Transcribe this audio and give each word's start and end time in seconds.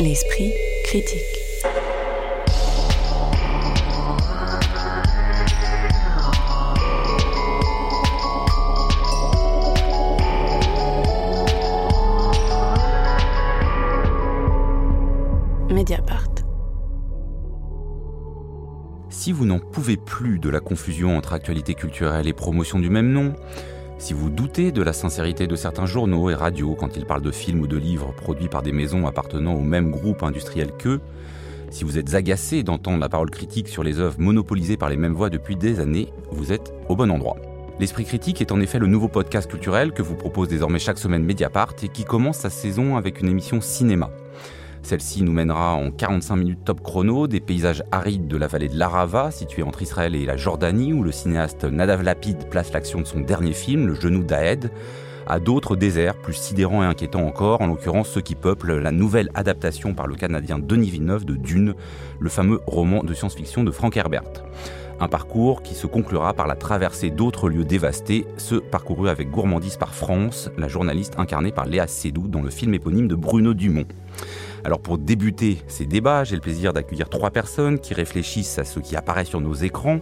L'esprit 0.00 0.50
critique. 0.84 1.20
Mediapart. 15.68 16.24
Si 19.10 19.32
vous 19.32 19.44
n'en 19.44 19.58
pouvez 19.58 19.98
plus 19.98 20.38
de 20.38 20.48
la 20.48 20.60
confusion 20.60 21.18
entre 21.18 21.34
actualité 21.34 21.74
culturelle 21.74 22.26
et 22.26 22.32
promotion 22.32 22.78
du 22.78 22.88
même 22.88 23.12
nom, 23.12 23.34
si 24.00 24.14
vous 24.14 24.30
doutez 24.30 24.72
de 24.72 24.82
la 24.82 24.94
sincérité 24.94 25.46
de 25.46 25.54
certains 25.54 25.84
journaux 25.84 26.30
et 26.30 26.34
radios 26.34 26.74
quand 26.74 26.96
ils 26.96 27.04
parlent 27.04 27.22
de 27.22 27.30
films 27.30 27.60
ou 27.60 27.66
de 27.66 27.76
livres 27.76 28.14
produits 28.16 28.48
par 28.48 28.62
des 28.62 28.72
maisons 28.72 29.06
appartenant 29.06 29.54
au 29.54 29.60
même 29.60 29.90
groupe 29.90 30.22
industriel 30.22 30.72
qu'eux, 30.72 31.00
si 31.70 31.84
vous 31.84 31.98
êtes 31.98 32.14
agacé 32.14 32.62
d'entendre 32.62 32.98
la 32.98 33.10
parole 33.10 33.30
critique 33.30 33.68
sur 33.68 33.84
les 33.84 33.98
œuvres 33.98 34.18
monopolisées 34.18 34.78
par 34.78 34.88
les 34.88 34.96
mêmes 34.96 35.12
voix 35.12 35.28
depuis 35.28 35.54
des 35.54 35.80
années, 35.80 36.08
vous 36.32 36.50
êtes 36.50 36.72
au 36.88 36.96
bon 36.96 37.10
endroit. 37.10 37.36
L'Esprit 37.78 38.04
Critique 38.04 38.40
est 38.40 38.52
en 38.52 38.60
effet 38.60 38.78
le 38.78 38.86
nouveau 38.86 39.08
podcast 39.08 39.48
culturel 39.48 39.92
que 39.92 40.02
vous 40.02 40.16
propose 40.16 40.48
désormais 40.48 40.78
chaque 40.78 40.98
semaine 40.98 41.22
Mediapart 41.22 41.74
et 41.82 41.88
qui 41.88 42.04
commence 42.04 42.38
sa 42.38 42.50
saison 42.50 42.96
avec 42.96 43.20
une 43.20 43.28
émission 43.28 43.60
cinéma. 43.60 44.10
Celle-ci 44.82 45.22
nous 45.22 45.32
mènera 45.32 45.74
en 45.74 45.90
45 45.90 46.36
minutes 46.36 46.64
top 46.64 46.82
chrono 46.82 47.26
des 47.26 47.40
paysages 47.40 47.84
arides 47.92 48.28
de 48.28 48.36
la 48.36 48.46
vallée 48.46 48.68
de 48.68 48.78
l'Arava, 48.78 49.30
située 49.30 49.62
entre 49.62 49.82
Israël 49.82 50.14
et 50.14 50.24
la 50.24 50.36
Jordanie, 50.36 50.92
où 50.92 51.02
le 51.02 51.12
cinéaste 51.12 51.64
Nadav 51.64 52.02
Lapid 52.02 52.48
place 52.48 52.72
l'action 52.72 53.00
de 53.00 53.06
son 53.06 53.20
dernier 53.20 53.52
film, 53.52 53.86
Le 53.86 53.94
genou 53.94 54.24
d'Aed, 54.24 54.70
à 55.26 55.38
d'autres 55.38 55.76
déserts 55.76 56.16
plus 56.16 56.34
sidérants 56.34 56.82
et 56.82 56.86
inquiétants 56.86 57.26
encore, 57.26 57.60
en 57.60 57.66
l'occurrence 57.66 58.08
ceux 58.08 58.20
qui 58.20 58.34
peuplent 58.34 58.78
la 58.78 58.90
nouvelle 58.90 59.30
adaptation 59.34 59.94
par 59.94 60.06
le 60.06 60.16
Canadien 60.16 60.58
Denis 60.58 60.90
Villeneuve 60.90 61.24
de 61.24 61.36
Dune, 61.36 61.74
le 62.18 62.28
fameux 62.28 62.60
roman 62.66 63.04
de 63.04 63.14
science-fiction 63.14 63.62
de 63.62 63.70
Frank 63.70 63.96
Herbert. 63.96 64.24
Un 64.98 65.08
parcours 65.08 65.62
qui 65.62 65.74
se 65.74 65.86
conclura 65.86 66.34
par 66.34 66.46
la 66.46 66.56
traversée 66.56 67.10
d'autres 67.10 67.48
lieux 67.48 67.64
dévastés, 67.64 68.26
ceux 68.36 68.60
parcourus 68.60 69.08
avec 69.08 69.30
gourmandise 69.30 69.76
par 69.76 69.94
France, 69.94 70.50
la 70.58 70.68
journaliste 70.68 71.14
incarnée 71.16 71.52
par 71.52 71.64
Léa 71.64 71.86
Seydoux 71.86 72.28
dans 72.28 72.42
le 72.42 72.50
film 72.50 72.74
éponyme 72.74 73.08
de 73.08 73.14
Bruno 73.14 73.54
Dumont. 73.54 73.86
Alors 74.64 74.80
pour 74.80 74.98
débuter 74.98 75.58
ces 75.66 75.86
débats, 75.86 76.24
j'ai 76.24 76.34
le 76.34 76.40
plaisir 76.40 76.72
d'accueillir 76.72 77.08
trois 77.08 77.30
personnes 77.30 77.78
qui 77.78 77.94
réfléchissent 77.94 78.58
à 78.58 78.64
ce 78.64 78.80
qui 78.80 78.96
apparaît 78.96 79.24
sur 79.24 79.40
nos 79.40 79.54
écrans. 79.54 80.00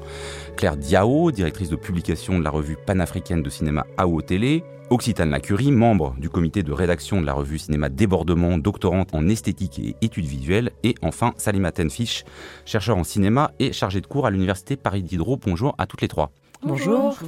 Claire 0.57 0.77
Diao, 0.77 1.31
directrice 1.31 1.69
de 1.69 1.77
publication 1.77 2.39
de 2.39 2.45
la 2.45 2.51
revue 2.51 2.77
panafricaine 2.87 3.43
de 3.43 3.51
cinéma 3.51 3.87
AO 3.97 4.21
Télé. 4.23 4.65
Occitane 4.91 5.31
Lacurie, 5.31 5.71
membre 5.71 6.15
du 6.19 6.31
comité 6.31 6.63
de 6.63 6.73
rédaction 6.73 7.21
de 7.21 7.27
la 7.27 7.35
revue 7.35 7.59
Cinéma 7.59 7.91
Débordement, 7.91 8.57
doctorante 8.57 9.15
en 9.15 9.29
esthétique 9.29 9.79
et 9.79 9.97
études 10.01 10.25
visuelles. 10.25 10.71
Et 10.83 10.95
enfin, 11.03 11.35
Salima 11.37 11.73
Tenfish, 11.73 12.25
chercheur 12.65 12.97
en 12.97 13.05
cinéma 13.05 13.53
et 13.59 13.73
chargée 13.73 14.01
de 14.01 14.07
cours 14.07 14.27
à 14.27 14.31
l'université 14.31 14.77
Paris 14.77 15.03
Diderot. 15.03 15.37
Bonjour 15.37 15.75
à 15.77 15.87
toutes 15.87 16.01
les 16.01 16.09
trois. 16.09 16.31
Bonjour. 16.63 17.19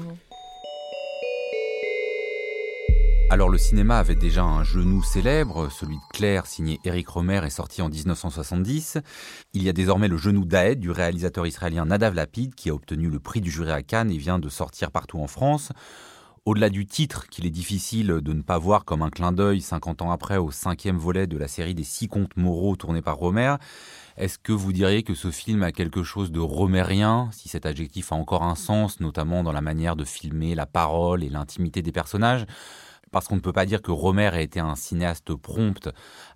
Alors 3.32 3.48
le 3.48 3.58
cinéma 3.58 3.98
avait 4.00 4.16
déjà 4.16 4.42
un 4.42 4.64
genou 4.64 5.04
célèbre, 5.04 5.70
celui 5.70 5.94
de 5.94 6.02
Claire 6.12 6.46
signé 6.46 6.80
Eric 6.84 7.06
Romer 7.06 7.40
est 7.44 7.50
sorti 7.50 7.80
en 7.80 7.88
1970. 7.88 8.98
Il 9.52 9.62
y 9.62 9.68
a 9.68 9.72
désormais 9.72 10.08
le 10.08 10.16
genou 10.16 10.44
d'Aed 10.44 10.80
du 10.80 10.90
réalisateur 10.90 11.46
israélien 11.46 11.84
Nadav 11.84 12.12
Lapid 12.12 12.56
qui 12.56 12.70
a 12.70 12.74
obtenu 12.74 13.08
le 13.08 13.20
prix 13.20 13.40
du 13.40 13.48
jury 13.48 13.70
à 13.70 13.82
Cannes 13.82 14.10
et 14.10 14.18
vient 14.18 14.40
de 14.40 14.48
sortir 14.48 14.90
partout 14.90 15.20
en 15.20 15.28
France. 15.28 15.70
Au-delà 16.44 16.70
du 16.70 16.86
titre, 16.86 17.28
qu'il 17.28 17.46
est 17.46 17.50
difficile 17.50 18.08
de 18.08 18.32
ne 18.32 18.42
pas 18.42 18.58
voir 18.58 18.84
comme 18.84 19.02
un 19.02 19.10
clin 19.10 19.30
d'œil 19.30 19.60
50 19.60 20.02
ans 20.02 20.10
après 20.10 20.36
au 20.36 20.50
cinquième 20.50 20.96
volet 20.96 21.28
de 21.28 21.38
la 21.38 21.46
série 21.46 21.76
des 21.76 21.84
six 21.84 22.08
contes 22.08 22.36
moraux 22.36 22.74
tournés 22.74 23.02
par 23.02 23.16
Romer, 23.16 23.54
est-ce 24.16 24.38
que 24.38 24.52
vous 24.52 24.72
diriez 24.72 25.04
que 25.04 25.14
ce 25.14 25.30
film 25.30 25.62
a 25.62 25.70
quelque 25.70 26.02
chose 26.02 26.32
de 26.32 26.40
romérien, 26.40 27.28
si 27.30 27.48
cet 27.48 27.64
adjectif 27.64 28.10
a 28.10 28.16
encore 28.16 28.42
un 28.42 28.56
sens, 28.56 28.98
notamment 28.98 29.44
dans 29.44 29.52
la 29.52 29.60
manière 29.60 29.94
de 29.94 30.04
filmer 30.04 30.56
la 30.56 30.66
parole 30.66 31.22
et 31.22 31.28
l'intimité 31.28 31.80
des 31.80 31.92
personnages? 31.92 32.44
Parce 33.10 33.28
qu'on 33.28 33.36
ne 33.36 33.40
peut 33.40 33.52
pas 33.52 33.66
dire 33.66 33.82
que 33.82 33.90
Romer 33.90 34.26
a 34.28 34.40
été 34.40 34.60
un 34.60 34.76
cinéaste 34.76 35.34
prompt 35.34 35.88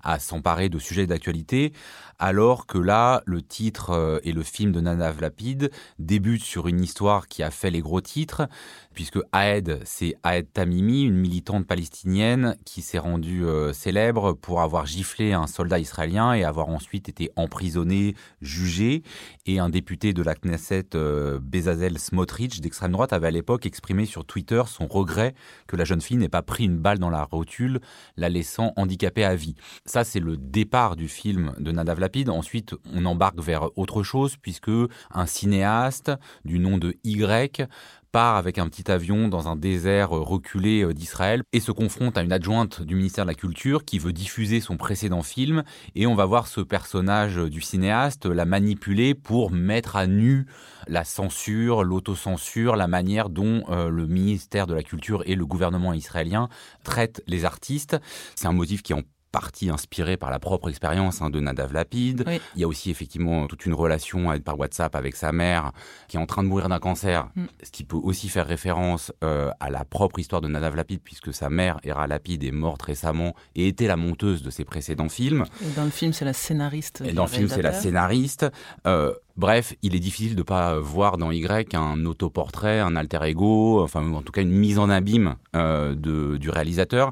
à 0.05 0.19
s'emparer 0.19 0.69
de 0.69 0.79
sujets 0.79 1.07
d'actualité, 1.07 1.73
alors 2.19 2.67
que 2.67 2.79
là, 2.79 3.23
le 3.27 3.43
titre 3.43 3.91
euh, 3.91 4.19
et 4.23 4.33
le 4.33 4.43
film 4.43 4.73
de 4.73 4.81
Nana 4.81 5.11
Vlapid 5.11 5.71
débutent 5.99 6.45
sur 6.45 6.69
une 6.69 6.81
histoire 6.81 7.27
qui 7.27 7.43
a 7.43 7.51
fait 7.51 7.71
les 7.71 7.81
gros 7.81 8.01
titres, 8.01 8.49
puisque 8.95 9.19
Aed, 9.35 9.81
c'est 9.85 10.15
Aed 10.25 10.53
Tamimi, 10.53 11.03
une 11.03 11.17
militante 11.17 11.67
palestinienne 11.67 12.57
qui 12.65 12.83
s'est 12.83 12.99
rendue 12.99 13.45
euh, 13.45 13.73
célèbre 13.73 14.33
pour 14.33 14.61
avoir 14.61 14.87
giflé 14.87 15.33
un 15.33 15.47
soldat 15.47 15.81
israélien 15.81 16.33
et 16.35 16.45
avoir 16.45 16.69
ensuite 16.69 17.09
été 17.09 17.31
emprisonné, 17.37 18.15
jugé, 18.41 19.03
et 19.47 19.59
un 19.59 19.69
député 19.69 20.13
de 20.13 20.23
la 20.23 20.35
Knesset, 20.35 20.95
euh, 20.95 21.41
Bezazel 21.43 21.99
Smotrich, 21.99 22.61
d'extrême 22.61 22.93
droite, 22.93 23.13
avait 23.13 23.29
à 23.29 23.33
l'époque 23.33 23.67
exprimé 23.67 24.07
sur 24.07 24.25
Twitter 24.25 24.63
son 24.67 24.87
regret 24.87 25.35
que 25.67 25.77
la 25.77 25.85
jeune 25.85 26.01
fille 26.01 26.17
n'ait 26.17 26.29
pas 26.29 26.43
pris 26.43 26.65
une 26.65 26.79
balle 26.79 26.99
dans 26.99 27.11
la 27.11 27.25
rotule, 27.25 27.81
la 28.17 28.29
laissant 28.29 28.73
handicapée 28.77 29.25
à 29.25 29.35
vie. 29.35 29.55
Ça, 29.95 30.03
c'est 30.03 30.19
le 30.19 30.37
départ 30.37 30.97
du 30.97 31.07
film 31.07 31.55
de 31.61 31.71
Nadav 31.71 32.01
Lapid. 32.01 32.29
Ensuite, 32.29 32.75
on 32.93 33.05
embarque 33.05 33.39
vers 33.39 33.69
autre 33.79 34.03
chose, 34.03 34.37
puisque 34.37 34.73
un 35.13 35.27
cinéaste 35.27 36.11
du 36.45 36.59
nom 36.59 36.79
de 36.79 36.97
Y 37.05 37.69
part 38.11 38.35
avec 38.35 38.59
un 38.59 38.69
petit 38.69 38.91
avion 38.91 39.29
dans 39.29 39.49
un 39.49 39.57
désert 39.57 40.11
reculé 40.11 40.83
euh, 40.83 40.95
d'Israël 40.95 41.43
et 41.53 41.59
se 41.59 41.73
confronte 41.73 42.17
à 42.17 42.23
une 42.23 42.33
adjointe 42.33 42.81
du 42.81 42.95
ministère 42.95 43.25
de 43.25 43.31
la 43.31 43.35
Culture 43.35 43.85
qui 43.85 43.99
veut 43.99 44.13
diffuser 44.13 44.61
son 44.61 44.77
précédent 44.77 45.23
film 45.23 45.65
et 45.97 46.07
on 46.07 46.15
va 46.15 46.25
voir 46.25 46.47
ce 46.47 46.61
personnage 46.61 47.37
du 47.37 47.61
cinéaste 47.61 48.27
la 48.27 48.45
manipuler 48.45 49.15
pour 49.15 49.51
mettre 49.51 49.97
à 49.97 50.07
nu 50.07 50.47
la 50.87 51.03
censure, 51.03 51.83
l'autocensure, 51.83 52.77
la 52.77 52.87
manière 52.87 53.31
dont 53.31 53.65
euh, 53.69 53.89
le 53.89 54.07
ministère 54.07 54.69
de 54.69 54.75
la 54.75 54.85
Culture 54.85 55.25
et 55.27 55.35
le 55.35 55.47
gouvernement 55.47 55.93
israélien 55.93 56.49
traitent 56.85 57.23
les 57.27 57.45
artistes. 57.45 57.97
C'est 58.37 58.47
un 58.47 58.53
motif 58.53 58.83
qui 58.83 58.95
en 58.95 59.03
partie 59.35 59.69
inspiré 59.69 60.17
par 60.17 60.31
la 60.31 60.39
propre 60.39 60.69
expérience 60.69 61.21
hein, 61.21 61.29
de 61.29 61.41
Nadav 61.41 61.73
Lapid. 61.73 62.25
Il 62.55 62.61
y 62.61 62.63
a 62.63 62.69
aussi 62.69 62.89
effectivement 62.93 63.49
toute 63.49 63.67
une 63.67 63.75
relation 63.75 64.39
par 64.39 64.57
WhatsApp 64.57 64.95
avec 64.95 65.17
sa 65.17 65.33
mère 65.33 65.73
qui 66.07 66.19
est 66.19 66.21
en 66.21 66.27
train 66.27 66.45
de 66.45 66.49
mourir 66.49 66.69
d'un 66.69 66.79
cancer, 66.79 67.29
mm. 67.35 67.47
ce 67.65 67.71
qui 67.73 67.83
peut 67.83 67.97
aussi 67.97 68.29
faire 68.29 68.47
référence 68.47 69.13
euh, 69.25 69.51
à 69.59 69.71
la 69.71 69.85
propre 69.85 70.21
histoire 70.21 70.41
de 70.41 70.47
Nadav 70.47 70.77
Lapid 70.77 71.01
puisque 71.03 71.35
sa 71.35 71.51
mère, 71.51 71.81
Hera 71.83 72.07
Lapid, 72.07 72.45
est 72.45 72.53
morte 72.53 72.83
récemment 72.83 73.35
et 73.57 73.67
était 73.67 73.89
la 73.89 73.97
monteuse 73.97 74.45
de 74.45 74.51
ses 74.51 74.65
précédents 74.65 75.09
films. 75.09 75.47
Et 75.65 75.73
dans 75.75 75.85
le 75.85 75.91
film, 75.91 76.13
c'est 76.13 76.25
la 76.25 76.33
scénariste. 76.33 77.03
Et 77.05 77.13
dans 77.13 77.25
le 77.25 77.29
film, 77.29 77.49
c'est 77.49 77.63
la 77.63 77.73
scénariste. 77.73 78.47
Euh, 78.87 79.13
bref, 79.37 79.75
il 79.83 79.97
est 79.97 80.01
difficile 80.01 80.37
de 80.37 80.45
pas 80.45 80.79
voir 80.79 81.17
dans 81.17 81.33
Y 81.33 81.75
un 81.75 82.05
autoportrait, 82.07 82.79
un 82.79 82.95
alter 82.95 83.25
ego, 83.25 83.83
enfin 83.83 84.13
en 84.13 84.23
tout 84.23 84.31
cas 84.31 84.43
une 84.43 84.53
mise 84.53 84.79
en 84.79 84.91
abîme 84.91 85.35
euh, 85.57 85.97
de, 85.97 86.37
du 86.37 86.51
réalisateur 86.51 87.11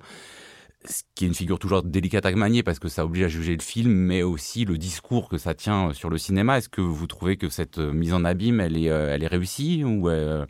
ce 0.85 1.03
qui 1.15 1.25
est 1.25 1.29
une 1.29 1.35
figure 1.35 1.59
toujours 1.59 1.83
délicate 1.83 2.27
à 2.27 2.33
manier 2.33 2.63
parce 2.63 2.79
que 2.79 2.89
ça 2.89 3.05
oblige 3.05 3.25
à 3.25 3.29
juger 3.29 3.57
le 3.57 3.63
film, 3.63 3.91
mais 3.91 4.23
aussi 4.23 4.65
le 4.65 4.79
discours 4.79 5.29
que 5.29 5.39
ça 5.39 5.55
tient 5.55 5.93
sur 5.93 6.11
le 6.11 6.19
cinéma. 6.19 6.59
Est-ce 6.59 6.69
que 6.69 6.81
vous 6.81 7.07
trouvez 7.07 7.37
que 7.37 7.49
cette 7.49 7.79
mise 7.79 8.15
en 8.15 8.25
abîme, 8.25 8.61
elle 8.61 8.77
est, 8.77 8.91
euh, 8.91 9.15
elle 9.15 9.23
est 9.23 9.29
réussie 9.29 9.85
ou, 9.85 10.09
euh, 10.09 10.45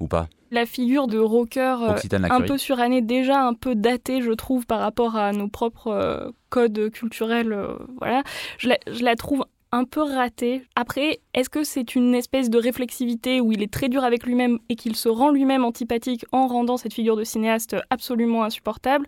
ou 0.00 0.08
pas? 0.08 0.28
La 0.52 0.64
figure 0.64 1.08
de 1.08 1.18
rocker 1.18 1.76
euh, 1.82 2.16
un 2.30 2.40
peu 2.42 2.56
surannée, 2.56 3.02
déjà 3.02 3.42
un 3.42 3.54
peu 3.54 3.74
datée, 3.74 4.22
je 4.22 4.30
trouve, 4.30 4.64
par 4.64 4.78
rapport 4.78 5.16
à 5.16 5.32
nos 5.32 5.48
propres 5.48 6.32
codes 6.50 6.90
culturels. 6.90 7.56
voilà, 7.98 8.22
je 8.58 8.68
la, 8.68 8.78
je 8.86 9.02
la 9.02 9.16
trouve 9.16 9.44
un 9.72 9.84
peu 9.84 10.02
raté. 10.02 10.62
Après, 10.74 11.20
est-ce 11.34 11.50
que 11.50 11.64
c'est 11.64 11.94
une 11.94 12.14
espèce 12.14 12.50
de 12.50 12.58
réflexivité 12.58 13.40
où 13.40 13.52
il 13.52 13.62
est 13.62 13.72
très 13.72 13.88
dur 13.88 14.04
avec 14.04 14.24
lui-même 14.24 14.58
et 14.68 14.76
qu'il 14.76 14.96
se 14.96 15.08
rend 15.08 15.30
lui-même 15.30 15.64
antipathique 15.64 16.24
en 16.32 16.46
rendant 16.46 16.76
cette 16.76 16.94
figure 16.94 17.16
de 17.16 17.24
cinéaste 17.24 17.76
absolument 17.90 18.44
insupportable? 18.44 19.06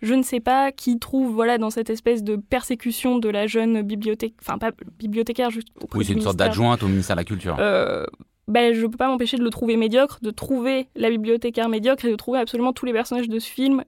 Je 0.00 0.14
ne 0.14 0.22
sais 0.22 0.40
pas 0.40 0.70
qui 0.70 0.98
trouve 0.98 1.32
voilà 1.32 1.58
dans 1.58 1.70
cette 1.70 1.90
espèce 1.90 2.22
de 2.22 2.36
persécution 2.36 3.18
de 3.18 3.28
la 3.28 3.48
jeune 3.48 3.82
bibliothèque 3.82 4.34
enfin 4.40 4.56
pas 4.56 4.70
bibliothécaire 4.96 5.50
juste 5.50 5.66
oui 5.92 6.04
c'est 6.04 6.12
une 6.12 6.20
sorte 6.20 6.36
d'adjointe 6.36 6.84
au 6.84 6.86
ministère 6.86 7.16
de 7.16 7.20
la 7.20 7.24
culture. 7.24 7.56
Euh, 7.58 8.04
ben, 8.46 8.72
je 8.74 8.80
ne 8.80 8.86
peux 8.86 8.96
pas 8.96 9.08
m'empêcher 9.08 9.36
de 9.36 9.44
le 9.44 9.50
trouver 9.50 9.76
médiocre, 9.76 10.20
de 10.22 10.30
trouver 10.30 10.88
la 10.96 11.10
bibliothécaire 11.10 11.68
médiocre 11.68 12.04
et 12.06 12.10
de 12.10 12.16
trouver 12.16 12.38
absolument 12.38 12.72
tous 12.72 12.86
les 12.86 12.92
personnages 12.92 13.28
de 13.28 13.38
ce 13.38 13.48
film 13.50 13.84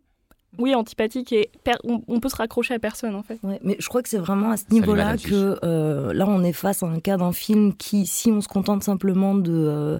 oui, 0.58 0.74
antipathique 0.74 1.32
et 1.32 1.50
on, 1.84 2.20
peut 2.20 2.28
se 2.28 2.36
raccrocher 2.36 2.74
à 2.74 2.78
personne 2.78 3.14
en 3.14 3.22
fait. 3.22 3.38
mais 3.62 3.76
je 3.78 3.88
crois 3.88 4.02
que 4.02 4.08
c'est 4.08 4.18
vraiment 4.18 4.50
à 4.50 4.56
ce 4.56 4.64
niveau-là 4.70 5.16
que 5.16 5.58
euh, 5.64 6.12
là 6.12 6.26
on 6.28 6.42
est 6.42 6.52
face 6.52 6.82
à 6.82 6.86
un 6.86 7.00
cas 7.00 7.16
d'un 7.16 7.32
film 7.32 7.74
qui, 7.74 8.06
si 8.06 8.30
on 8.30 8.40
se 8.40 8.48
contente 8.48 8.82
simplement 8.82 9.34
de 9.34 9.52
euh, 9.52 9.98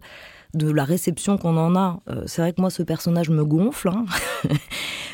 de 0.55 0.71
la 0.71 0.85
réception 0.85 1.39
qu'on 1.39 1.57
en 1.57 1.77
a, 1.77 2.01
euh, 2.09 2.25
c'est 2.27 2.43
vrai 2.43 2.53
que 2.53 2.61
moi 2.61 2.71
ce 2.71 2.83
personnage 2.83 3.31
me 3.31 3.45
gonfle, 3.45 3.89
hein. 3.89 4.05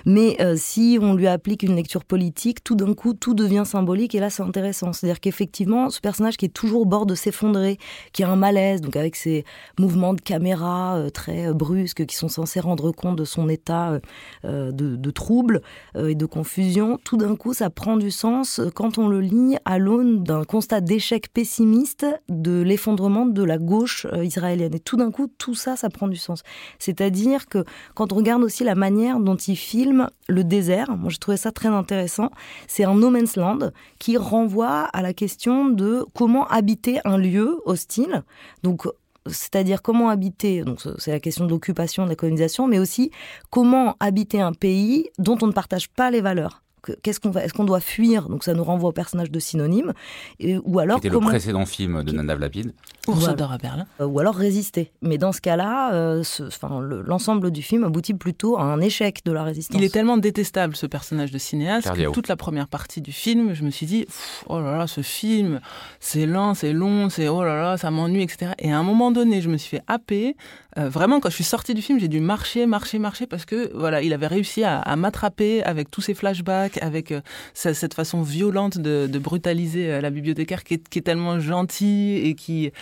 Mais 0.06 0.36
euh, 0.40 0.54
si 0.56 0.98
on 1.02 1.14
lui 1.14 1.26
applique 1.26 1.64
une 1.64 1.74
lecture 1.74 2.04
politique, 2.04 2.62
tout 2.62 2.76
d'un 2.76 2.94
coup, 2.94 3.12
tout 3.12 3.34
devient 3.34 3.64
symbolique 3.66 4.14
et 4.14 4.20
là, 4.20 4.30
c'est 4.30 4.44
intéressant. 4.44 4.92
C'est-à-dire 4.92 5.18
qu'effectivement, 5.18 5.90
ce 5.90 6.00
personnage 6.00 6.36
qui 6.36 6.44
est 6.44 6.54
toujours 6.54 6.82
au 6.82 6.84
bord 6.84 7.06
de 7.06 7.16
s'effondrer, 7.16 7.76
qui 8.12 8.22
a 8.22 8.30
un 8.30 8.36
malaise, 8.36 8.80
donc 8.80 8.94
avec 8.94 9.16
ses 9.16 9.44
mouvements 9.80 10.14
de 10.14 10.20
caméra 10.20 10.96
euh, 10.96 11.10
très 11.10 11.52
brusques 11.52 12.06
qui 12.06 12.14
sont 12.14 12.28
censés 12.28 12.60
rendre 12.60 12.92
compte 12.92 13.16
de 13.16 13.24
son 13.24 13.48
état 13.48 14.00
de, 14.44 14.70
de, 14.70 15.10
trouble 15.10 15.60
et 15.96 16.14
de 16.14 16.26
confusion, 16.26 16.98
tout 17.02 17.16
d'un 17.16 17.34
coup, 17.34 17.52
ça 17.52 17.68
prend 17.68 17.96
du 17.96 18.12
sens 18.12 18.60
quand 18.74 18.98
on 18.98 19.08
le 19.08 19.20
lit 19.20 19.56
à 19.64 19.78
l'aune 19.78 20.22
d'un 20.22 20.44
constat 20.44 20.80
d'échec 20.80 21.32
pessimiste 21.32 22.06
de 22.28 22.62
l'effondrement 22.62 23.26
de 23.26 23.42
la 23.42 23.58
gauche 23.58 24.06
israélienne. 24.22 24.74
Et 24.74 24.80
tout 24.80 24.96
d'un 24.96 25.10
coup, 25.10 25.26
tout 25.26 25.54
ça, 25.54 25.74
ça 25.74 25.90
prend 25.90 26.06
du 26.06 26.16
sens. 26.16 26.42
C'est-à-dire 26.78 27.46
que 27.48 27.64
quand 27.94 28.12
on 28.12 28.16
regarde 28.16 28.44
aussi 28.44 28.62
la 28.62 28.76
manière 28.76 29.18
dont 29.18 29.36
il 29.36 29.56
filme 29.56 29.95
le 30.28 30.44
désert, 30.44 30.96
moi 30.96 31.10
je 31.10 31.18
trouvais 31.18 31.36
ça 31.36 31.52
très 31.52 31.68
intéressant, 31.68 32.30
c'est 32.66 32.84
un 32.84 32.94
no 32.94 33.10
man's 33.10 33.36
land 33.36 33.70
qui 33.98 34.16
renvoie 34.16 34.82
à 34.92 35.02
la 35.02 35.12
question 35.12 35.68
de 35.68 36.04
comment 36.14 36.46
habiter 36.48 37.00
un 37.04 37.18
lieu 37.18 37.60
hostile. 37.64 38.22
Donc 38.62 38.86
c'est-à-dire 39.28 39.82
comment 39.82 40.08
habiter, 40.08 40.62
donc 40.62 40.80
c'est 40.98 41.10
la 41.10 41.20
question 41.20 41.46
de 41.46 41.50
l'occupation, 41.50 42.04
de 42.04 42.10
la 42.10 42.16
colonisation, 42.16 42.66
mais 42.66 42.78
aussi 42.78 43.10
comment 43.50 43.96
habiter 44.00 44.40
un 44.40 44.52
pays 44.52 45.08
dont 45.18 45.36
on 45.42 45.48
ne 45.48 45.52
partage 45.52 45.88
pas 45.88 46.10
les 46.10 46.20
valeurs 46.20 46.62
qu'est-ce 47.02 47.20
qu'on 47.20 47.32
est-ce 47.32 47.52
qu'on 47.52 47.64
doit 47.64 47.80
fuir 47.80 48.28
Donc 48.28 48.44
ça 48.44 48.54
nous 48.54 48.64
renvoie 48.64 48.90
au 48.90 48.92
personnage 48.92 49.30
de 49.30 49.38
synonyme, 49.38 49.92
et, 50.40 50.58
ou 50.64 50.78
alors 50.78 50.98
C'était 50.98 51.08
le 51.08 51.20
précédent 51.20 51.66
film 51.66 52.02
de 52.02 52.12
Nadav 52.12 52.40
Lapide. 52.40 52.72
Ours 53.08 53.34
d'or 53.36 53.52
à 53.52 53.58
Berlin. 53.58 53.86
Euh, 54.00 54.06
ou 54.06 54.18
alors 54.18 54.34
résister. 54.34 54.90
Mais 55.00 55.18
dans 55.18 55.32
ce 55.32 55.40
cas-là, 55.40 55.94
euh, 55.94 56.24
enfin, 56.46 56.80
l'ensemble 56.80 57.50
du 57.50 57.62
film 57.62 57.84
aboutit 57.84 58.14
plutôt 58.14 58.58
à 58.58 58.62
un 58.62 58.80
échec 58.80 59.24
de 59.24 59.32
la 59.32 59.44
résistance. 59.44 59.78
Il 59.80 59.84
est 59.84 59.92
tellement 59.92 60.16
détestable 60.16 60.74
ce 60.76 60.86
personnage 60.86 61.30
de 61.30 61.38
cinéaste 61.38 61.92
que 61.92 62.10
toute 62.10 62.28
la 62.28 62.36
première 62.36 62.68
partie 62.68 63.00
du 63.00 63.12
film, 63.12 63.54
je 63.54 63.62
me 63.62 63.70
suis 63.70 63.86
dit 63.86 64.06
oh 64.48 64.60
là 64.60 64.76
là, 64.78 64.86
ce 64.86 65.02
film, 65.02 65.60
c'est 66.00 66.26
lent, 66.26 66.54
c'est 66.54 66.72
long, 66.72 67.08
c'est 67.08 67.28
oh 67.28 67.44
là 67.44 67.60
là, 67.60 67.76
ça 67.76 67.90
m'ennuie, 67.90 68.22
etc. 68.22 68.52
Et 68.58 68.72
à 68.72 68.78
un 68.78 68.82
moment 68.82 69.10
donné, 69.10 69.40
je 69.40 69.48
me 69.48 69.56
suis 69.56 69.76
fait 69.76 69.82
happer. 69.86 70.36
Euh, 70.78 70.88
vraiment, 70.88 71.20
quand 71.20 71.30
je 71.30 71.34
suis 71.34 71.44
sortie 71.44 71.74
du 71.74 71.82
film, 71.82 71.98
j'ai 71.98 72.08
dû 72.08 72.20
marcher, 72.20 72.66
marcher, 72.66 72.98
marcher 72.98 73.26
parce 73.26 73.44
que 73.44 73.70
voilà, 73.74 74.02
il 74.02 74.12
avait 74.12 74.26
réussi 74.26 74.64
à, 74.64 74.80
à 74.80 74.96
m'attraper 74.96 75.62
avec 75.62 75.90
tous 75.90 76.00
ses 76.00 76.14
flashbacks 76.14 76.75
avec 76.82 77.12
euh, 77.12 77.20
cette 77.54 77.94
façon 77.94 78.22
violente 78.22 78.78
de, 78.78 79.18
brutaliser 79.18 79.90
euh, 79.90 80.00
la 80.00 80.10
bibliothécaire 80.10 80.64
qui 80.64 80.74
est, 80.74 81.00
tellement 81.04 81.40
gentille 81.40 82.18
et 82.18 82.34
qui, 82.34 82.72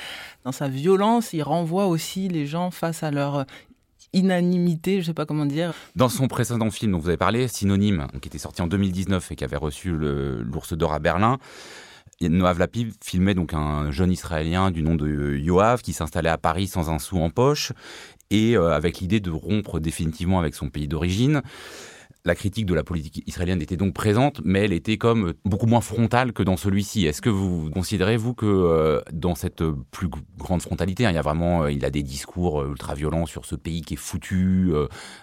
dans 0.45 0.53
sa 0.53 0.69
violence, 0.69 1.33
il 1.33 1.43
renvoie 1.43 1.87
aussi 1.87 2.29
les 2.29 2.47
gens 2.47 2.71
face 2.71 3.03
à 3.03 3.11
leur 3.11 3.37
euh, 3.37 3.45
inanimité, 4.13 5.01
je 5.01 5.07
sais 5.07 5.15
pas 5.15 5.27
comment 5.27 5.47
dire. 5.47 5.73
Dans 5.97 6.09
son 6.09 6.29
précédent 6.29 6.71
film 6.71 6.93
dont 6.93 6.99
vous 6.99 7.09
avez 7.09 7.17
parlé, 7.17 7.49
Synonyme, 7.49 8.07
qui 8.21 8.29
était 8.29 8.39
sorti 8.39 8.63
en 8.63 8.67
2019 8.67 9.33
et 9.33 9.37
qui 9.37 9.45
avait 9.45 9.57
reçu 9.57 9.91
l'ours 9.91 10.73
d'or 10.75 10.93
à 10.93 11.01
Berlin, 11.01 11.39
Noav 12.21 12.59
Lapid 12.59 12.93
filmait 13.03 13.35
donc 13.35 13.55
un 13.55 13.91
jeune 13.91 14.13
Israélien 14.13 14.71
du 14.71 14.83
nom 14.83 14.95
de 14.95 15.37
Yoav 15.37 15.83
qui 15.83 15.93
s'installait 15.93 16.29
à 16.29 16.39
Paris 16.39 16.69
sans 16.69 16.91
un 16.91 17.01
sou 17.01 17.19
en 17.19 17.29
poche 17.29 17.73
et 18.31 18.57
avec 18.57 19.01
l'idée 19.01 19.19
de 19.19 19.31
rompre 19.31 19.81
définitivement 19.81 20.39
avec 20.39 20.55
son 20.55 20.71
pays 20.71 20.87
d'origine. 20.87 21.43
La 22.27 22.35
critique 22.35 22.65
de 22.65 22.73
la 22.73 22.85
politique 22.85 23.23
israélienne 23.27 23.61
était 23.61 23.77
donc 23.77 23.93
présente, 23.93 24.41
mais 24.45 24.61
elle 24.61 24.73
était 24.73 24.97
comme 24.97 25.35
beaucoup 25.45 25.67
moins 25.67 25.83
frontale 25.83 26.33
que 26.33 26.43
dans 26.43 26.57
celui-ci. 26.57 27.05
Est-ce 27.05 27.21
que 27.21 27.29
vous 27.29 27.69
considérez, 27.71 28.17
vous, 28.17 28.33
que 28.33 28.47
euh, 28.47 29.03
dans 29.13 29.35
cette 29.35 29.63
plus 29.91 30.09
grande 30.39 30.63
frontalité, 30.63 31.05
hein, 31.05 31.11
il 31.11 31.17
y 31.17 31.19
a 31.19 31.23
vraiment, 31.23 31.65
euh, 31.65 31.71
il 31.73 31.85
a 31.85 31.91
des 31.91 32.03
discours 32.03 32.63
euh, 32.63 32.71
ultra-violents 32.71 33.27
sur 33.27 33.45
ce 33.45 33.57
pays 33.57 33.83
qui 33.83 33.93
est 33.93 33.99
foutu, 33.99 34.73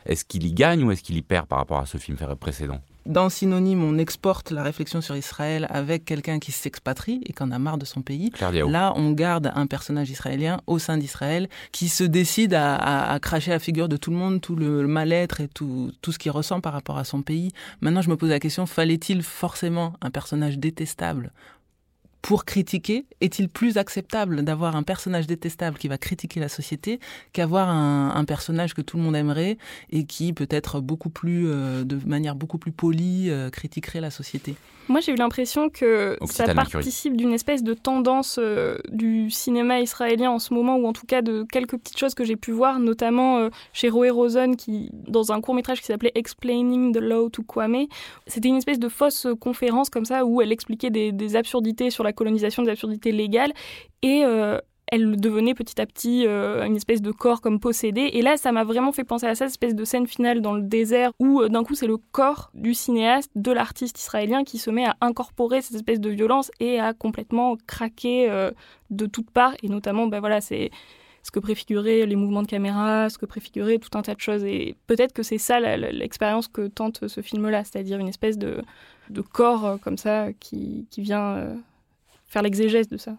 est-ce 0.05 0.23
qu'il 0.25 0.45
y 0.45 0.53
gagne 0.53 0.83
ou 0.83 0.91
est-ce 0.91 1.01
qu'il 1.01 1.17
y 1.17 1.23
perd 1.23 1.47
par 1.47 1.57
rapport 1.57 1.79
à 1.79 1.87
ce 1.87 1.97
film 1.97 2.17
précédent? 2.39 2.81
Dans 3.05 3.29
Synonyme, 3.29 3.83
on 3.83 3.97
exporte 3.97 4.51
la 4.51 4.63
réflexion 4.63 5.01
sur 5.01 5.15
Israël 5.15 5.67
avec 5.69 6.05
quelqu'un 6.05 6.39
qui 6.39 6.51
s'expatrie 6.51 7.21
et 7.25 7.33
qui 7.33 7.43
en 7.43 7.51
a 7.51 7.59
marre 7.59 7.77
de 7.77 7.85
son 7.85 8.01
pays. 8.01 8.31
Là, 8.39 8.93
on 8.95 9.11
garde 9.11 9.51
un 9.55 9.67
personnage 9.67 10.09
israélien 10.09 10.61
au 10.67 10.79
sein 10.79 10.97
d'Israël 10.97 11.49
qui 11.71 11.89
se 11.89 12.03
décide 12.03 12.53
à, 12.53 13.17
cracher 13.21 13.51
la 13.51 13.59
figure 13.59 13.89
de 13.89 13.97
tout 13.97 14.11
le 14.11 14.17
monde, 14.17 14.41
tout 14.41 14.55
le 14.55 14.87
mal-être 14.87 15.41
et 15.41 15.47
tout, 15.47 15.91
tout 16.01 16.11
ce 16.11 16.19
qu'il 16.19 16.31
ressent 16.31 16.61
par 16.61 16.73
rapport 16.73 16.97
à 16.97 17.03
son 17.03 17.21
pays. 17.21 17.51
Maintenant, 17.81 18.01
je 18.01 18.09
me 18.09 18.17
pose 18.17 18.29
la 18.29 18.39
question, 18.39 18.65
fallait-il 18.65 19.23
forcément 19.23 19.93
un 20.01 20.11
personnage 20.11 20.57
détestable 20.57 21.31
pour 22.21 22.45
critiquer, 22.45 23.05
est-il 23.19 23.49
plus 23.49 23.77
acceptable 23.77 24.43
d'avoir 24.43 24.75
un 24.75 24.83
personnage 24.83 25.25
détestable 25.25 25.77
qui 25.77 25.87
va 25.87 25.97
critiquer 25.97 26.39
la 26.39 26.49
société 26.49 26.99
qu'avoir 27.33 27.69
un, 27.69 28.23
personnage 28.25 28.75
que 28.75 28.81
tout 28.81 28.97
le 28.97 29.03
monde 29.03 29.15
aimerait 29.15 29.57
et 29.91 30.05
qui 30.05 30.31
peut-être 30.31 30.79
beaucoup 30.79 31.09
plus, 31.09 31.47
euh, 31.47 31.83
de 31.83 31.97
manière 32.05 32.35
beaucoup 32.35 32.59
plus 32.59 32.71
polie, 32.71 33.29
euh, 33.29 33.49
critiquerait 33.49 33.99
la 33.99 34.11
société? 34.11 34.55
Moi, 34.87 34.99
j'ai 34.99 35.13
eu 35.13 35.15
l'impression 35.15 35.69
que 35.69 36.17
ça 36.25 36.53
participe 36.53 37.15
d'une 37.15 37.33
espèce 37.33 37.63
de 37.63 37.73
tendance 37.73 38.37
euh, 38.41 38.77
du 38.89 39.29
cinéma 39.29 39.79
israélien 39.79 40.31
en 40.31 40.39
ce 40.39 40.53
moment, 40.53 40.75
ou 40.77 40.87
en 40.87 40.93
tout 40.93 41.05
cas 41.05 41.21
de 41.21 41.45
quelques 41.51 41.77
petites 41.77 41.97
choses 41.97 42.13
que 42.13 42.23
j'ai 42.23 42.35
pu 42.35 42.51
voir, 42.51 42.79
notamment 42.79 43.49
chez 43.73 43.89
Roé 43.89 44.09
Rosen, 44.09 44.55
qui, 44.55 44.89
dans 45.07 45.31
un 45.31 45.41
court 45.41 45.55
métrage 45.55 45.79
qui 45.79 45.85
s'appelait 45.85 46.11
Explaining 46.15 46.93
the 46.93 46.99
Law 46.99 47.29
to 47.29 47.43
Kwame, 47.43 47.85
c'était 48.27 48.49
une 48.49 48.57
espèce 48.57 48.79
de 48.79 48.89
fausse 48.89 49.27
conférence 49.39 49.89
comme 49.89 50.05
ça 50.05 50.25
où 50.25 50.41
elle 50.41 50.51
expliquait 50.51 50.89
des, 50.89 51.11
des 51.11 51.35
absurdités 51.35 51.89
sur 51.89 52.03
la 52.03 52.10
colonisation 52.13 52.63
des 52.63 52.71
absurdités 52.71 53.11
légales 53.11 53.53
et 54.01 54.23
euh, 54.25 54.59
elle 54.87 55.15
devenait 55.15 55.53
petit 55.53 55.79
à 55.79 55.85
petit 55.85 56.25
euh, 56.27 56.65
une 56.65 56.75
espèce 56.75 57.01
de 57.01 57.11
corps 57.11 57.39
comme 57.39 57.59
possédé. 57.59 58.01
Et 58.13 58.21
là, 58.21 58.35
ça 58.35 58.51
m'a 58.51 58.65
vraiment 58.65 58.91
fait 58.91 59.05
penser 59.05 59.25
à 59.25 59.35
cette 59.35 59.47
espèce 59.47 59.73
de 59.73 59.85
scène 59.85 60.05
finale 60.05 60.41
dans 60.41 60.53
le 60.53 60.61
désert 60.61 61.11
où 61.19 61.41
euh, 61.41 61.47
d'un 61.47 61.63
coup 61.63 61.75
c'est 61.75 61.87
le 61.87 61.97
corps 61.97 62.51
du 62.53 62.73
cinéaste, 62.73 63.31
de 63.35 63.51
l'artiste 63.51 63.99
israélien 63.99 64.43
qui 64.43 64.57
se 64.57 64.69
met 64.69 64.85
à 64.85 64.97
incorporer 64.99 65.61
cette 65.61 65.75
espèce 65.75 66.01
de 66.01 66.09
violence 66.09 66.51
et 66.59 66.79
à 66.79 66.93
complètement 66.93 67.55
craquer 67.67 68.49
de 68.89 69.05
toutes 69.05 69.31
parts. 69.31 69.53
Et 69.63 69.69
notamment, 69.69 70.07
ben 70.07 70.19
voilà, 70.19 70.41
c'est 70.41 70.71
ce 71.23 71.31
que 71.31 71.39
préfiguraient 71.39 72.05
les 72.05 72.15
mouvements 72.15 72.41
de 72.41 72.47
caméra, 72.47 73.09
ce 73.09 73.17
que 73.17 73.25
préfigurait 73.25 73.77
tout 73.77 73.95
un 73.97 74.01
tas 74.01 74.15
de 74.15 74.19
choses. 74.19 74.43
Et 74.43 74.75
peut-être 74.87 75.13
que 75.13 75.23
c'est 75.23 75.37
ça 75.37 75.59
l'expérience 75.59 76.47
que 76.49 76.67
tente 76.67 77.07
ce 77.07 77.21
film-là, 77.21 77.63
c'est-à-dire 77.63 77.99
une 77.99 78.09
espèce 78.09 78.37
de, 78.37 78.61
corps 79.31 79.77
comme 79.81 79.97
ça 79.97 80.33
qui 80.33 80.85
vient 80.97 81.55
faire 82.31 82.41
l'exégèse 82.41 82.87
de 82.87 82.97
ça. 82.97 83.17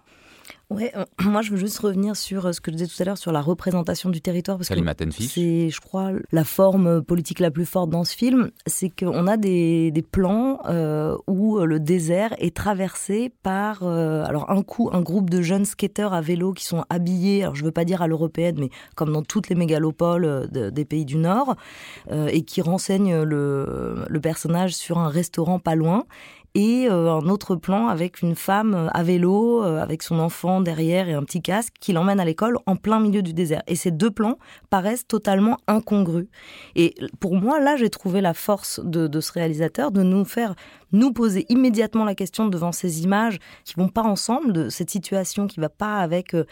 Ouais, 0.71 0.91
euh, 0.97 1.05
moi 1.25 1.43
je 1.43 1.51
veux 1.51 1.57
juste 1.57 1.79
revenir 1.79 2.17
sur 2.17 2.47
euh, 2.47 2.53
ce 2.53 2.61
que 2.61 2.71
je 2.71 2.77
disais 2.77 2.89
tout 2.89 3.01
à 3.03 3.05
l'heure 3.05 3.19
sur 3.19 3.31
la 3.33 3.41
représentation 3.41 4.09
du 4.11 4.21
territoire 4.21 4.57
parce 4.57 4.69
que 4.69 4.75
c'est, 5.11 5.71
je 5.71 5.81
crois, 5.81 6.13
la 6.33 6.45
forme 6.45 7.03
politique 7.03 7.41
la 7.41 7.51
plus 7.51 7.67
forte 7.67 7.91
dans 7.91 8.05
ce 8.05 8.17
film, 8.17 8.51
c'est 8.67 8.89
qu'on 8.89 9.27
a 9.27 9.37
des, 9.37 9.91
des 9.91 10.03
plans 10.03 10.61
euh, 10.69 11.17
où 11.27 11.59
le 11.59 11.79
désert 11.79 12.35
est 12.39 12.57
traversé 12.57 13.33
par, 13.43 13.83
alors 13.83 14.51
un 14.51 14.63
coup, 14.63 14.89
un 14.93 15.03
groupe 15.03 15.29
de 15.31 15.43
jeunes 15.43 15.65
skateurs 15.65 16.15
à 16.15 16.21
vélo 16.21 16.53
qui 16.53 16.65
sont 16.65 16.85
habillés, 16.89 17.43
alors 17.43 17.55
je 17.55 17.65
veux 17.65 17.73
pas 17.73 17.85
dire 17.85 18.03
à 18.03 18.07
l'européenne, 18.07 18.57
mais 18.59 18.71
comme 18.95 19.13
dans 19.13 19.23
toutes 19.23 19.49
les 19.49 19.55
mégalopoles 19.55 20.49
des 20.51 20.85
pays 20.85 21.05
du 21.05 21.17
Nord, 21.17 21.57
et 22.11 22.43
qui 22.43 22.63
renseignent 22.63 23.23
le, 23.23 24.05
le 24.09 24.21
personnage 24.21 24.75
sur 24.75 24.99
un 24.99 25.09
restaurant 25.09 25.59
pas 25.59 25.75
loin 25.75 26.05
et 26.55 26.87
euh, 26.89 27.11
un 27.11 27.29
autre 27.29 27.57
plan 27.57 27.89
avec 27.89 28.21
une 28.21 28.35
femme 28.35 28.75
euh, 28.75 28.89
à 28.93 29.03
vélo, 29.03 29.65
euh, 29.65 29.81
avec 29.81 30.03
son 30.03 30.19
enfant 30.19 30.61
derrière 30.61 31.09
et 31.09 31.15
un 31.15 31.23
petit 31.23 31.41
casque, 31.41 31.75
qui 31.81 31.93
l'emmène 31.93 32.21
à 32.21 32.25
l'école 32.25 32.59
en 32.67 32.77
plein 32.77 33.01
milieu 33.01 33.23
du 33.23 33.33
désert. 33.33 33.63
Et 33.67 33.75
ces 33.75 33.91
deux 33.91 34.11
plans 34.11 34.39
paraissent 34.69 35.07
totalement 35.07 35.59
incongrus. 35.67 36.27
Et 36.77 36.95
pour 37.21 37.37
moi, 37.37 37.59
là, 37.59 37.77
j'ai 37.77 37.89
trouvé 37.89 38.21
la 38.21 38.35
force 38.35 38.81
de, 38.85 39.21
ce 39.21 39.33
réalisateur 39.33 39.93
de 39.93 40.03
nous 40.03 40.25
faire 40.25 40.55
nous 40.93 41.13
poser 41.13 41.47
immédiatement 41.49 42.05
la 42.05 42.15
question 42.15 42.49
devant 42.49 42.73
ces 42.73 43.03
images 43.03 43.39
qui 43.65 43.75
vont 43.77 43.89
pas 43.89 44.03
ensemble, 44.03 44.53
de 44.53 44.69
cette 44.69 44.91
situation 44.91 45.47
qui 45.47 45.59
va 45.59 45.71
pas 45.71 46.01
avec 46.01 46.33
le, 46.33 46.47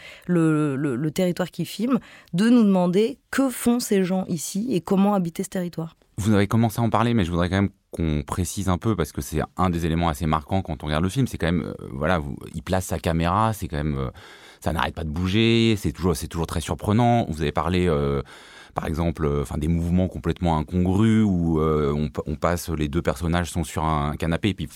le, 0.75 0.95
le 0.95 1.11
territoire 1.11 1.51
qui 1.51 1.65
filme, 1.65 1.99
de 2.33 2.49
nous 2.49 2.63
demander 2.63 3.19
que 3.29 3.49
font 3.49 3.79
ces 3.79 4.03
gens 4.03 4.25
ici 4.27 4.69
et 4.71 4.81
comment 4.81 5.13
habiter 5.13 5.43
ce 5.43 5.49
territoire. 5.49 5.95
Vous 6.17 6.33
avez 6.33 6.47
commencé 6.47 6.79
à 6.79 6.83
en 6.83 6.89
parler, 6.89 7.13
mais 7.13 7.23
je 7.23 7.29
voudrais 7.29 7.49
quand 7.49 7.61
même 7.61 7.69
qu'on 7.91 8.23
précise 8.25 8.69
un 8.69 8.77
peu 8.77 8.95
parce 8.95 9.11
que 9.11 9.21
c'est 9.21 9.41
un 9.57 9.69
des 9.69 9.85
éléments 9.85 10.09
assez 10.09 10.25
marquants 10.25 10.61
quand 10.61 10.83
on 10.83 10.87
regarde 10.87 11.03
le 11.03 11.09
film. 11.09 11.27
C'est 11.27 11.37
quand 11.37 11.51
même, 11.51 11.63
euh, 11.63 11.87
voilà, 11.91 12.21
il 12.55 12.63
place 12.63 12.85
sa 12.85 12.99
caméra, 12.99 13.53
c'est 13.53 13.67
quand 13.67 13.77
même, 13.77 13.97
euh, 13.97 14.09
ça 14.61 14.71
n'arrête 14.73 14.95
pas 14.95 15.03
de 15.03 15.09
bouger, 15.09 15.75
c'est 15.77 15.91
toujours, 15.91 16.15
c'est 16.15 16.27
toujours 16.27 16.47
très 16.47 16.61
surprenant. 16.61 17.25
Vous 17.29 17.41
avez 17.41 17.51
parlé 17.51 17.87
euh, 17.87 18.21
par 18.73 18.87
exemple, 18.87 19.25
euh, 19.25 19.41
enfin 19.41 19.57
des 19.57 19.67
mouvements 19.67 20.07
complètement 20.07 20.57
incongrus 20.57 21.23
où 21.25 21.59
euh, 21.59 21.93
on, 22.25 22.35
passe, 22.35 22.69
les 22.69 22.87
deux 22.87 23.01
personnages 23.01 23.49
sont 23.51 23.63
sur 23.63 23.83
un 23.83 24.15
canapé 24.15 24.49
et 24.49 24.53
puis 24.53 24.67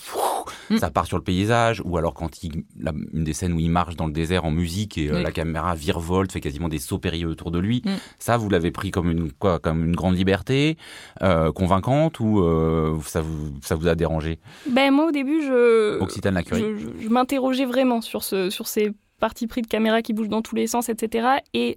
mm. 0.70 0.76
ça 0.78 0.90
part 0.90 1.06
sur 1.06 1.16
le 1.16 1.22
paysage, 1.22 1.82
ou 1.84 1.96
alors 1.96 2.14
quand 2.14 2.42
il, 2.42 2.64
une 3.12 3.24
des 3.24 3.32
scènes 3.32 3.52
où 3.52 3.60
il 3.60 3.70
marche 3.70 3.96
dans 3.96 4.06
le 4.06 4.12
désert 4.12 4.44
en 4.44 4.50
musique 4.50 4.98
et 4.98 5.10
euh, 5.10 5.22
la 5.22 5.32
caméra 5.32 5.74
virevolte, 5.74 6.32
fait 6.32 6.40
quasiment 6.40 6.68
des 6.68 6.78
sauts 6.78 6.98
périlleux 6.98 7.28
autour 7.28 7.50
de 7.50 7.58
lui. 7.58 7.82
Mm. 7.84 7.90
Ça, 8.18 8.36
vous 8.36 8.48
l'avez 8.48 8.70
pris 8.70 8.90
comme 8.90 9.10
une 9.10 9.32
quoi, 9.32 9.58
comme 9.58 9.84
une 9.84 9.96
grande 9.96 10.16
liberté 10.16 10.76
convaincante 11.54 12.20
ou 12.20 12.42
ça 13.04 13.20
vous 13.20 13.54
ça 13.62 13.74
vous 13.74 13.88
a 13.88 13.94
dérangé? 13.94 14.38
Ben 14.70 14.90
moi 14.92 15.06
au 15.06 15.10
début 15.10 15.42
je 15.42 15.98
Occitane 16.00 16.34
la 16.34 16.42
je, 16.42 16.76
je 17.00 17.08
m'interrogeais 17.08 17.64
vraiment 17.64 18.00
sur 18.00 18.22
ce 18.22 18.50
sur 18.50 18.66
ces 18.68 18.92
parties 19.18 19.46
pris 19.46 19.62
de 19.62 19.66
caméra 19.66 20.02
qui 20.02 20.12
bougent 20.12 20.28
dans 20.28 20.42
tous 20.42 20.54
les 20.54 20.66
sens, 20.66 20.88
etc. 20.88 21.38
Et 21.54 21.76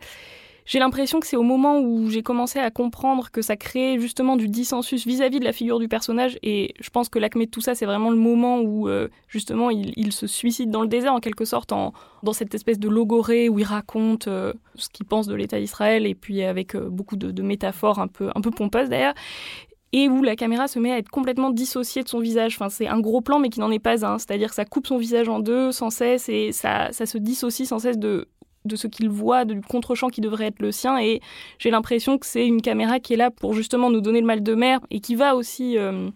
j'ai 0.70 0.78
l'impression 0.78 1.20
que 1.20 1.26
c'est 1.26 1.36
au 1.36 1.42
moment 1.42 1.80
où 1.80 2.12
j'ai 2.12 2.22
commencé 2.22 2.60
à 2.60 2.70
comprendre 2.70 3.32
que 3.32 3.42
ça 3.42 3.58
crée 3.58 4.00
justement 4.00 4.36
du 4.36 4.48
dissensus 4.48 5.08
vis-à-vis 5.08 5.40
de 5.40 5.44
la 5.44 5.52
figure 5.52 5.80
du 5.80 5.88
personnage. 5.88 6.38
Et 6.44 6.76
je 6.80 6.92
pense 6.92 7.10
que 7.10 7.18
l'acmé 7.18 7.48
de 7.48 7.50
tout 7.50 7.60
ça, 7.60 7.74
c'est 7.74 7.88
vraiment 7.88 8.12
le 8.12 8.18
moment 8.18 8.60
où 8.60 8.88
euh, 8.88 9.08
justement 9.28 9.72
il, 9.72 10.12
se 10.12 10.28
suicide 10.28 10.70
dans 10.70 10.84
le 10.84 10.88
désert 10.88 11.16
en 11.16 11.22
quelque 11.22 11.44
sorte, 11.44 11.72
dans 11.72 12.34
cette 12.34 12.54
espèce 12.54 12.78
de 12.78 12.88
logorée 12.88 13.50
où 13.50 13.58
il 13.58 13.66
raconte 13.66 14.28
euh, 14.28 14.54
ce 14.76 14.90
qu'il 14.90 15.08
pense 15.08 15.26
de 15.26 15.34
l'État 15.34 15.60
d'Israël 15.60 16.06
et 16.06 16.14
puis 16.14 16.44
avec 16.44 16.76
euh, 16.76 16.88
beaucoup 16.88 17.16
de, 17.16 17.32
de, 17.32 17.42
métaphores 17.42 17.98
un 17.98 18.08
peu, 18.08 18.30
un 18.36 18.42
peu 18.42 18.52
pompeuses 18.52 18.90
d'ailleurs 18.90 19.16
et 19.92 20.08
où 20.08 20.22
la 20.22 20.36
caméra 20.36 20.68
se 20.68 20.78
met 20.78 20.92
à 20.92 21.00
être 21.00 21.10
complètement 21.10 21.50
dissociée 21.50 22.04
de 22.04 22.10
son 22.10 22.20
visage. 22.20 22.54
Enfin, 22.60 22.70
c'est 22.70 22.88
un 22.88 23.00
gros 23.00 23.22
plan, 23.22 23.40
mais 23.40 23.50
qui 23.50 23.60
n'en 23.60 23.72
est 23.72 23.80
pas 23.80 24.06
un. 24.06 24.20
C'est-à-dire 24.20 24.50
que 24.50 24.56
ça 24.56 24.66
coupe 24.66 24.86
son 24.86 24.98
visage 24.98 25.30
en 25.30 25.40
deux 25.40 25.72
sans 25.72 25.90
cesse 25.90 26.30
et 26.30 26.52
ça, 26.52 26.90
ça 26.92 27.08
se 27.08 27.18
dissocie 27.18 27.68
sans 27.68 27.80
cesse 27.80 27.98
de, 27.98 28.28
de 28.66 28.76
ce 28.76 28.88
qu'il 28.88 29.10
voit, 29.10 29.46
du 29.46 29.62
contre-champ 29.62 30.10
qui 30.10 30.22
devrait 30.22 30.48
être 30.48 30.62
le 30.62 30.72
sien. 30.72 31.00
Et 31.00 31.22
j'ai 31.58 31.72
l'impression 31.72 32.18
que 32.18 32.26
c'est 32.26 32.46
une 32.46 32.62
caméra 32.62 33.00
qui 33.00 33.14
est 33.14 33.18
là 33.18 33.32
pour 33.32 33.54
justement 33.54 33.90
nous 33.90 34.02
donner 34.02 34.22
le 34.22 34.28
mal 34.28 34.44
de 34.44 34.56
mer 34.56 34.80
et 34.92 35.00
qui 35.00 35.16
va 35.16 35.36
aussi 35.36 35.78
euh, 35.78 36.10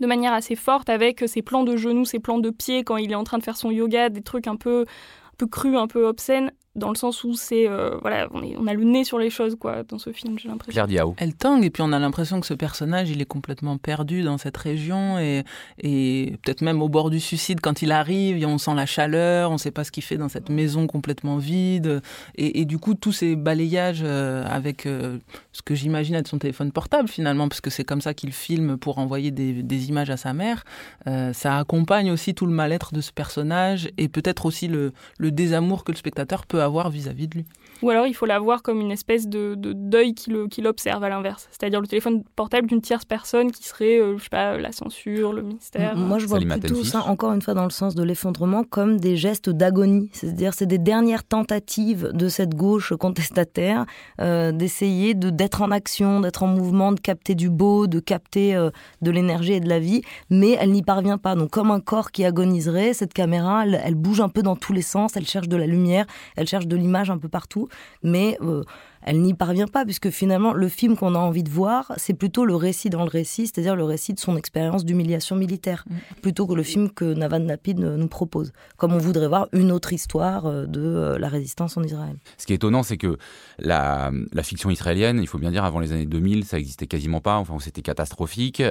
de 0.00 0.06
manière 0.06 0.32
assez 0.32 0.56
forte 0.56 0.88
avec 0.88 1.24
ses 1.26 1.42
plans 1.42 1.64
de 1.64 1.76
genoux, 1.76 2.04
ses 2.04 2.18
plans 2.18 2.38
de 2.38 2.50
pieds 2.50 2.84
quand 2.84 2.96
il 2.96 3.12
est 3.12 3.16
en 3.16 3.24
train 3.24 3.38
de 3.38 3.44
faire 3.44 3.56
son 3.56 3.70
yoga, 3.70 4.08
des 4.08 4.22
trucs 4.22 4.46
un 4.46 4.56
peu, 4.56 4.82
un 4.82 5.36
peu 5.36 5.46
crus, 5.46 5.76
un 5.76 5.86
peu 5.86 6.06
obscènes 6.06 6.52
dans 6.76 6.88
le 6.88 6.96
sens 6.96 7.22
où 7.22 7.34
c'est 7.34 7.68
euh, 7.68 7.98
voilà 8.02 8.26
on, 8.32 8.42
est, 8.42 8.56
on, 8.58 8.66
a 8.66 8.74
le 8.74 8.82
nez 8.82 9.04
sur 9.04 9.18
les 9.18 9.30
choses 9.30 9.56
quoi 9.58 9.84
dans 9.84 9.98
ce 9.98 10.12
film 10.12 10.38
j'ai 10.38 10.48
l'impression. 10.48 10.72
Claire 10.72 10.88
Diao. 10.88 11.14
Elle 11.18 11.34
tangue 11.34 11.64
et 11.64 11.70
puis 11.70 11.82
on 11.82 11.92
a 11.92 11.98
l'impression 11.98 12.40
que 12.40 12.46
ce 12.46 12.54
personnage 12.54 13.10
il 13.10 13.20
est 13.20 13.26
complètement 13.26 13.78
perdu 13.78 14.22
dans 14.22 14.38
cette 14.38 14.56
région 14.56 15.18
et, 15.18 15.44
et 15.78 16.34
peut-être 16.42 16.62
même 16.62 16.82
au 16.82 16.88
bord 16.88 17.10
du 17.10 17.20
suicide 17.20 17.60
quand 17.60 17.82
il 17.82 17.92
arrive 17.92 18.44
on 18.44 18.58
sent 18.58 18.74
la 18.74 18.86
chaleur 18.86 19.52
on 19.52 19.58
sait 19.58 19.70
pas 19.70 19.84
ce 19.84 19.92
qu'il 19.92 20.02
fait 20.02 20.16
dans 20.16 20.28
cette 20.28 20.50
maison 20.50 20.86
complètement 20.86 21.36
vide 21.36 22.02
et, 22.34 22.60
et 22.60 22.64
du 22.64 22.78
coup 22.78 22.94
tous 22.94 23.12
ces 23.12 23.36
balayages 23.36 24.02
euh, 24.04 24.44
avec 24.46 24.86
euh, 24.86 25.18
ce 25.52 25.62
que 25.62 25.74
j'imagine 25.74 26.16
être 26.16 26.28
son 26.28 26.38
téléphone 26.38 26.72
portable 26.72 27.08
finalement 27.08 27.48
parce 27.48 27.60
que 27.60 27.70
c'est 27.70 27.84
comme 27.84 28.00
ça 28.00 28.14
qu'il 28.14 28.32
filme 28.32 28.76
pour 28.76 28.98
envoyer 28.98 29.30
des, 29.30 29.62
des, 29.62 29.88
images 29.88 30.10
à 30.10 30.16
sa 30.16 30.32
mère 30.32 30.64
ça 31.04 31.58
accompagne 31.58 32.10
aussi 32.10 32.34
tout 32.34 32.46
le 32.46 32.52
mal-être 32.52 32.92
de 32.92 33.00
ce 33.00 33.12
personnage 33.12 33.90
et 33.98 34.08
peut-être 34.08 34.46
aussi 34.46 34.66
le, 34.66 34.92
le 35.18 35.30
désamour 35.30 35.84
que 35.84 35.92
le 35.92 35.96
spectateur 35.96 36.46
peut 36.46 36.63
avoir 36.64 36.90
vis-à-vis 36.90 37.28
de 37.28 37.34
lui. 37.38 37.44
Ou 37.84 37.90
alors 37.90 38.06
il 38.06 38.14
faut 38.14 38.24
la 38.24 38.38
voir 38.38 38.62
comme 38.62 38.80
une 38.80 38.90
espèce 38.90 39.28
de, 39.28 39.54
deuil 39.56 40.14
qui, 40.14 40.30
le, 40.30 40.48
qui 40.48 40.62
l'observe 40.62 41.04
à 41.04 41.10
l'inverse. 41.10 41.48
C'est-à-dire 41.50 41.82
le 41.82 41.86
téléphone 41.86 42.24
portable 42.34 42.66
d'une 42.66 42.80
tierce 42.80 43.04
personne 43.04 43.52
qui 43.52 43.62
serait, 43.62 44.00
euh, 44.00 44.16
je 44.16 44.22
sais 44.22 44.30
pas, 44.30 44.56
la 44.56 44.72
censure, 44.72 45.34
le 45.34 45.42
mystère. 45.42 45.94
Moi 45.94 46.18
je 46.18 46.24
vois 46.24 46.38
plutôt 46.38 46.82
ça, 46.82 47.02
encore 47.02 47.34
une 47.34 47.42
fois, 47.42 47.52
dans 47.52 47.64
le 47.64 47.70
sens 47.70 47.94
de 47.94 48.02
l'effondrement, 48.02 48.64
comme 48.64 48.98
des 48.98 49.16
gestes 49.16 49.50
d'agonie. 49.50 50.08
C'est-à-dire 50.12 50.54
c'est 50.54 50.64
des 50.64 50.78
dernières 50.78 51.24
tentatives 51.24 52.10
de 52.14 52.28
cette 52.28 52.54
gauche 52.54 52.94
contestataire 52.94 53.84
euh, 54.18 54.50
d'essayer 54.50 55.12
de, 55.12 55.28
d'être 55.28 55.60
en 55.60 55.70
action, 55.70 56.20
d'être 56.20 56.42
en 56.42 56.46
mouvement, 56.46 56.90
de 56.92 57.00
capter 57.00 57.34
du 57.34 57.50
beau, 57.50 57.86
de 57.86 58.00
capter 58.00 58.54
euh, 58.54 58.70
de 59.02 59.10
l'énergie 59.10 59.52
et 59.52 59.60
de 59.60 59.68
la 59.68 59.78
vie, 59.78 60.00
mais 60.30 60.56
elle 60.58 60.70
n'y 60.70 60.82
parvient 60.82 61.18
pas. 61.18 61.34
Donc 61.34 61.50
comme 61.50 61.70
un 61.70 61.80
corps 61.80 62.12
qui 62.12 62.24
agoniserait, 62.24 62.94
cette 62.94 63.12
caméra, 63.12 63.66
elle, 63.66 63.78
elle 63.84 63.94
bouge 63.94 64.22
un 64.22 64.30
peu 64.30 64.40
dans 64.40 64.56
tous 64.56 64.72
les 64.72 64.80
sens, 64.80 65.18
elle 65.18 65.26
cherche 65.26 65.48
de 65.48 65.56
la 65.58 65.66
lumière, 65.66 66.06
elle 66.36 66.46
cherche 66.46 66.66
de 66.66 66.76
l'image 66.76 67.10
un 67.10 67.18
peu 67.18 67.28
partout 67.28 67.68
mais 68.02 68.38
euh, 68.42 68.62
elle 69.02 69.20
n'y 69.20 69.34
parvient 69.34 69.66
pas, 69.66 69.84
puisque 69.84 70.10
finalement, 70.10 70.52
le 70.52 70.68
film 70.68 70.96
qu'on 70.96 71.14
a 71.14 71.18
envie 71.18 71.42
de 71.42 71.50
voir, 71.50 71.92
c'est 71.96 72.14
plutôt 72.14 72.44
le 72.46 72.56
récit 72.56 72.88
dans 72.88 73.02
le 73.02 73.10
récit, 73.10 73.46
c'est-à-dire 73.46 73.76
le 73.76 73.84
récit 73.84 74.14
de 74.14 74.18
son 74.18 74.36
expérience 74.36 74.84
d'humiliation 74.84 75.36
militaire, 75.36 75.84
mm. 75.88 75.94
plutôt 76.22 76.46
que 76.46 76.54
le 76.54 76.62
film 76.62 76.90
que 76.90 77.12
Navan 77.12 77.40
Napid 77.40 77.78
nous 77.78 78.08
propose, 78.08 78.52
comme 78.76 78.92
on 78.92 78.98
voudrait 78.98 79.28
voir 79.28 79.48
une 79.52 79.72
autre 79.72 79.92
histoire 79.92 80.46
euh, 80.46 80.66
de 80.66 80.80
euh, 80.80 81.18
la 81.18 81.28
résistance 81.28 81.76
en 81.76 81.82
Israël. 81.82 82.16
Ce 82.38 82.46
qui 82.46 82.52
est 82.52 82.56
étonnant, 82.56 82.82
c'est 82.82 82.96
que 82.96 83.18
la, 83.58 84.10
fiction 84.42 84.70
israélienne, 84.70 85.18
il 85.20 85.26
faut 85.26 85.38
bien 85.38 85.50
dire, 85.50 85.64
avant 85.64 85.80
les 85.80 85.92
années 85.92 86.06
2000, 86.06 86.44
ça 86.44 86.58
existait 86.58 86.86
quasiment 86.86 87.20
pas, 87.20 87.36
enfin, 87.36 87.56
c'était 87.60 87.82
catastrophique, 87.82 88.62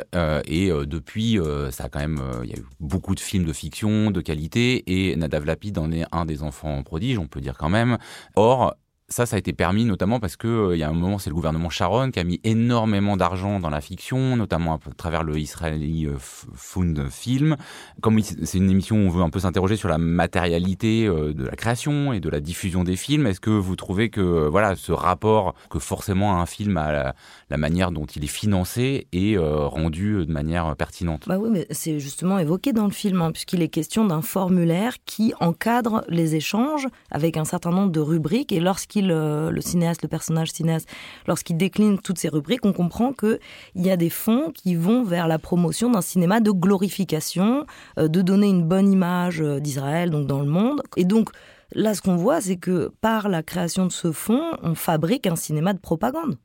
et 0.46 0.70
depuis, 0.70 1.40
ça 1.72 1.86
a 1.86 1.90
quand 1.90 2.00
même, 2.00 2.22
il 2.44 2.50
y 2.50 2.54
a 2.54 2.58
eu 2.58 2.66
beaucoup 2.80 3.16
de 3.16 3.20
films 3.20 3.46
de 3.46 3.54
fiction, 3.54 4.12
de 4.12 4.22
qualité, 4.22 4.84
et 4.86 5.16
Nadav 5.16 5.46
Lapid 5.46 5.78
en 5.80 5.92
est 5.92 6.06
un 6.12 6.26
des 6.26 6.44
enfants 6.44 6.84
prodiges, 6.84 7.18
on 7.18 7.28
peut 7.28 7.42
dire 7.42 7.58
quand 7.58 7.70
même. 7.70 7.98
Or, 8.36 8.76
ça, 9.14 9.26
ça 9.28 9.36
a 9.36 9.40
été 9.40 9.54
permis 9.54 9.86
notamment 9.86 10.20
parce 10.20 10.36
que 10.36 10.48
euh, 10.48 10.76
y 10.76 10.84
a 10.84 10.90
un 10.90 10.94
moment, 10.94 11.20
c'est 11.20 11.30
le 11.30 11.36
gouvernement 11.36 11.70
Sharon 11.70 12.10
qui 12.12 12.20
a 12.20 12.24
mis 12.24 12.42
énormément 12.44 13.16
d'argent 13.16 13.60
dans 13.60 13.70
la 13.70 13.80
fiction, 13.80 14.36
notamment 14.36 14.74
à 14.74 14.80
travers 14.98 15.24
le 15.24 15.38
Israeli 15.38 16.08
euh, 16.08 16.16
Fund 16.18 17.08
Film. 17.10 17.56
Comme 18.02 18.20
c'est 18.22 18.58
une 18.58 18.70
émission 18.70 18.98
où 18.98 19.00
on 19.02 19.10
veut 19.10 19.22
un 19.22 19.30
peu 19.30 19.40
s'interroger 19.40 19.76
sur 19.76 19.88
la 19.88 20.00
matérialité 20.00 21.06
euh, 21.06 21.34
de 21.34 21.46
la 21.46 21.56
création 21.56 22.12
et 22.12 22.20
de 22.20 22.30
la 22.30 22.40
diffusion 22.40 22.84
des 22.84 22.96
films, 22.96 23.28
est-ce 23.28 23.40
que 23.40 23.52
vous 23.52 23.76
trouvez 23.76 24.10
que 24.10 24.48
voilà 24.48 24.76
ce 24.76 24.92
rapport 24.92 25.54
que 25.70 25.78
forcément 25.78 26.42
un 26.42 26.46
film 26.48 26.74
la, 26.74 27.16
la 27.50 27.58
manière 27.58 27.92
dont 27.92 28.06
il 28.06 28.24
est 28.24 28.28
financé 28.28 29.08
est 29.14 29.38
rendu 29.38 30.26
de 30.26 30.32
manière 30.32 30.76
pertinente? 30.76 31.26
Bah 31.28 31.38
oui, 31.38 31.50
mais 31.52 31.68
c'est 31.70 32.00
justement 32.00 32.40
évoqué 32.40 32.74
dans 32.74 32.86
le 32.86 32.92
film, 32.92 33.22
hein, 33.22 33.32
puisqu'il 33.32 33.62
est 33.62 33.68
question 33.68 34.06
d'un 34.06 34.22
formulaire 34.22 34.96
qui 35.06 35.34
encadre 35.40 36.04
les 36.10 36.36
échanges 36.36 36.88
avec 37.12 37.38
un 37.38 37.46
certain 37.46 37.70
nombre 37.70 37.92
de 37.92 38.00
rubriques 38.00 38.52
et 38.52 38.60
lorsqu'il 38.60 39.03
le 39.08 39.62
cinéaste, 39.62 40.02
le 40.02 40.08
personnage 40.08 40.52
cinéaste, 40.52 40.88
lorsqu'il 41.28 41.58
décline 41.58 42.00
toutes 42.00 42.20
ces 42.20 42.30
rubriques, 42.30 42.66
on 42.66 42.74
comprend 42.74 43.14
qu'il 43.14 43.40
y 43.76 43.90
a 43.90 43.98
des 43.98 44.10
fonds 44.10 44.52
qui 44.54 44.76
vont 44.76 45.04
vers 45.04 45.28
la 45.28 45.40
promotion 45.40 45.92
d'un 45.92 46.02
cinéma 46.02 46.40
de 46.40 46.52
glorification, 46.52 47.66
euh, 48.00 48.08
de 48.08 48.22
donner 48.22 48.50
une 48.50 48.64
bonne 48.64 48.92
image 48.92 49.42
euh, 49.42 49.60
d'Israël, 49.60 50.10
donc 50.10 50.28
dans 50.28 50.42
le 50.42 50.50
monde. 50.50 50.82
Et 50.98 51.06
donc, 51.06 51.30
là, 51.74 51.94
ce 51.94 52.02
qu'on 52.02 52.16
voit, 52.16 52.42
c'est 52.42 52.58
que 52.58 52.92
par 53.02 53.30
la 53.30 53.44
création 53.44 53.86
de 53.86 53.92
ce 53.92 54.12
fonds, 54.12 54.52
on 54.62 54.76
fabrique 54.76 55.28
un 55.28 55.36
cinéma 55.36 55.74
de 55.74 55.80
propagande. 55.80 56.38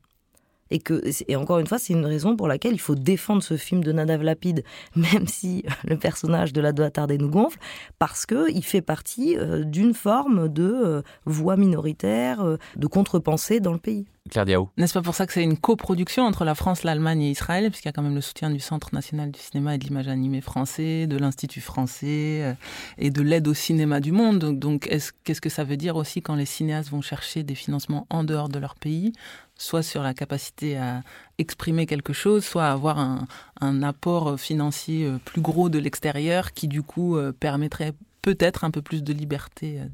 Et, 0.71 0.79
que, 0.79 1.01
et 1.27 1.35
encore 1.35 1.59
une 1.59 1.67
fois, 1.67 1.79
c'est 1.79 1.93
une 1.93 2.05
raison 2.05 2.35
pour 2.35 2.47
laquelle 2.47 2.73
il 2.73 2.79
faut 2.79 2.95
défendre 2.95 3.41
ce 3.41 3.57
film 3.57 3.83
de 3.83 3.91
Nadav 3.91 4.21
Lapide, 4.21 4.63
même 4.95 5.27
si 5.27 5.63
le 5.85 5.97
personnage 5.97 6.53
de 6.53 6.61
la 6.61 6.71
doit 6.71 6.91
tarder 6.91 7.17
nous 7.17 7.29
gonfle, 7.29 7.59
parce 7.97 8.25
qu'il 8.25 8.63
fait 8.63 8.81
partie 8.81 9.37
euh, 9.37 9.63
d'une 9.63 9.93
forme 9.93 10.49
de 10.49 10.71
euh, 10.71 11.01
voix 11.25 11.57
minoritaire, 11.57 12.41
euh, 12.41 12.57
de 12.75 12.87
contre-pensée 12.87 13.59
dans 13.59 13.73
le 13.73 13.79
pays. 13.79 14.05
Claire 14.29 14.45
Diao. 14.45 14.69
N'est-ce 14.77 14.93
pas 14.93 15.01
pour 15.01 15.15
ça 15.15 15.27
que 15.27 15.33
c'est 15.33 15.43
une 15.43 15.57
coproduction 15.57 16.23
entre 16.23 16.45
la 16.45 16.55
France, 16.55 16.83
l'Allemagne 16.83 17.21
et 17.23 17.31
Israël, 17.31 17.69
puisqu'il 17.69 17.87
y 17.87 17.89
a 17.89 17.93
quand 17.93 18.01
même 18.01 18.15
le 18.15 18.21
soutien 18.21 18.49
du 18.49 18.59
Centre 18.59 18.89
national 18.93 19.31
du 19.31 19.39
cinéma 19.39 19.75
et 19.75 19.77
de 19.77 19.83
l'image 19.83 20.07
animée 20.07 20.41
français, 20.41 21.07
de 21.07 21.17
l'Institut 21.17 21.61
français 21.61 22.55
et 22.97 23.09
de 23.09 23.21
l'aide 23.21 23.47
au 23.47 23.53
cinéma 23.53 23.99
du 23.99 24.11
monde. 24.11 24.57
Donc, 24.57 24.87
qu'est-ce 25.23 25.41
que 25.41 25.49
ça 25.49 25.63
veut 25.63 25.77
dire 25.77 25.95
aussi 25.95 26.21
quand 26.21 26.35
les 26.35 26.45
cinéastes 26.45 26.89
vont 26.89 27.01
chercher 27.01 27.43
des 27.43 27.55
financements 27.55 28.07
en 28.09 28.23
dehors 28.23 28.49
de 28.49 28.59
leur 28.59 28.75
pays 28.75 29.13
soit 29.59 29.83
sur 29.83 30.01
la 30.01 30.13
capacité 30.13 30.77
à 30.77 31.03
exprimer 31.37 31.85
quelque 31.85 32.13
chose, 32.13 32.43
soit 32.43 32.65
à 32.65 32.71
avoir 32.71 32.97
un, 32.97 33.83
apport 33.83 34.39
financier 34.39 35.05
euh, 35.05 35.17
plus 35.23 35.41
gros 35.41 35.69
de 35.69 35.77
l'extérieur 35.79 36.53
qui 36.53 36.67
du 36.67 36.81
coup 36.81 37.17
euh, 37.17 37.33
permettrait 37.33 37.93
peut-être 38.21 38.63
un 38.63 38.71
peu 38.71 38.81
plus 38.81 39.03
de 39.03 39.13
liberté 39.13 39.79
euh, 39.79 39.85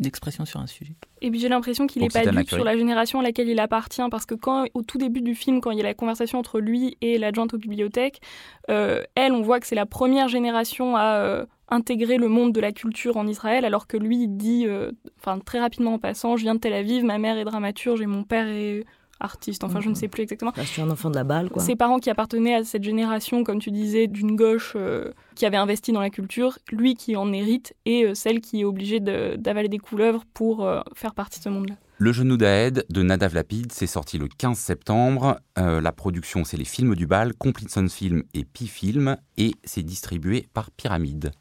d'expression 0.00 0.44
sur 0.44 0.60
un 0.60 0.66
sujet. 0.66 0.96
Et 1.20 1.30
puis 1.30 1.38
j'ai 1.38 1.48
l'impression 1.48 1.86
qu'il 1.86 2.02
n'est 2.02 2.08
pas 2.08 2.26
du 2.26 2.46
sur 2.46 2.64
la 2.64 2.76
génération 2.76 3.20
à 3.20 3.22
laquelle 3.22 3.48
il 3.48 3.60
appartient, 3.60 4.02
parce 4.10 4.26
que 4.26 4.34
quand, 4.34 4.66
au 4.74 4.82
tout 4.82 4.98
début 4.98 5.22
du 5.22 5.34
film, 5.34 5.60
quand 5.60 5.70
il 5.70 5.78
y 5.78 5.80
a 5.80 5.84
la 5.84 5.94
conversation 5.94 6.38
entre 6.38 6.60
lui 6.60 6.96
et 7.00 7.18
l'adjointe 7.18 7.54
aux 7.54 7.58
bibliothèques, 7.58 8.20
elle, 8.68 9.32
on 9.32 9.42
voit 9.42 9.60
que 9.60 9.66
c'est 9.66 9.74
la 9.74 9.86
première 9.86 10.28
génération 10.28 10.96
à 10.96 11.46
intégrer 11.68 12.16
le 12.16 12.28
monde 12.28 12.52
de 12.52 12.60
la 12.60 12.72
culture 12.72 13.16
en 13.16 13.26
Israël, 13.26 13.64
alors 13.64 13.86
que 13.86 13.96
lui, 13.96 14.22
il 14.24 14.36
dit, 14.36 14.66
euh, 14.66 14.92
enfin 15.18 15.38
très 15.38 15.60
rapidement 15.60 15.94
en 15.94 15.98
passant, 15.98 16.36
je 16.36 16.42
viens 16.42 16.54
de 16.54 16.60
Tel 16.60 16.72
Aviv, 16.72 17.04
ma 17.04 17.18
mère 17.18 17.38
est 17.38 17.44
dramaturge 17.44 18.00
et 18.00 18.06
mon 18.06 18.24
père 18.24 18.48
est 18.48 18.84
artiste, 19.24 19.64
enfin 19.64 19.80
je 19.80 19.86
ne 19.86 19.90
mhm. 19.90 19.96
sais 19.96 20.08
plus 20.08 20.22
exactement. 20.22 20.52
je 20.56 20.62
suis 20.62 20.82
un 20.82 20.90
enfant 20.90 21.10
de 21.10 21.16
la 21.16 21.24
balle, 21.24 21.50
quoi. 21.50 21.62
Ses 21.62 21.76
parents 21.76 21.98
qui 21.98 22.10
appartenaient 22.10 22.54
à 22.54 22.64
cette 22.64 22.84
génération, 22.84 23.44
comme 23.44 23.58
tu 23.58 23.70
disais, 23.70 24.06
d'une 24.06 24.36
gauche 24.36 24.74
euh, 24.76 25.12
qui 25.34 25.46
avait 25.46 25.56
investi 25.56 25.92
dans 25.92 26.00
la 26.00 26.10
culture, 26.10 26.58
lui 26.70 26.94
qui 26.94 27.16
en 27.16 27.32
hérite 27.32 27.74
et 27.86 28.04
euh, 28.04 28.14
celle 28.14 28.40
qui 28.40 28.60
est 28.60 28.64
obligée 28.64 29.00
d'avaler 29.00 29.68
des 29.68 29.78
couleuvres 29.78 30.24
pour 30.32 30.68
faire 30.94 31.14
partie 31.14 31.38
de 31.40 31.44
ce 31.44 31.48
monde-là. 31.48 31.74
Le 31.98 32.12
genou 32.12 32.36
d'Aed 32.36 32.84
de 32.90 33.02
Nadav 33.02 33.34
Lapid, 33.34 33.72
c'est 33.72 33.86
sorti 33.86 34.18
le 34.18 34.28
15 34.28 34.58
septembre. 34.58 35.40
la 35.56 35.92
production, 35.92 36.44
c'est 36.44 36.56
les 36.56 36.64
films 36.64 36.94
du 36.94 37.06
bal, 37.06 37.34
Completion 37.34 37.88
Film 37.88 38.24
et 38.34 38.44
Pi 38.44 38.66
Film, 38.66 39.16
et 39.36 39.52
c'est 39.64 39.82
distribué 39.82 40.46
par 40.52 40.70
Pyramide. 40.70 41.32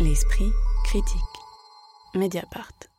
L'esprit 0.00 0.50
critique. 0.84 1.16
Mediapart. 2.14 2.91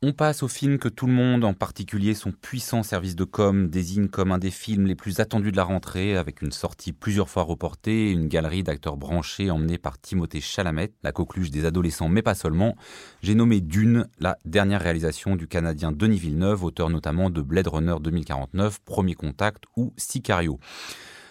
On 0.00 0.12
passe 0.12 0.44
au 0.44 0.48
film 0.48 0.78
que 0.78 0.88
tout 0.88 1.08
le 1.08 1.12
monde, 1.12 1.42
en 1.42 1.54
particulier 1.54 2.14
son 2.14 2.30
puissant 2.30 2.84
service 2.84 3.16
de 3.16 3.24
com, 3.24 3.68
désigne 3.68 4.06
comme 4.06 4.30
un 4.30 4.38
des 4.38 4.52
films 4.52 4.86
les 4.86 4.94
plus 4.94 5.18
attendus 5.18 5.50
de 5.50 5.56
la 5.56 5.64
rentrée, 5.64 6.16
avec 6.16 6.40
une 6.40 6.52
sortie 6.52 6.92
plusieurs 6.92 7.28
fois 7.28 7.42
reportée 7.42 8.06
et 8.06 8.12
une 8.12 8.28
galerie 8.28 8.62
d'acteurs 8.62 8.96
branchés 8.96 9.50
emmenés 9.50 9.76
par 9.76 10.00
Timothée 10.00 10.40
Chalamet, 10.40 10.92
la 11.02 11.10
coqueluche 11.10 11.50
des 11.50 11.64
adolescents, 11.64 12.08
mais 12.08 12.22
pas 12.22 12.36
seulement. 12.36 12.76
J'ai 13.22 13.34
nommé 13.34 13.60
Dune, 13.60 14.06
la 14.20 14.38
dernière 14.44 14.82
réalisation 14.82 15.34
du 15.34 15.48
Canadien 15.48 15.90
Denis 15.90 16.20
Villeneuve, 16.20 16.62
auteur 16.62 16.90
notamment 16.90 17.28
de 17.28 17.42
Blade 17.42 17.66
Runner 17.66 17.96
2049, 18.00 18.78
Premier 18.84 19.14
Contact 19.14 19.64
ou 19.76 19.92
Sicario. 19.96 20.60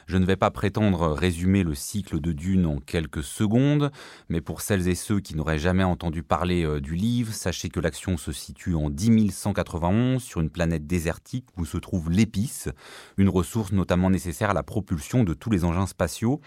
Je 0.08 0.16
ne 0.16 0.26
vais 0.26 0.38
pas 0.38 0.52
prétendre 0.52 1.10
résumer 1.10 1.64
le 1.64 1.76
cycle 1.76 2.22
de 2.22 2.32
Dune 2.32 2.66
en 2.66 2.78
quelques 2.78 3.24
secondes, 3.24 3.92
mais 4.30 4.40
pour 4.40 4.62
celles 4.62 4.88
et 4.88 4.96
ceux 4.96 5.20
qui 5.20 5.36
n'auraient 5.36 5.60
jamais 5.60 5.84
entendu 5.84 6.24
parler 6.24 6.64
euh, 6.64 6.80
du 6.80 6.96
livre, 6.96 7.34
sachez 7.34 7.68
que 7.68 7.82
l'action 7.82 8.16
se 8.16 8.32
situe 8.32 8.74
en 8.74 8.90
10191 8.90 10.24
sur 10.24 10.40
une 10.40 10.50
planète 10.50 10.88
désertique 10.88 11.48
où 11.58 11.66
se 11.66 11.76
trouve 11.76 12.10
l'épice, 12.10 12.70
une 13.18 13.28
ressource 13.28 13.74
notamment 13.74 14.10
nécessaire 14.10 14.52
à 14.52 14.54
la 14.54 14.64
propulsion 14.64 15.26
de 15.26 15.34
tous 15.34 15.50
les 15.50 15.66
engins 15.66 15.88
spatiaux. 15.88 16.40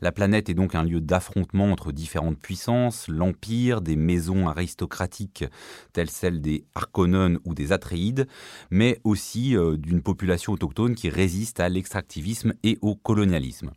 La 0.00 0.10
planète 0.10 0.48
est 0.48 0.54
donc 0.54 0.74
un 0.74 0.82
lieu 0.82 1.02
d'affrontement 1.02 1.70
entre 1.70 1.92
différentes 1.92 2.38
puissances, 2.38 3.08
l'Empire, 3.08 3.82
des 3.82 3.96
maisons 3.96 4.48
aristocratiques 4.48 5.44
telles 5.92 6.10
celles 6.10 6.40
des 6.40 6.64
Harkonnen 6.74 7.38
ou 7.44 7.54
des 7.54 7.72
Atreides, 7.72 8.26
mais 8.70 9.00
aussi 9.04 9.54
euh, 9.54 9.76
d'une 9.76 10.00
population 10.00 10.54
autochtone 10.54 10.94
qui 10.94 11.10
résiste 11.10 11.60
à 11.60 11.68
l'extractivisme 11.68 12.54
et 12.62 12.78
au 12.80 12.96
colonialisme. 13.02 13.72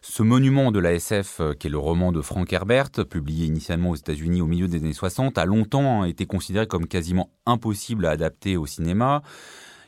Ce 0.00 0.22
monument 0.22 0.72
de 0.72 0.78
la 0.78 0.92
SF, 0.94 1.40
euh, 1.40 1.54
qui 1.54 1.66
est 1.66 1.70
le 1.70 1.78
roman 1.78 2.12
de 2.12 2.22
Frank 2.22 2.50
Herbert, 2.52 2.90
publié 3.10 3.46
initialement 3.46 3.90
aux 3.90 3.96
États-Unis 3.96 4.40
au 4.40 4.46
milieu 4.46 4.68
des 4.68 4.78
années 4.78 4.92
60, 4.92 5.36
a 5.36 5.44
longtemps 5.44 6.04
été 6.04 6.24
considéré 6.24 6.66
comme 6.66 6.86
quasiment 6.86 7.30
impossible 7.46 8.06
à 8.06 8.10
adapter 8.10 8.56
au 8.56 8.66
cinéma. 8.66 9.22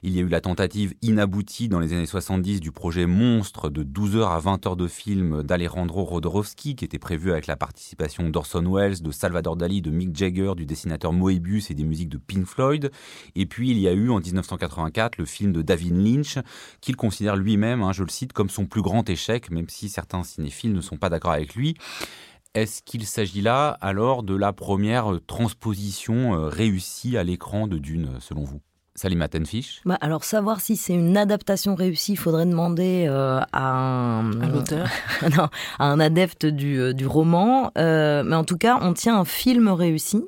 Il 0.02 0.16
y 0.16 0.18
a 0.18 0.22
eu 0.22 0.28
la 0.28 0.40
tentative 0.40 0.94
inaboutie 1.02 1.68
dans 1.68 1.78
les 1.78 1.92
années 1.92 2.06
70 2.06 2.60
du 2.60 2.72
projet 2.72 3.04
monstre 3.04 3.68
de 3.68 3.82
12 3.82 4.16
heures 4.16 4.30
à 4.30 4.40
20 4.40 4.66
heures 4.66 4.76
de 4.76 4.88
film 4.88 5.42
d'Alejandro 5.42 6.04
Rodorowski, 6.04 6.74
qui 6.74 6.86
était 6.86 6.98
prévu 6.98 7.32
avec 7.32 7.46
la 7.46 7.56
participation 7.56 8.30
d'Orson 8.30 8.64
Welles, 8.64 9.02
de 9.02 9.10
Salvador 9.10 9.56
Dali, 9.56 9.82
de 9.82 9.90
Mick 9.90 10.16
Jagger, 10.16 10.54
du 10.56 10.64
dessinateur 10.64 11.12
Moebius 11.12 11.70
et 11.70 11.74
des 11.74 11.84
musiques 11.84 12.08
de 12.08 12.16
Pink 12.16 12.46
Floyd. 12.46 12.90
Et 13.34 13.44
puis 13.44 13.72
il 13.72 13.78
y 13.78 13.88
a 13.88 13.92
eu 13.92 14.08
en 14.08 14.20
1984 14.20 15.18
le 15.18 15.26
film 15.26 15.52
de 15.52 15.60
David 15.60 15.94
Lynch, 15.94 16.38
qu'il 16.80 16.96
considère 16.96 17.36
lui-même, 17.36 17.82
hein, 17.82 17.92
je 17.92 18.02
le 18.02 18.08
cite, 18.08 18.32
comme 18.32 18.48
son 18.48 18.64
plus 18.64 18.80
grand 18.80 19.06
échec, 19.10 19.50
même 19.50 19.68
si 19.68 19.90
certains 19.90 20.22
cinéphiles 20.22 20.72
ne 20.72 20.80
sont 20.80 20.96
pas 20.96 21.10
d'accord 21.10 21.32
avec 21.32 21.54
lui. 21.54 21.74
Est-ce 22.54 22.82
qu'il 22.82 23.06
s'agit 23.06 23.42
là 23.42 23.76
alors 23.82 24.22
de 24.22 24.34
la 24.34 24.54
première 24.54 25.20
transposition 25.26 26.34
euh, 26.34 26.48
réussie 26.48 27.18
à 27.18 27.22
l'écran 27.22 27.68
de 27.68 27.76
Dune, 27.76 28.16
selon 28.18 28.44
vous? 28.44 28.60
Salima 29.00 29.28
Tenfish 29.28 29.80
bah 29.86 29.96
Alors, 30.02 30.24
savoir 30.24 30.60
si 30.60 30.76
c'est 30.76 30.92
une 30.92 31.16
adaptation 31.16 31.74
réussie, 31.74 32.12
il 32.12 32.18
faudrait 32.18 32.44
demander 32.44 33.06
euh, 33.08 33.40
à 33.50 33.72
un... 33.72 34.30
l'auteur 34.30 34.88
à 35.78 35.86
un 35.86 35.98
adepte 35.98 36.44
du, 36.44 36.78
euh, 36.78 36.92
du 36.92 37.06
roman. 37.06 37.72
Euh, 37.78 38.22
mais 38.22 38.36
en 38.36 38.44
tout 38.44 38.58
cas, 38.58 38.78
on 38.82 38.92
tient 38.92 39.18
un 39.18 39.24
film 39.24 39.68
réussi. 39.68 40.22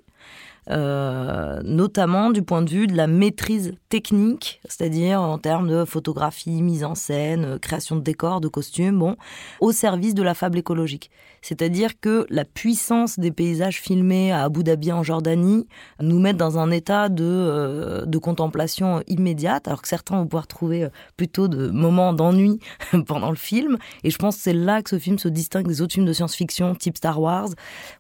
Notamment 0.68 2.30
du 2.30 2.42
point 2.42 2.62
de 2.62 2.70
vue 2.70 2.86
de 2.86 2.96
la 2.96 3.06
maîtrise 3.06 3.74
technique, 3.88 4.60
c'est-à-dire 4.64 5.20
en 5.20 5.38
termes 5.38 5.68
de 5.68 5.84
photographie, 5.84 6.62
mise 6.62 6.84
en 6.84 6.94
scène, 6.94 7.58
création 7.58 7.96
de 7.96 8.00
décors, 8.00 8.40
de 8.40 8.48
costumes, 8.48 8.98
bon, 8.98 9.16
au 9.60 9.72
service 9.72 10.14
de 10.14 10.22
la 10.22 10.34
fable 10.34 10.58
écologique. 10.58 11.10
C'est-à-dire 11.42 11.98
que 12.00 12.24
la 12.30 12.44
puissance 12.44 13.18
des 13.18 13.32
paysages 13.32 13.80
filmés 13.80 14.32
à 14.32 14.44
Abu 14.44 14.62
Dhabi 14.62 14.92
en 14.92 15.02
Jordanie 15.02 15.66
nous 16.00 16.20
met 16.20 16.34
dans 16.34 16.58
un 16.58 16.70
état 16.70 17.08
de, 17.08 17.24
euh, 17.24 18.06
de 18.06 18.18
contemplation 18.18 19.02
immédiate, 19.08 19.66
alors 19.66 19.82
que 19.82 19.88
certains 19.88 20.18
vont 20.18 20.26
pouvoir 20.26 20.46
trouver 20.46 20.84
euh, 20.84 20.88
plutôt 21.16 21.48
de 21.48 21.68
moments 21.68 22.12
d'ennui 22.12 22.60
pendant 23.06 23.30
le 23.30 23.36
film. 23.36 23.76
Et 24.04 24.10
je 24.10 24.18
pense 24.18 24.36
que 24.36 24.42
c'est 24.42 24.52
là 24.52 24.82
que 24.82 24.90
ce 24.90 24.98
film 24.98 25.18
se 25.18 25.28
distingue 25.28 25.66
des 25.66 25.82
autres 25.82 25.94
films 25.94 26.06
de 26.06 26.12
science-fiction 26.12 26.76
type 26.76 26.96
Star 26.96 27.20
Wars 27.20 27.48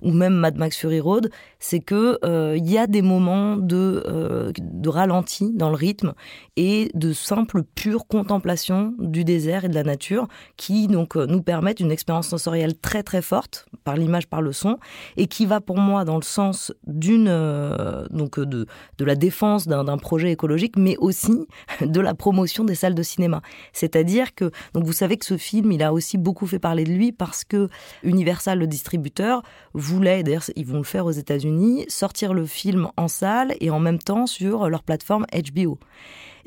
ou 0.00 0.12
même 0.12 0.34
Mad 0.34 0.56
Max 0.56 0.76
Fury 0.76 1.00
Road, 1.00 1.30
c'est 1.58 1.80
que 1.80 2.18
euh, 2.24 2.51
il 2.56 2.70
y 2.70 2.78
a 2.78 2.86
des 2.86 3.02
moments 3.02 3.56
de, 3.56 4.52
de 4.58 4.88
ralenti 4.88 5.52
dans 5.54 5.70
le 5.70 5.76
rythme 5.76 6.12
et 6.56 6.90
de 6.94 7.12
simple 7.12 7.62
pure 7.62 8.06
contemplation 8.06 8.94
du 8.98 9.24
désert 9.24 9.64
et 9.64 9.68
de 9.68 9.74
la 9.74 9.84
nature 9.84 10.28
qui 10.56 10.86
donc 10.86 11.16
nous 11.16 11.42
permettent 11.42 11.80
une 11.80 11.92
expérience 11.92 12.28
sensorielle 12.28 12.78
très 12.78 13.02
très 13.02 13.22
forte 13.22 13.66
par 13.84 13.96
l'image, 13.96 14.26
par 14.26 14.42
le 14.42 14.52
son, 14.52 14.78
et 15.16 15.26
qui 15.26 15.46
va 15.46 15.60
pour 15.60 15.78
moi 15.78 16.04
dans 16.04 16.16
le 16.16 16.22
sens 16.22 16.72
d'une 16.86 17.28
euh, 17.28 18.06
donc 18.10 18.38
de, 18.38 18.66
de 18.98 19.04
la 19.04 19.14
défense 19.14 19.66
d'un 19.66 19.98
projet 19.98 20.32
écologique, 20.32 20.76
mais 20.76 20.96
aussi 20.98 21.46
de 21.80 22.00
la 22.00 22.14
promotion 22.14 22.64
des 22.64 22.74
salles 22.74 22.94
de 22.94 23.02
cinéma. 23.02 23.42
C'est-à-dire 23.72 24.34
que 24.34 24.50
donc 24.74 24.84
vous 24.84 24.92
savez 24.92 25.16
que 25.16 25.26
ce 25.26 25.36
film, 25.36 25.72
il 25.72 25.82
a 25.82 25.92
aussi 25.92 26.18
beaucoup 26.18 26.46
fait 26.46 26.58
parler 26.58 26.84
de 26.84 26.92
lui 26.92 27.12
parce 27.12 27.44
que 27.44 27.68
Universal, 28.02 28.58
le 28.58 28.66
distributeur, 28.66 29.42
voulait, 29.74 30.22
d'ailleurs 30.22 30.44
ils 30.56 30.66
vont 30.66 30.78
le 30.78 30.84
faire 30.84 31.06
aux 31.06 31.12
États-Unis, 31.12 31.84
sortir 31.88 32.34
le 32.34 32.41
film 32.46 32.88
en 32.96 33.08
salle 33.08 33.54
et 33.60 33.70
en 33.70 33.80
même 33.80 33.98
temps 33.98 34.26
sur 34.26 34.68
leur 34.68 34.82
plateforme 34.82 35.26
HBO. 35.32 35.78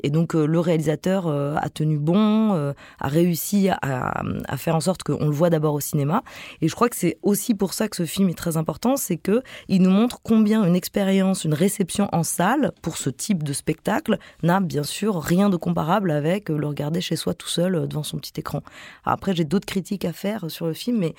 Et 0.02 0.10
donc 0.10 0.34
euh, 0.34 0.46
le 0.46 0.60
réalisateur 0.60 1.26
euh, 1.26 1.56
a 1.56 1.68
tenu 1.68 1.98
bon, 1.98 2.54
euh, 2.54 2.72
a 3.00 3.08
réussi 3.08 3.68
à, 3.70 4.22
faire 4.56 4.76
en 4.76 4.80
sorte 4.80 5.02
qu'on 5.02 5.26
le 5.26 5.32
voit 5.32 5.50
d'abord 5.50 5.74
au 5.74 5.80
cinéma. 5.80 6.22
Et 6.60 6.68
je 6.68 6.74
crois 6.74 6.88
que 6.88 6.96
c'est 6.96 7.18
aussi 7.22 7.54
pour 7.54 7.74
ça 7.74 7.88
que 7.88 7.96
ce 7.96 8.04
film 8.04 8.28
est 8.28 8.38
très 8.38 8.56
important, 8.56 8.96
c'est 8.96 9.16
que 9.16 9.42
il 9.68 9.82
nous 9.82 9.90
montre 9.90 10.20
combien 10.22 10.64
une 10.64 10.76
expérience, 10.76 11.44
une 11.44 11.54
réception 11.54 12.08
en 12.12 12.22
salle 12.22 12.72
pour 12.82 12.96
ce 12.96 13.10
type 13.10 13.42
de 13.42 13.52
spectacle 13.52 14.18
n'a 14.42 14.60
bien 14.60 14.82
sûr 14.82 15.20
rien 15.20 15.50
de 15.50 15.56
comparable 15.56 16.10
avec 16.10 16.48
le 16.48 16.66
regarder 16.66 17.00
chez 17.00 17.16
soi 17.16 17.34
tout 17.34 17.48
seul 17.48 17.88
devant 17.88 18.02
son 18.02 18.18
petit 18.18 18.32
écran. 18.36 18.62
après, 19.04 19.34
j'ai 19.34 19.44
d'autres 19.44 19.66
critiques 19.66 20.04
à 20.04 20.12
faire 20.12 20.50
sur 20.50 20.66
le 20.66 20.72
film, 20.72 20.98
mais 20.98 21.14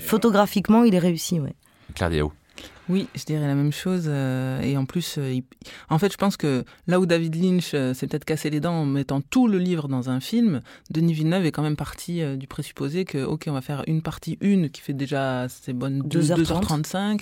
photographiquement, 0.00 0.84
il 0.84 0.94
est 0.94 0.98
réussi. 0.98 1.40
Ouais. 1.40 1.54
Claire 1.94 2.10
oui, 2.88 3.06
je 3.14 3.24
dirais 3.24 3.46
la 3.46 3.54
même 3.54 3.72
chose. 3.72 4.04
Euh, 4.06 4.60
et 4.60 4.76
en 4.76 4.84
plus, 4.84 5.16
euh, 5.18 5.40
en 5.88 5.98
fait, 5.98 6.12
je 6.12 6.16
pense 6.16 6.36
que 6.36 6.64
là 6.86 6.98
où 6.98 7.06
David 7.06 7.36
Lynch 7.36 7.72
euh, 7.74 7.94
s'est 7.94 8.08
peut-être 8.08 8.24
cassé 8.24 8.50
les 8.50 8.60
dents 8.60 8.74
en 8.74 8.86
mettant 8.86 9.20
tout 9.20 9.46
le 9.46 9.58
livre 9.58 9.86
dans 9.86 10.10
un 10.10 10.18
film, 10.18 10.60
Denis 10.90 11.12
Villeneuve 11.12 11.46
est 11.46 11.52
quand 11.52 11.62
même 11.62 11.76
parti 11.76 12.22
du 12.36 12.46
présupposé 12.46 13.04
que, 13.04 13.22
ok, 13.22 13.44
on 13.46 13.52
va 13.52 13.60
faire 13.60 13.84
une 13.86 14.02
partie 14.02 14.36
une 14.40 14.68
qui 14.68 14.80
fait 14.80 14.92
déjà 14.92 15.46
ses 15.48 15.72
bonnes 15.72 16.02
2h35. 16.02 17.20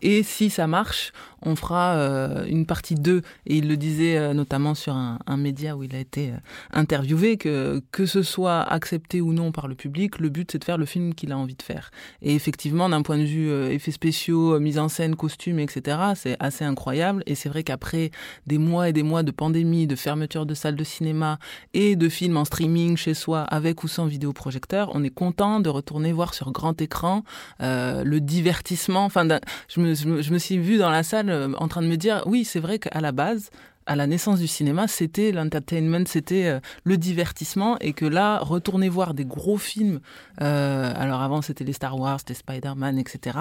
et 0.00 0.22
si 0.22 0.50
ça 0.50 0.66
marche, 0.66 1.12
on 1.42 1.56
fera 1.56 2.44
une 2.48 2.66
partie 2.66 2.94
2. 2.94 3.22
Et 3.46 3.56
il 3.56 3.68
le 3.68 3.76
disait 3.76 4.32
notamment 4.34 4.74
sur 4.74 4.94
un, 4.94 5.18
un, 5.26 5.36
média 5.36 5.76
où 5.76 5.82
il 5.82 5.94
a 5.94 5.98
été 5.98 6.32
interviewé, 6.72 7.36
que 7.36 7.82
que 7.90 8.06
ce 8.06 8.22
soit 8.22 8.60
accepté 8.60 9.20
ou 9.20 9.32
non 9.32 9.52
par 9.52 9.68
le 9.68 9.74
public, 9.74 10.18
le 10.18 10.28
but 10.28 10.50
c'est 10.52 10.58
de 10.58 10.64
faire 10.64 10.78
le 10.78 10.86
film 10.86 11.14
qu'il 11.14 11.32
a 11.32 11.38
envie 11.38 11.54
de 11.54 11.62
faire. 11.62 11.90
Et 12.22 12.34
effectivement, 12.34 12.88
d'un 12.88 13.02
point 13.02 13.18
de 13.18 13.24
vue 13.24 13.50
effets 13.72 13.90
spéciaux, 13.90 14.58
mise 14.62 14.78
en 14.78 14.88
scène, 14.88 15.16
costumes, 15.16 15.58
etc. 15.58 15.98
C'est 16.14 16.36
assez 16.40 16.64
incroyable. 16.64 17.22
Et 17.26 17.34
c'est 17.34 17.48
vrai 17.48 17.62
qu'après 17.62 18.10
des 18.46 18.58
mois 18.58 18.88
et 18.88 18.92
des 18.92 19.02
mois 19.02 19.22
de 19.22 19.30
pandémie, 19.30 19.86
de 19.86 19.96
fermeture 19.96 20.46
de 20.46 20.54
salles 20.54 20.76
de 20.76 20.84
cinéma 20.84 21.38
et 21.74 21.96
de 21.96 22.08
films 22.08 22.36
en 22.36 22.44
streaming 22.44 22.96
chez 22.96 23.14
soi, 23.14 23.40
avec 23.42 23.84
ou 23.84 23.88
sans 23.88 24.06
vidéoprojecteur, 24.06 24.90
on 24.94 25.02
est 25.04 25.10
content 25.10 25.60
de 25.60 25.68
retourner 25.68 26.12
voir 26.12 26.34
sur 26.34 26.52
grand 26.52 26.80
écran 26.80 27.24
euh, 27.60 28.04
le 28.04 28.20
divertissement. 28.20 29.04
Enfin, 29.04 29.26
je 29.68 29.80
me, 29.80 29.94
je 29.94 30.32
me 30.32 30.38
suis 30.38 30.58
vu 30.58 30.78
dans 30.78 30.90
la 30.90 31.02
salle 31.02 31.30
euh, 31.30 31.52
en 31.58 31.68
train 31.68 31.82
de 31.82 31.88
me 31.88 31.96
dire, 31.96 32.22
oui, 32.26 32.44
c'est 32.44 32.60
vrai 32.60 32.78
qu'à 32.78 33.00
la 33.00 33.12
base, 33.12 33.50
à 33.92 33.96
la 33.96 34.06
naissance 34.06 34.40
du 34.40 34.46
cinéma, 34.46 34.88
c'était 34.88 35.32
l'entertainment, 35.32 36.04
c'était 36.06 36.46
euh, 36.46 36.60
le 36.84 36.96
divertissement, 36.96 37.78
et 37.80 37.92
que 37.92 38.06
là, 38.06 38.38
retourner 38.38 38.88
voir 38.88 39.12
des 39.12 39.26
gros 39.26 39.58
films, 39.58 40.00
euh, 40.40 40.92
alors 40.96 41.20
avant 41.20 41.42
c'était 41.42 41.64
les 41.64 41.74
Star 41.74 41.98
Wars, 41.98 42.18
c'était 42.20 42.32
Spider-Man, 42.34 42.98
etc., 42.98 43.38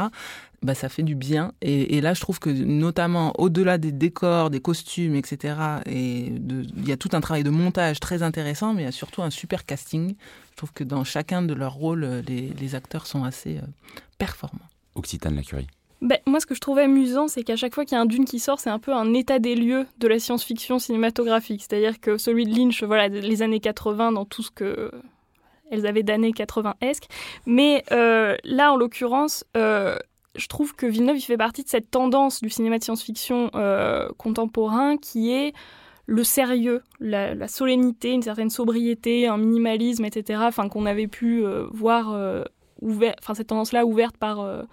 bah, 0.62 0.76
ça 0.76 0.90
fait 0.90 1.04
du 1.04 1.16
bien. 1.16 1.54
Et, 1.62 2.02
là, 2.02 2.14
je 2.14 2.22
trouve 2.22 2.38
que 2.38 2.50
notamment 2.50 3.34
au-delà 3.40 3.80
des 3.80 3.92
décors, 3.92 4.50
des 4.50 4.60
costumes, 4.60 5.16
etc., 5.16 5.56
et 5.86 6.28
il 6.28 6.88
y 6.88 6.92
a 6.92 6.98
tout 6.98 7.10
un 7.14 7.22
travail 7.22 7.44
de 7.44 7.50
montage 7.50 8.00
très 8.00 8.22
intéressant, 8.22 8.74
mais 8.74 8.82
il 8.82 8.86
y 8.86 8.90
a 8.90 8.92
surtout 8.92 9.24
un 9.24 9.32
super 9.32 9.66
casting. 9.66 10.16
Je 10.52 10.58
trouve 10.58 10.74
que 10.74 10.84
dans 10.84 11.04
chacun 11.06 11.42
de 11.42 11.54
leurs 11.54 11.74
rôles, 11.74 12.06
les, 12.28 12.50
les 12.50 12.76
acteurs 12.76 13.08
sont 13.08 13.24
assez 13.24 13.58
euh, 13.58 13.62
performants. 14.20 14.70
Occitane 14.96 15.36
Lacurie. 15.36 15.68
Ben, 16.02 16.18
moi, 16.26 16.40
ce 16.40 16.48
que 16.48 16.56
je 16.56 16.60
trouve 16.60 16.80
amusant, 16.80 17.28
c'est 17.28 17.44
qu'à 17.44 17.56
chaque 17.56 17.76
fois 17.76 17.86
qu'il 17.86 17.96
y 17.96 18.00
a 18.00 18.02
un 18.02 18.08
Dune 18.08 18.26
qui 18.26 18.40
sort, 18.40 18.60
c'est 18.60 18.72
un 18.72 18.80
peu 18.80 18.92
un 18.92 19.14
état 19.14 19.38
des 19.38 19.54
lieux 19.54 19.86
de 20.00 20.08
la 20.08 20.18
science-fiction 20.18 20.80
cinématographique. 20.80 21.62
C'est-à-dire 21.62 22.00
que 22.00 22.18
celui 22.18 22.46
de 22.46 22.58
Lynch, 22.58 22.84
voilà, 22.84 23.08
les 23.08 23.42
années 23.44 23.60
80, 23.60 24.12
dans 24.14 24.26
tout 24.26 24.42
ce 24.42 24.50
que 24.50 24.92
elles 25.70 25.86
avaient 25.86 26.04
d'années 26.04 26.32
80-esque. 26.32 27.06
Mais 27.46 27.84
euh, 27.92 28.36
là, 28.44 28.74
en 28.74 28.76
l'occurrence, 28.76 29.46
euh, 29.56 29.96
je 30.36 30.48
trouve 30.48 30.76
que 30.76 30.86
Villeneuve, 30.86 31.18
il 31.18 31.22
fait 31.22 31.38
partie 31.38 31.64
de 31.64 31.70
cette 31.70 31.90
tendance 31.92 32.42
du 32.42 32.50
cinéma 32.50 32.80
de 32.80 32.84
science-fiction 32.84 33.52
euh, 33.56 34.10
contemporain 34.18 34.98
qui 34.98 35.32
est 35.32 35.54
le 36.08 36.24
sérieux, 36.24 36.82
la, 37.00 37.48
solennité, 37.48 38.12
une 38.12 38.24
certaine 38.24 38.50
sobriété, 38.50 39.28
un 39.28 39.38
minimalisme, 39.38 40.04
etc. 40.04 40.42
Enfin, 40.46 40.68
qu'on 40.68 40.86
avait 40.86 41.08
pu 41.08 41.46
voir 41.72 42.10
enfin 42.82 43.34
cette 43.34 43.48
tendance-là 43.48 43.86
ouverte 43.86 44.18
par 44.18 44.66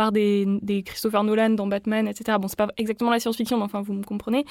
par 0.00 0.12
des, 0.12 0.82
Christopher 0.86 1.24
Nolan 1.24 1.50
dans 1.50 1.66
Batman, 1.66 2.08
etc. 2.08 2.38
Bon, 2.40 2.48
c'est 2.48 2.56
pas 2.56 2.68
exactement 2.78 3.10
la 3.10 3.20
science-fiction, 3.20 3.58
mais 3.58 3.64
enfin, 3.64 3.82
vous 3.82 3.92
me 3.92 4.02
comprenez. 4.02 4.46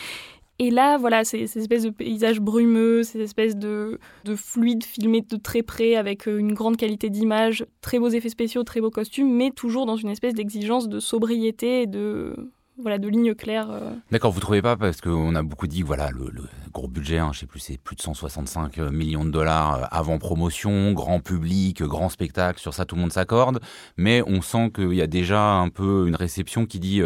Et 0.60 0.70
là, 0.70 1.00
voilà, 1.00 1.24
ces, 1.24 1.48
ces 1.48 1.62
espèces 1.62 1.82
de 1.82 1.90
paysages 1.90 2.40
brumeux, 2.40 3.02
ces 3.02 3.20
espèces 3.20 3.56
de, 3.56 4.00
de 4.26 4.36
fluides 4.36 4.84
filmés 4.84 5.22
de 5.22 5.38
très 5.38 5.64
près 5.64 5.96
avec 5.96 6.28
euh, 6.28 6.38
une 6.38 6.54
grande 6.54 6.78
qualité 6.78 7.10
d'image, 7.10 7.66
très 7.82 7.98
beaux 7.98 8.10
effets 8.10 8.30
spéciaux, 8.30 8.62
très 8.64 8.80
beaux 8.80 8.92
costumes, 8.92 9.34
mais 9.34 9.50
toujours 9.50 9.88
dans 9.88 9.96
une 9.96 10.10
espèce 10.10 10.36
d'exigence 10.36 10.88
de 10.88 11.00
sobriété 11.00 11.82
et 11.82 11.88
de, 11.88 12.36
voilà, 12.82 12.98
de 12.98 13.08
lignes 13.08 13.36
claires. 13.36 13.70
D'accord, 14.12 14.32
vous 14.32 14.40
trouvez 14.40 14.62
pas 14.62 14.78
parce 14.78 15.02
qu'on 15.02 15.36
a 15.36 15.44
beaucoup 15.44 15.68
dit 15.68 15.82
voilà 15.82 16.10
le, 16.12 16.32
gros 16.72 16.88
budget, 16.88 17.18
hein, 17.18 17.32
je 17.34 17.40
sais 17.40 17.46
plus, 17.46 17.60
c'est 17.60 17.78
plus 17.78 17.96
de 17.96 18.02
165 18.02 18.78
millions 18.78 19.26
de 19.26 19.32
dollars 19.32 19.88
avant 19.92 20.18
promotion, 20.18 20.92
grand 20.94 21.20
public, 21.20 21.84
grand 21.84 22.10
spectacle, 22.10 22.60
sur 22.60 22.74
ça 22.74 22.86
tout 22.86 22.96
le 22.96 23.02
monde 23.02 23.14
s'accorde, 23.14 23.60
mais 23.98 24.24
on 24.26 24.42
sent 24.42 24.72
qu'il 24.74 24.94
y 24.94 25.02
a 25.02 25.08
déjà 25.08 25.54
un 25.54 25.70
peu 25.70 26.08
une 26.08 26.16
réception 26.16 26.66
qui 26.66 26.80
dit 26.80 27.02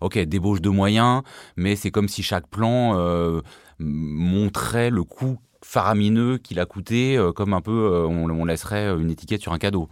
ok 0.00 0.18
débauche 0.18 0.60
de 0.60 0.68
moyens, 0.68 1.22
mais 1.56 1.76
c'est 1.76 1.90
comme 1.90 2.08
si 2.08 2.22
chaque 2.22 2.48
plan 2.48 3.40
montrait 3.78 4.90
le 4.90 5.04
coût 5.04 5.38
faramineux 5.66 6.38
qu'il 6.38 6.60
a 6.60 6.64
coûté, 6.64 7.16
euh, 7.16 7.32
comme 7.32 7.52
un 7.52 7.60
peu 7.60 7.72
euh, 7.72 8.06
on, 8.06 8.44
laisserait 8.44 8.88
une 8.96 9.10
étiquette 9.10 9.42
sur 9.42 9.52
un 9.52 9.58
cadeau. 9.58 9.88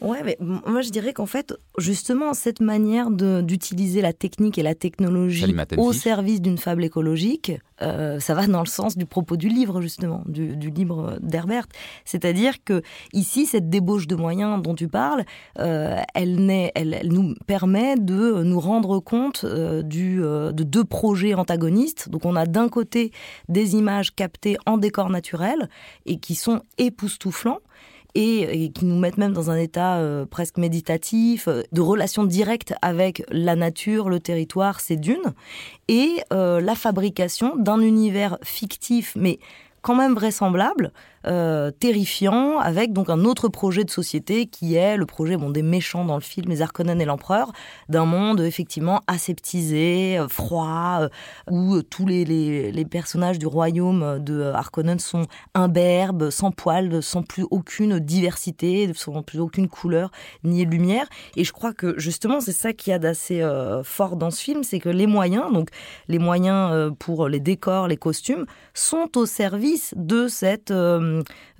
Ouais, 0.00 0.22
mais 0.24 0.36
moi 0.40 0.82
je 0.82 0.90
dirais 0.90 1.12
qu'en 1.12 1.26
fait, 1.26 1.54
justement, 1.78 2.34
cette 2.34 2.60
manière 2.60 3.10
d'utiliser 3.10 4.00
la 4.00 4.12
technique 4.12 4.58
et 4.58 4.62
la 4.62 4.74
technologie 4.74 5.54
au 5.76 5.92
service 5.92 6.40
d'une 6.40 6.58
fable 6.58 6.84
écologique, 6.84 7.52
euh, 7.82 8.20
ça 8.20 8.34
va 8.34 8.46
dans 8.46 8.60
le 8.60 8.66
sens 8.66 8.96
du 8.96 9.06
propos 9.06 9.36
du 9.36 9.48
livre, 9.48 9.80
justement, 9.80 10.22
du, 10.26 10.54
livre 10.70 11.18
d'Herbert. 11.20 11.66
C'est-à-dire 12.04 12.62
que 12.64 12.82
ici, 13.12 13.46
cette 13.46 13.68
débauche 13.68 14.06
de 14.06 14.16
moyens 14.16 14.62
dont 14.62 14.74
tu 14.74 14.88
parles, 14.88 15.24
euh, 15.58 15.96
elle, 16.14 16.50
elle, 16.74 16.94
elle, 16.94 17.12
nous 17.12 17.34
permet 17.46 17.96
de 17.96 18.42
nous 18.42 18.60
rendre 18.60 19.00
compte 19.00 19.44
euh, 19.44 19.82
du, 19.82 20.16
de 20.18 20.62
deux 20.62 20.84
projets 20.84 21.34
antagonistes. 21.34 22.08
Donc 22.08 22.24
on 22.24 22.36
a 22.36 22.46
d'un 22.46 22.68
côté 22.68 23.12
des 23.48 23.76
images 23.76 24.14
captées 24.14 24.56
en 24.66 24.78
décor 24.78 25.10
naturel 25.10 25.68
et 26.06 26.18
qui 26.18 26.34
sont 26.34 26.62
époustouflants 26.78 27.60
et, 28.14 28.70
qui 28.72 28.84
nous 28.84 28.98
mettent 28.98 29.18
même 29.18 29.32
dans 29.32 29.50
un 29.50 29.56
état 29.56 29.96
euh, 29.96 30.26
presque 30.26 30.56
méditatif, 30.56 31.48
euh, 31.48 31.62
de 31.72 31.80
relation 31.80 32.24
directe 32.24 32.74
avec 32.82 33.22
la 33.30 33.56
nature, 33.56 34.08
le 34.08 34.20
territoire, 34.20 34.80
ces 34.80 34.96
dunes, 34.96 35.34
et 35.88 36.22
euh, 36.32 36.60
la 36.60 36.74
fabrication 36.74 37.56
d'un 37.56 37.80
univers 37.80 38.38
fictif, 38.42 39.14
mais 39.16 39.38
quand 39.82 39.94
même 39.94 40.14
vraisemblable, 40.14 40.92
euh, 41.26 41.70
terrifiant, 41.70 42.58
avec 42.60 42.94
donc 42.94 43.10
un 43.10 43.26
autre 43.26 43.48
projet 43.48 43.84
de 43.84 43.90
société 43.90 44.46
qui 44.46 44.76
est 44.76 44.96
le 44.96 45.04
projet 45.04 45.36
bon, 45.36 45.50
des 45.50 45.60
méchants 45.60 46.06
dans 46.06 46.14
le 46.14 46.22
film, 46.22 46.48
les 46.48 46.62
Harkonnen 46.62 46.98
et 46.98 47.04
l'Empereur, 47.04 47.52
d'un 47.90 48.06
monde 48.06 48.40
effectivement 48.40 49.02
aseptisé, 49.06 50.18
euh, 50.18 50.28
froid, 50.28 51.00
euh, 51.02 51.08
où 51.50 51.82
tous 51.82 52.06
les, 52.06 52.24
les, 52.24 52.84
personnages 52.86 53.38
du 53.38 53.46
royaume 53.46 54.18
de 54.18 54.44
Harkonnen 54.44 54.98
sont 54.98 55.26
imberbes, 55.52 56.30
sans 56.30 56.52
poils, 56.52 57.02
sans 57.02 57.22
plus 57.22 57.44
aucune 57.50 57.98
diversité, 57.98 58.90
sans 58.94 59.22
plus 59.22 59.40
aucune 59.40 59.68
couleur 59.68 60.10
ni 60.42 60.64
lumière. 60.64 61.06
Et 61.36 61.44
je 61.44 61.52
crois 61.52 61.74
que 61.74 61.98
justement 61.98 62.40
c'est 62.40 62.52
ça 62.52 62.72
qui 62.72 62.88
y 62.88 62.92
a 62.94 62.98
d'assez 62.98 63.46
fort 63.84 64.16
dans 64.16 64.30
ce 64.30 64.40
film, 64.40 64.64
c'est 64.64 64.80
que 64.80 64.88
les 64.88 65.06
moyens, 65.06 65.52
donc 65.52 65.68
les 66.08 66.18
moyens 66.18 66.92
pour 66.98 67.28
les 67.28 67.40
décors, 67.40 67.88
les 67.88 67.98
costumes, 67.98 68.46
sont 68.74 69.18
au 69.18 69.26
service 69.26 69.94
de 69.96 70.26
cette 70.26 70.72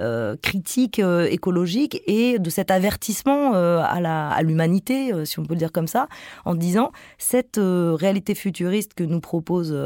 euh, 0.01 0.37
critique 0.41 0.99
euh, 0.99 1.27
écologique 1.31 2.03
et 2.07 2.39
de 2.39 2.51
cet 2.51 2.71
avertissement 2.71 3.53
à 3.53 4.43
l'humanité, 4.43 5.13
si 5.25 5.39
on 5.39 5.45
peut 5.45 5.55
le 5.55 5.59
dire 5.59 5.73
comme 5.73 5.87
ça, 5.87 6.09
en 6.45 6.55
disant 6.55 6.93
cette 7.19 7.59
réalité 7.61 8.35
futuriste 8.35 8.95
que 8.95 9.05
nous 9.05 9.21
propose 9.21 9.77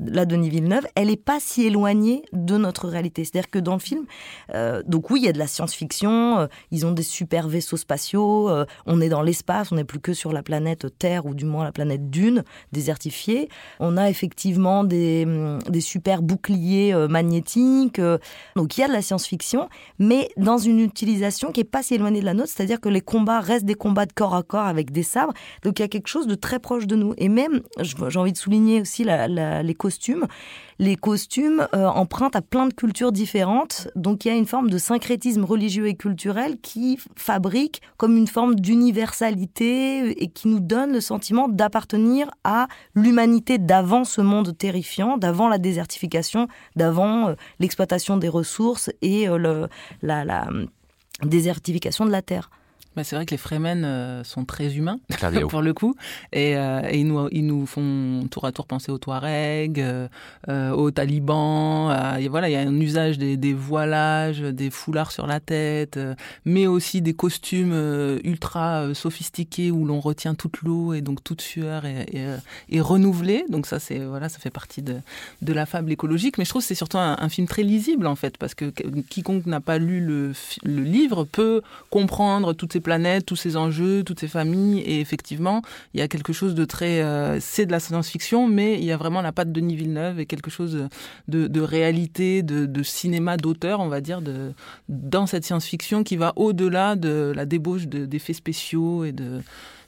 la 0.00 0.26
Denis 0.26 0.50
Villeneuve, 0.50 0.86
elle 0.94 1.08
n'est 1.08 1.16
pas 1.16 1.38
si 1.40 1.64
éloignée 1.64 2.22
de 2.32 2.56
notre 2.56 2.88
réalité. 2.88 3.24
C'est-à-dire 3.24 3.50
que 3.50 3.58
dans 3.58 3.74
le 3.74 3.80
film, 3.80 4.04
donc 4.86 5.10
oui, 5.10 5.20
il 5.20 5.26
y 5.26 5.28
a 5.28 5.32
de 5.32 5.38
la 5.38 5.46
science-fiction, 5.46 6.48
ils 6.70 6.86
ont 6.86 6.92
des 6.92 7.02
super 7.02 7.48
vaisseaux 7.48 7.76
spatiaux, 7.76 8.50
on 8.86 9.00
est 9.00 9.08
dans 9.08 9.22
l'espace, 9.22 9.72
on 9.72 9.76
n'est 9.76 9.84
plus 9.84 10.00
que 10.00 10.12
sur 10.12 10.32
la 10.32 10.42
planète 10.42 10.86
Terre 10.98 11.26
ou 11.26 11.34
du 11.34 11.44
moins 11.44 11.64
la 11.64 11.72
planète 11.72 12.10
Dune, 12.10 12.44
désertifiée. 12.72 13.48
On 13.80 13.96
a 13.96 14.10
effectivement 14.10 14.84
des, 14.84 15.24
hum, 15.26 15.58
des 15.68 15.80
super 15.80 16.22
boucliers 16.22 16.94
magnétiques. 17.08 18.00
donc 18.54 18.76
il 18.76 18.80
y 18.80 18.84
a 18.84 18.88
de 18.88 18.92
la 18.92 19.02
science-fiction, 19.02 19.68
mais 19.98 20.28
dans 20.36 20.58
une 20.58 20.80
utilisation 20.80 21.52
qui 21.52 21.60
est 21.60 21.64
pas 21.64 21.82
si 21.82 21.94
éloignée 21.94 22.20
de 22.20 22.26
la 22.26 22.34
nôtre, 22.34 22.50
c'est-à-dire 22.54 22.80
que 22.80 22.88
les 22.88 23.00
combats 23.00 23.40
restent 23.40 23.66
des 23.66 23.74
combats 23.74 24.06
de 24.06 24.12
corps 24.12 24.34
à 24.34 24.42
corps 24.42 24.66
avec 24.66 24.90
des 24.90 25.02
sabres, 25.02 25.32
donc 25.62 25.78
il 25.78 25.82
y 25.82 25.84
a 25.84 25.88
quelque 25.88 26.08
chose 26.08 26.26
de 26.26 26.34
très 26.34 26.58
proche 26.58 26.86
de 26.86 26.96
nous. 26.96 27.14
Et 27.18 27.28
même, 27.28 27.62
j'ai 27.80 28.18
envie 28.18 28.32
de 28.32 28.38
souligner 28.38 28.80
aussi 28.80 29.04
les 29.04 29.74
les 30.78 30.96
costumes 30.96 31.66
euh, 31.74 31.86
empruntent 31.86 32.36
à 32.36 32.42
plein 32.42 32.66
de 32.66 32.74
cultures 32.74 33.12
différentes. 33.12 33.88
Donc 33.96 34.24
il 34.24 34.28
y 34.28 34.30
a 34.30 34.34
une 34.34 34.46
forme 34.46 34.70
de 34.70 34.78
syncrétisme 34.78 35.44
religieux 35.44 35.86
et 35.88 35.94
culturel 35.94 36.58
qui 36.60 36.98
fabrique 37.16 37.82
comme 37.96 38.16
une 38.16 38.26
forme 38.26 38.54
d'universalité 38.54 40.22
et 40.22 40.28
qui 40.28 40.48
nous 40.48 40.60
donne 40.60 40.92
le 40.92 41.00
sentiment 41.00 41.48
d'appartenir 41.48 42.30
à 42.44 42.68
l'humanité 42.94 43.58
d'avant 43.58 44.04
ce 44.04 44.20
monde 44.20 44.56
terrifiant, 44.56 45.16
d'avant 45.16 45.48
la 45.48 45.58
désertification, 45.58 46.48
d'avant 46.76 47.28
euh, 47.28 47.34
l'exploitation 47.58 48.16
des 48.16 48.28
ressources 48.28 48.90
et 49.02 49.28
euh, 49.28 49.66
la 50.02 50.48
désertification 51.22 52.04
de 52.04 52.10
la 52.10 52.22
Terre. 52.22 52.50
Bah, 52.96 53.04
c'est 53.04 53.14
vrai 53.14 53.26
que 53.26 53.32
les 53.32 53.36
Fremen 53.36 53.84
euh, 53.84 54.24
sont 54.24 54.46
très 54.46 54.74
humains, 54.74 54.98
pour 55.50 55.60
le 55.60 55.74
coup. 55.74 55.94
Et, 56.32 56.56
euh, 56.56 56.80
et, 56.90 57.00
ils, 57.00 57.06
nous, 57.06 57.28
ils 57.30 57.44
nous 57.44 57.66
font 57.66 58.26
tour 58.30 58.46
à 58.46 58.52
tour 58.52 58.66
penser 58.66 58.90
aux 58.90 58.96
Touaregs, 58.96 59.84
euh, 60.48 60.70
aux 60.70 60.90
talibans. 60.90 61.94
et 62.18 62.28
voilà, 62.28 62.48
il 62.48 62.52
y 62.52 62.56
a 62.56 62.60
un 62.60 62.80
usage 62.80 63.18
des, 63.18 63.36
des, 63.36 63.52
voilages, 63.52 64.40
des 64.40 64.70
foulards 64.70 65.12
sur 65.12 65.26
la 65.26 65.40
tête, 65.40 66.00
mais 66.46 66.66
aussi 66.66 67.02
des 67.02 67.12
costumes 67.12 67.74
ultra 68.24 68.94
sophistiqués 68.94 69.70
où 69.70 69.84
l'on 69.84 70.00
retient 70.00 70.34
toute 70.34 70.62
l'eau 70.62 70.94
et 70.94 71.02
donc 71.02 71.22
toute 71.22 71.42
sueur 71.42 71.84
est, 71.84 72.06
est, 72.70 72.80
renouvelée. 72.80 73.44
Donc 73.50 73.66
ça, 73.66 73.78
c'est 73.78 73.98
voilà, 73.98 74.30
ça 74.30 74.38
fait 74.38 74.50
partie 74.50 74.80
de, 74.80 74.96
de 75.42 75.52
la 75.52 75.66
fable 75.66 75.92
écologique. 75.92 76.38
Mais 76.38 76.46
je 76.46 76.50
trouve 76.50 76.62
que 76.62 76.68
c'est 76.68 76.74
surtout 76.74 76.98
un, 76.98 77.16
un, 77.20 77.28
film 77.28 77.46
très 77.46 77.62
lisible, 77.62 78.06
en 78.06 78.16
fait, 78.16 78.38
parce 78.38 78.54
que 78.54 78.72
quiconque 79.10 79.44
n'a 79.44 79.60
pas 79.60 79.76
lu 79.76 80.00
le, 80.00 80.32
le 80.64 80.82
livre 80.82 81.24
peut 81.24 81.60
comprendre 81.90 82.54
toutes 82.54 82.72
ces 82.72 82.80
planète, 82.86 83.26
tous 83.26 83.34
ces 83.34 83.56
enjeux, 83.56 84.04
toutes 84.04 84.20
ces 84.20 84.28
familles. 84.28 84.78
Et 84.80 85.00
effectivement, 85.00 85.60
il 85.92 85.98
y 85.98 86.02
a 86.04 86.08
quelque 86.08 86.32
chose 86.32 86.54
de 86.54 86.64
très... 86.64 87.02
Euh, 87.02 87.38
c'est 87.40 87.66
de 87.66 87.72
la 87.72 87.80
science-fiction, 87.80 88.46
mais 88.46 88.78
il 88.78 88.84
y 88.84 88.92
a 88.92 88.96
vraiment 88.96 89.22
la 89.22 89.32
patte 89.32 89.50
de 89.50 89.60
Denis 89.60 89.74
Villeneuve 89.74 90.20
et 90.20 90.26
quelque 90.26 90.50
chose 90.50 90.88
de, 91.26 91.60
réalité, 91.60 92.44
de, 92.44 92.82
cinéma, 92.84 93.36
d'auteur, 93.36 93.80
on 93.80 93.88
va 93.88 94.00
dire, 94.00 94.22
de, 94.22 94.52
dans 94.88 95.26
cette 95.26 95.44
science-fiction 95.44 96.04
qui 96.04 96.16
va 96.16 96.32
au-delà 96.36 96.94
de 96.94 97.32
la 97.34 97.44
débauche 97.44 97.88
d'effets 97.88 98.34
spéciaux 98.34 99.04
et 99.04 99.10
de, 99.10 99.40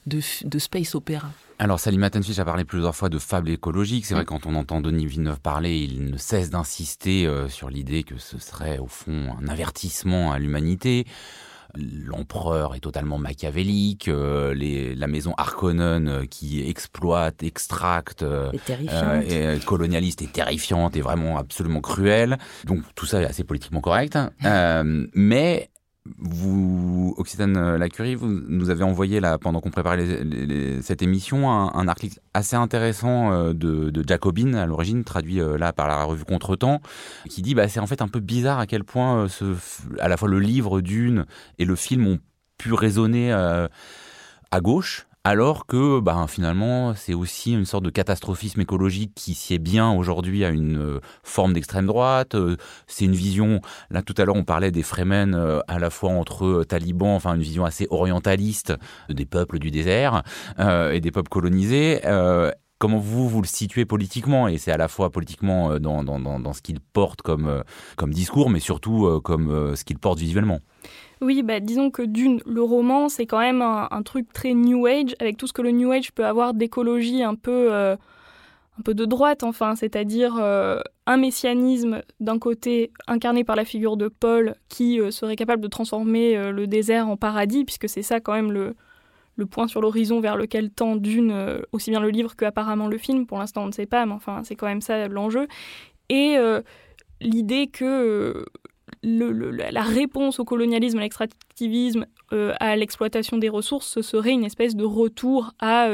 de, 0.06 0.58
space 0.58 0.96
opéra. 0.96 1.30
Alors, 1.60 1.78
Salim 1.78 2.08
Tenfish 2.10 2.38
a 2.40 2.44
parlé 2.44 2.64
plusieurs 2.64 2.96
fois 2.96 3.08
de 3.08 3.18
fable 3.18 3.50
écologique. 3.50 4.06
C'est 4.06 4.14
vrai, 4.14 4.24
quand 4.24 4.46
on 4.46 4.56
entend 4.56 4.80
Denis 4.80 5.06
Villeneuve 5.06 5.40
parler, 5.40 5.78
il 5.78 6.10
ne 6.10 6.16
cesse 6.16 6.50
d'insister 6.50 7.26
euh, 7.26 7.48
sur 7.48 7.70
l'idée 7.70 8.02
que 8.02 8.18
ce 8.18 8.38
serait, 8.38 8.78
au 8.78 8.88
fond, 8.88 9.36
un 9.40 9.48
avertissement 9.48 10.32
à 10.32 10.38
l'humanité 10.38 11.06
l'empereur 11.74 12.74
est 12.74 12.80
totalement 12.80 13.18
machiavélique, 13.18 14.08
euh, 14.08 14.54
la 14.96 15.06
maison 15.06 15.34
Harkonnen 15.36 16.08
euh, 16.08 16.24
qui 16.24 16.68
exploite, 16.68 17.42
extracte, 17.42 18.22
euh, 18.22 18.50
et 19.28 19.58
colonialiste 19.64 20.22
est 20.22 20.32
terrifiante 20.32 20.96
et 20.96 21.00
vraiment 21.00 21.38
absolument 21.38 21.80
cruelle. 21.80 22.38
Donc 22.64 22.82
tout 22.94 23.06
ça 23.06 23.22
est 23.22 23.26
assez 23.26 23.44
politiquement 23.44 23.80
correct. 23.80 24.16
Hein. 24.16 24.30
mais 25.14 25.70
vous, 26.18 27.14
Occitane 27.18 27.56
euh, 27.56 27.78
Lacurie, 27.78 28.14
vous 28.14 28.28
nous 28.28 28.70
avez 28.70 28.82
envoyé 28.82 29.20
là, 29.20 29.38
pendant 29.38 29.60
qu'on 29.60 29.70
préparait 29.70 30.22
cette 30.82 31.02
émission 31.02 31.50
un, 31.50 31.88
article 31.88 32.20
assez 32.34 32.56
intéressant 32.56 33.32
euh, 33.32 33.52
de, 33.52 33.90
de 33.90 34.04
Jacobin 34.06 34.54
à 34.54 34.66
l'origine, 34.66 35.04
traduit 35.04 35.40
euh, 35.40 35.58
là 35.58 35.72
par 35.72 35.88
la 35.88 36.04
revue 36.04 36.24
Contretemps, 36.24 36.80
qui 37.28 37.42
dit 37.42 37.54
bah 37.54 37.68
c'est 37.68 37.80
en 37.80 37.86
fait 37.86 38.02
un 38.02 38.08
peu 38.08 38.20
bizarre 38.20 38.58
à 38.58 38.66
quel 38.66 38.84
point 38.84 39.28
ce, 39.28 39.54
à 39.98 40.08
la 40.08 40.16
fois 40.16 40.28
le 40.28 40.40
livre 40.40 40.80
d'une 40.80 41.26
et 41.58 41.64
le 41.64 41.76
film 41.76 42.06
ont 42.06 42.18
pu 42.56 42.72
résonner 42.72 43.32
à 43.32 44.60
gauche 44.60 45.07
alors 45.24 45.66
que 45.66 46.00
bah, 46.00 46.26
finalement 46.28 46.94
c'est 46.94 47.14
aussi 47.14 47.52
une 47.52 47.64
sorte 47.64 47.84
de 47.84 47.90
catastrophisme 47.90 48.60
écologique 48.60 49.12
qui 49.14 49.34
sied 49.34 49.58
bien 49.58 49.90
aujourd'hui 49.92 50.44
à 50.44 50.50
une 50.50 50.78
euh, 50.78 51.00
forme 51.22 51.52
d'extrême 51.52 51.86
droite. 51.86 52.34
Euh, 52.34 52.56
c'est 52.86 53.04
une 53.04 53.14
vision, 53.14 53.60
là 53.90 54.02
tout 54.02 54.14
à 54.16 54.24
l'heure 54.24 54.36
on 54.36 54.44
parlait 54.44 54.70
des 54.70 54.82
Fremen 54.82 55.34
euh, 55.34 55.60
à 55.68 55.78
la 55.78 55.90
fois 55.90 56.10
entre 56.10 56.64
talibans, 56.64 57.10
enfin 57.10 57.34
une 57.34 57.42
vision 57.42 57.64
assez 57.64 57.86
orientaliste 57.90 58.72
des 59.08 59.26
peuples 59.26 59.58
du 59.58 59.70
désert 59.70 60.22
et 60.58 61.00
des 61.00 61.10
peuples 61.10 61.28
colonisés. 61.28 62.00
Comment 62.78 62.98
vous, 62.98 63.28
vous 63.28 63.42
le 63.42 63.46
situez 63.46 63.84
politiquement? 63.84 64.46
Et 64.46 64.56
c'est 64.56 64.70
à 64.70 64.76
la 64.76 64.86
fois 64.86 65.10
politiquement 65.10 65.78
dans, 65.80 66.52
ce 66.52 66.62
qu'il 66.62 66.78
porte 66.80 67.22
comme, 67.22 67.64
comme 67.96 68.14
discours, 68.14 68.50
mais 68.50 68.60
surtout 68.60 69.20
comme 69.22 69.74
ce 69.74 69.84
qu'il 69.84 69.98
porte 69.98 70.18
visuellement. 70.18 70.60
Oui, 71.20 71.42
bah, 71.42 71.58
disons 71.60 71.90
que 71.90 72.02
d'une, 72.02 72.40
le 72.46 72.62
roman, 72.62 73.08
c'est 73.08 73.26
quand 73.26 73.40
même 73.40 73.60
un, 73.60 74.02
truc 74.02 74.32
très 74.32 74.54
New 74.54 74.86
Age, 74.86 75.16
avec 75.18 75.36
tout 75.36 75.46
ce 75.48 75.52
que 75.52 75.62
le 75.62 75.72
New 75.72 75.90
Age 75.90 76.12
peut 76.12 76.24
avoir 76.24 76.54
d'écologie 76.54 77.24
un 77.24 77.34
peu, 77.34 77.72
euh, 77.72 77.96
un 78.78 78.82
peu 78.82 78.94
de 78.94 79.04
droite, 79.04 79.42
enfin, 79.42 79.74
c'est-à-dire 79.74 80.36
euh, 80.40 80.80
un 81.06 81.16
messianisme 81.16 82.02
d'un 82.20 82.38
côté 82.38 82.92
incarné 83.08 83.42
par 83.42 83.56
la 83.56 83.64
figure 83.64 83.96
de 83.96 84.06
Paul, 84.06 84.54
qui 84.68 85.00
euh, 85.00 85.10
serait 85.10 85.34
capable 85.34 85.60
de 85.60 85.68
transformer 85.68 86.52
le 86.52 86.66
désert 86.68 87.08
en 87.08 87.16
paradis, 87.16 87.64
puisque 87.64 87.88
c'est 87.88 88.02
ça 88.02 88.20
quand 88.20 88.34
même 88.34 88.52
le, 88.52 88.76
point 89.50 89.66
sur 89.66 89.80
l'horizon 89.80 90.20
vers 90.20 90.36
lequel 90.36 90.70
tend 90.70 90.94
d'une, 90.94 91.60
aussi 91.72 91.90
bien 91.90 92.00
le 92.00 92.10
livre 92.10 92.36
que 92.36 92.44
apparemment 92.44 92.86
le 92.86 92.98
film. 92.98 93.26
Pour 93.26 93.38
l'instant, 93.38 93.64
on 93.64 93.68
ne 93.68 93.72
sait 93.72 93.86
pas, 93.86 94.06
mais 94.06 94.12
enfin, 94.12 94.42
c'est 94.44 94.54
quand 94.54 94.66
même 94.66 94.82
ça 94.82 95.08
l'enjeu. 95.08 95.48
Et 96.10 96.36
l'idée 97.20 97.66
que 97.68 98.44
la 99.02 99.82
réponse 99.82 100.40
au 100.40 100.44
colonialisme, 100.44 100.98
à 100.98 101.02
l'extractivisme, 101.02 102.06
à 102.30 102.76
l'exploitation 102.76 103.38
des 103.38 103.48
ressources, 103.48 103.86
ce 103.86 104.02
serait 104.02 104.32
une 104.32 104.44
espèce 104.44 104.76
de 104.76 104.84
retour 104.84 105.52
à 105.60 105.88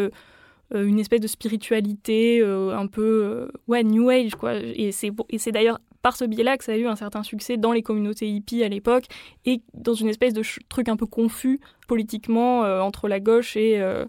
une 0.73 0.99
espèce 0.99 1.21
de 1.21 1.27
spiritualité 1.27 2.43
un 2.43 2.87
peu 2.87 3.49
ouais 3.69 3.83
new 3.83 4.09
age 4.09 4.35
quoi. 4.35 4.55
Et 4.55 4.91
c'est 4.93 5.53
d'ailleurs 5.53 5.79
par 6.05 6.19
ce 6.19 6.27
biais-là 6.27 6.59
que 6.59 6.65
ça 6.65 6.73
a 6.73 6.77
eu 6.77 6.87
un 6.87 6.97
certain 6.97 7.23
succès 7.23 7.57
dans 7.57 7.73
les 7.73 7.81
communautés 7.81 8.29
hippies 8.29 8.63
à 8.63 8.69
l'époque 8.69 9.05
et 9.47 9.63
dans 9.73 9.95
une 9.95 10.09
espèce 10.09 10.35
de 10.35 10.43
truc 10.69 10.91
un 10.91 10.97
peu 10.97 11.07
confus 11.07 11.61
politiquement 11.89 12.63
euh, 12.63 12.81
entre 12.81 13.09
la 13.09 13.21
gauche 13.21 13.57
et, 13.57 13.81
euh, 13.81 14.05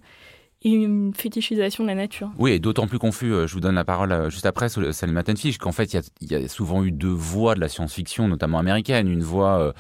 une 0.74 1.14
fétichisation 1.14 1.84
de 1.84 1.90
la 1.90 1.96
nature. 1.96 2.32
Oui, 2.38 2.52
et 2.52 2.60
d'autant 2.60 2.88
plus 2.88 3.00
confus, 3.00 3.32
euh, 3.32 3.48
je 3.48 3.54
vous 3.54 3.60
donne 3.60 3.76
la 3.76 3.86
parole 3.86 4.30
juste 4.30 4.46
après, 4.46 4.70
Salima 4.70 5.24
Tenfish, 5.24 5.58
qu'en 5.58 5.72
fait, 5.72 5.94
il 5.94 6.02
y, 6.22 6.34
y, 6.34 6.36
a 6.36 6.48
souvent 6.48 6.84
eu 6.84 6.92
deux 6.92 7.08
voix 7.08 7.56
de 7.56 7.60
la 7.60 7.70
science-fiction, 7.70 8.28
notamment 8.28 8.60
américaine. 8.60 9.08
Une 9.08 9.24
voix 9.24 9.74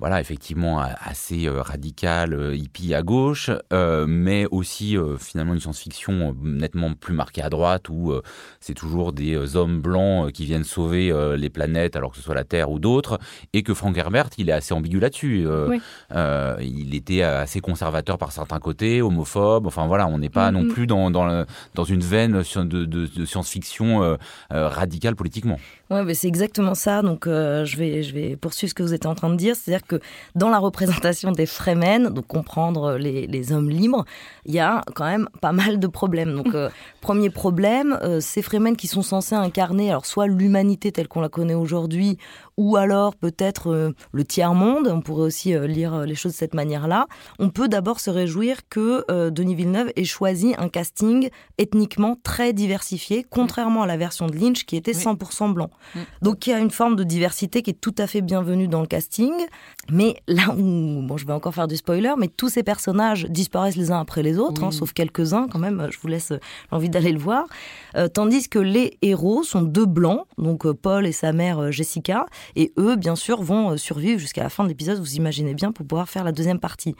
voilà, 0.00 0.20
effectivement 0.20 0.80
assez 0.80 1.46
euh, 1.46 1.62
radical, 1.62 2.34
euh, 2.34 2.56
hippie 2.56 2.94
à 2.94 3.02
gauche, 3.02 3.50
euh, 3.72 4.06
mais 4.08 4.44
aussi 4.50 4.96
finalement 5.18 5.54
une 5.54 5.60
science-fiction 5.60 6.36
nettement 6.42 6.94
plus 6.94 7.14
marquée 7.14 7.42
à 7.42 7.48
droite, 7.48 7.88
où 7.88 8.12
c'est 8.60 8.74
toujours 8.74 9.12
des 9.12 9.56
hommes 9.56 9.80
blancs 9.80 10.32
qui 10.32 10.44
viennent 10.44 10.64
sauver 10.64 11.12
les 11.36 11.50
planètes, 11.50 11.96
alors 11.96 12.10
que 12.10 12.16
ce 12.16 12.22
soit 12.22 12.34
la 12.34 12.44
Terre 12.44 12.70
ou 12.70 12.78
d'autres, 12.78 13.18
et 13.52 13.62
que 13.62 13.74
Frank 13.74 13.96
Herbert, 13.96 14.30
il 14.38 14.48
est 14.48 14.52
assez 14.52 14.74
ambigu 14.74 15.00
là-dessus. 15.00 15.46
il 16.60 16.94
était 16.94 17.22
assez 17.22 17.60
conservateur 17.60 18.18
par 18.18 18.32
certains 18.32 18.60
côtés, 18.60 19.02
homophobe, 19.02 19.66
enfin 19.66 19.86
voilà, 19.86 20.06
on 20.06 20.18
n'est 20.18 20.30
pas 20.30 20.50
mm, 20.50 20.54
non 20.54 20.62
mm. 20.64 20.68
plus 20.68 20.86
dans, 20.86 21.10
dans, 21.10 21.44
dans, 21.74 21.84
une 21.84 22.00
veine 22.00 22.32
de, 22.32 22.84
de, 22.84 23.24
science-fiction 23.24 24.16
radicale 24.50 25.16
politiquement. 25.16 25.58
Ouais, 25.90 26.14
c'est 26.14 26.28
exactement 26.28 26.74
ça. 26.74 27.02
Donc, 27.02 27.24
je, 27.26 27.76
vais, 27.76 28.02
je 28.02 28.14
vais 28.14 28.36
poursuivre 28.36 28.70
ce 28.70 28.74
que 28.74 28.82
vous 28.82 28.94
êtes 28.94 29.06
en 29.06 29.14
train 29.14 29.30
de 29.30 29.36
dire. 29.36 29.54
C'est-à-dire 29.56 29.83
que 29.86 30.00
dans 30.34 30.48
la 30.48 30.58
représentation 30.58 31.32
des 31.32 31.46
Fremen, 31.46 32.08
donc 32.08 32.26
comprendre 32.26 32.96
les, 32.96 33.26
les, 33.26 33.52
hommes 33.52 33.70
libres, 33.70 34.04
il 34.46 34.54
y 34.54 34.60
a 34.60 34.82
quand 34.94 35.04
même 35.04 35.28
pas 35.40 35.52
mal 35.52 35.78
de 35.78 35.86
problèmes. 35.86 36.34
Donc, 36.34 36.48
euh, 36.54 36.70
premier 37.00 37.30
problème, 37.30 37.98
euh, 38.02 38.20
ces 38.20 38.42
Fremen 38.42 38.76
qui 38.76 38.86
sont 38.86 39.02
censés 39.02 39.34
incarner 39.34 39.90
alors 39.90 40.06
soit 40.06 40.26
l'humanité 40.26 40.92
telle 40.92 41.08
qu'on 41.08 41.20
la 41.20 41.28
connaît 41.28 41.54
aujourd'hui, 41.54 42.18
ou 42.56 42.76
alors 42.76 43.16
peut-être 43.16 43.70
euh, 43.70 43.92
le 44.12 44.24
tiers-monde, 44.24 44.88
on 44.88 45.00
pourrait 45.00 45.24
aussi 45.24 45.54
lire 45.66 46.00
les 46.00 46.14
choses 46.14 46.32
de 46.32 46.36
cette 46.36 46.54
manière-là, 46.54 47.06
on 47.38 47.50
peut 47.50 47.68
d'abord 47.68 48.00
se 48.00 48.10
réjouir 48.10 48.68
que 48.68 49.04
Denis 49.30 49.54
Villeneuve 49.54 49.92
ait 49.96 50.04
choisi 50.04 50.54
un 50.58 50.68
casting 50.68 51.28
ethniquement 51.58 52.16
très 52.22 52.52
diversifié, 52.52 53.24
contrairement 53.28 53.82
à 53.82 53.86
la 53.86 53.96
version 53.96 54.26
de 54.26 54.36
Lynch 54.36 54.64
qui 54.64 54.76
était 54.76 54.92
100% 54.92 55.52
blanc. 55.52 55.70
Mm. 55.94 56.00
Donc 56.22 56.46
il 56.46 56.50
y 56.50 56.52
a 56.52 56.58
une 56.58 56.70
forme 56.70 56.96
de 56.96 57.04
diversité 57.04 57.62
qui 57.62 57.70
est 57.70 57.80
tout 57.80 57.94
à 57.98 58.06
fait 58.06 58.20
bienvenue 58.20 58.68
dans 58.68 58.80
le 58.80 58.86
casting. 58.86 59.32
Mais 59.90 60.16
là 60.26 60.54
où, 60.56 61.02
bon, 61.02 61.16
je 61.16 61.26
vais 61.26 61.32
encore 61.32 61.54
faire 61.54 61.68
du 61.68 61.76
spoiler, 61.76 62.12
mais 62.18 62.28
tous 62.28 62.48
ces 62.48 62.62
personnages 62.62 63.26
disparaissent 63.26 63.76
les 63.76 63.90
uns 63.90 64.00
après 64.00 64.22
les 64.22 64.38
autres, 64.38 64.64
hein, 64.64 64.70
sauf 64.70 64.92
quelques-uns 64.92 65.48
quand 65.48 65.58
même. 65.58 65.88
Je 65.90 65.98
vous 65.98 66.08
laisse 66.08 66.32
l'envie 66.72 66.88
d'aller 66.88 67.12
le 67.12 67.18
voir. 67.18 67.46
Euh, 67.96 68.08
tandis 68.08 68.48
que 68.48 68.58
les 68.58 68.98
héros 69.02 69.42
sont 69.42 69.62
deux 69.62 69.86
blancs, 69.86 70.24
donc 70.38 70.66
euh, 70.66 70.74
Paul 70.74 71.06
et 71.06 71.12
sa 71.12 71.32
mère 71.32 71.58
euh, 71.58 71.70
Jessica, 71.70 72.26
et 72.56 72.72
eux, 72.78 72.96
bien 72.96 73.16
sûr, 73.16 73.42
vont 73.42 73.76
survivre 73.76 74.18
jusqu'à 74.18 74.42
la 74.42 74.48
fin 74.48 74.64
de 74.64 74.68
l'épisode. 74.68 74.98
Vous 74.98 75.14
imaginez 75.14 75.54
bien 75.54 75.72
pour 75.72 75.86
pouvoir 75.86 76.08
faire 76.08 76.24
la 76.24 76.32
deuxième 76.32 76.60
partie. 76.60 76.94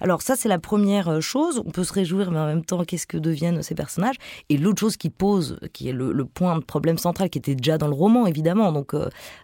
Alors 0.00 0.22
ça, 0.22 0.36
c'est 0.36 0.48
la 0.48 0.58
première 0.58 1.20
chose. 1.20 1.62
On 1.64 1.70
peut 1.70 1.84
se 1.84 1.92
réjouir, 1.92 2.30
mais 2.30 2.38
en 2.38 2.46
même 2.46 2.64
temps, 2.64 2.84
qu'est-ce 2.84 3.06
que 3.06 3.18
deviennent 3.18 3.62
ces 3.62 3.74
personnages? 3.74 4.16
Et 4.48 4.56
l'autre 4.56 4.80
chose 4.80 4.96
qui 4.96 5.10
pose, 5.10 5.58
qui 5.72 5.88
est 5.88 5.92
le, 5.92 6.24
point 6.24 6.58
de 6.58 6.64
problème 6.64 6.98
central, 6.98 7.30
qui 7.30 7.38
était 7.38 7.54
déjà 7.54 7.78
dans 7.78 7.88
le 7.88 7.94
roman, 7.94 8.26
évidemment. 8.26 8.72
Donc 8.72 8.94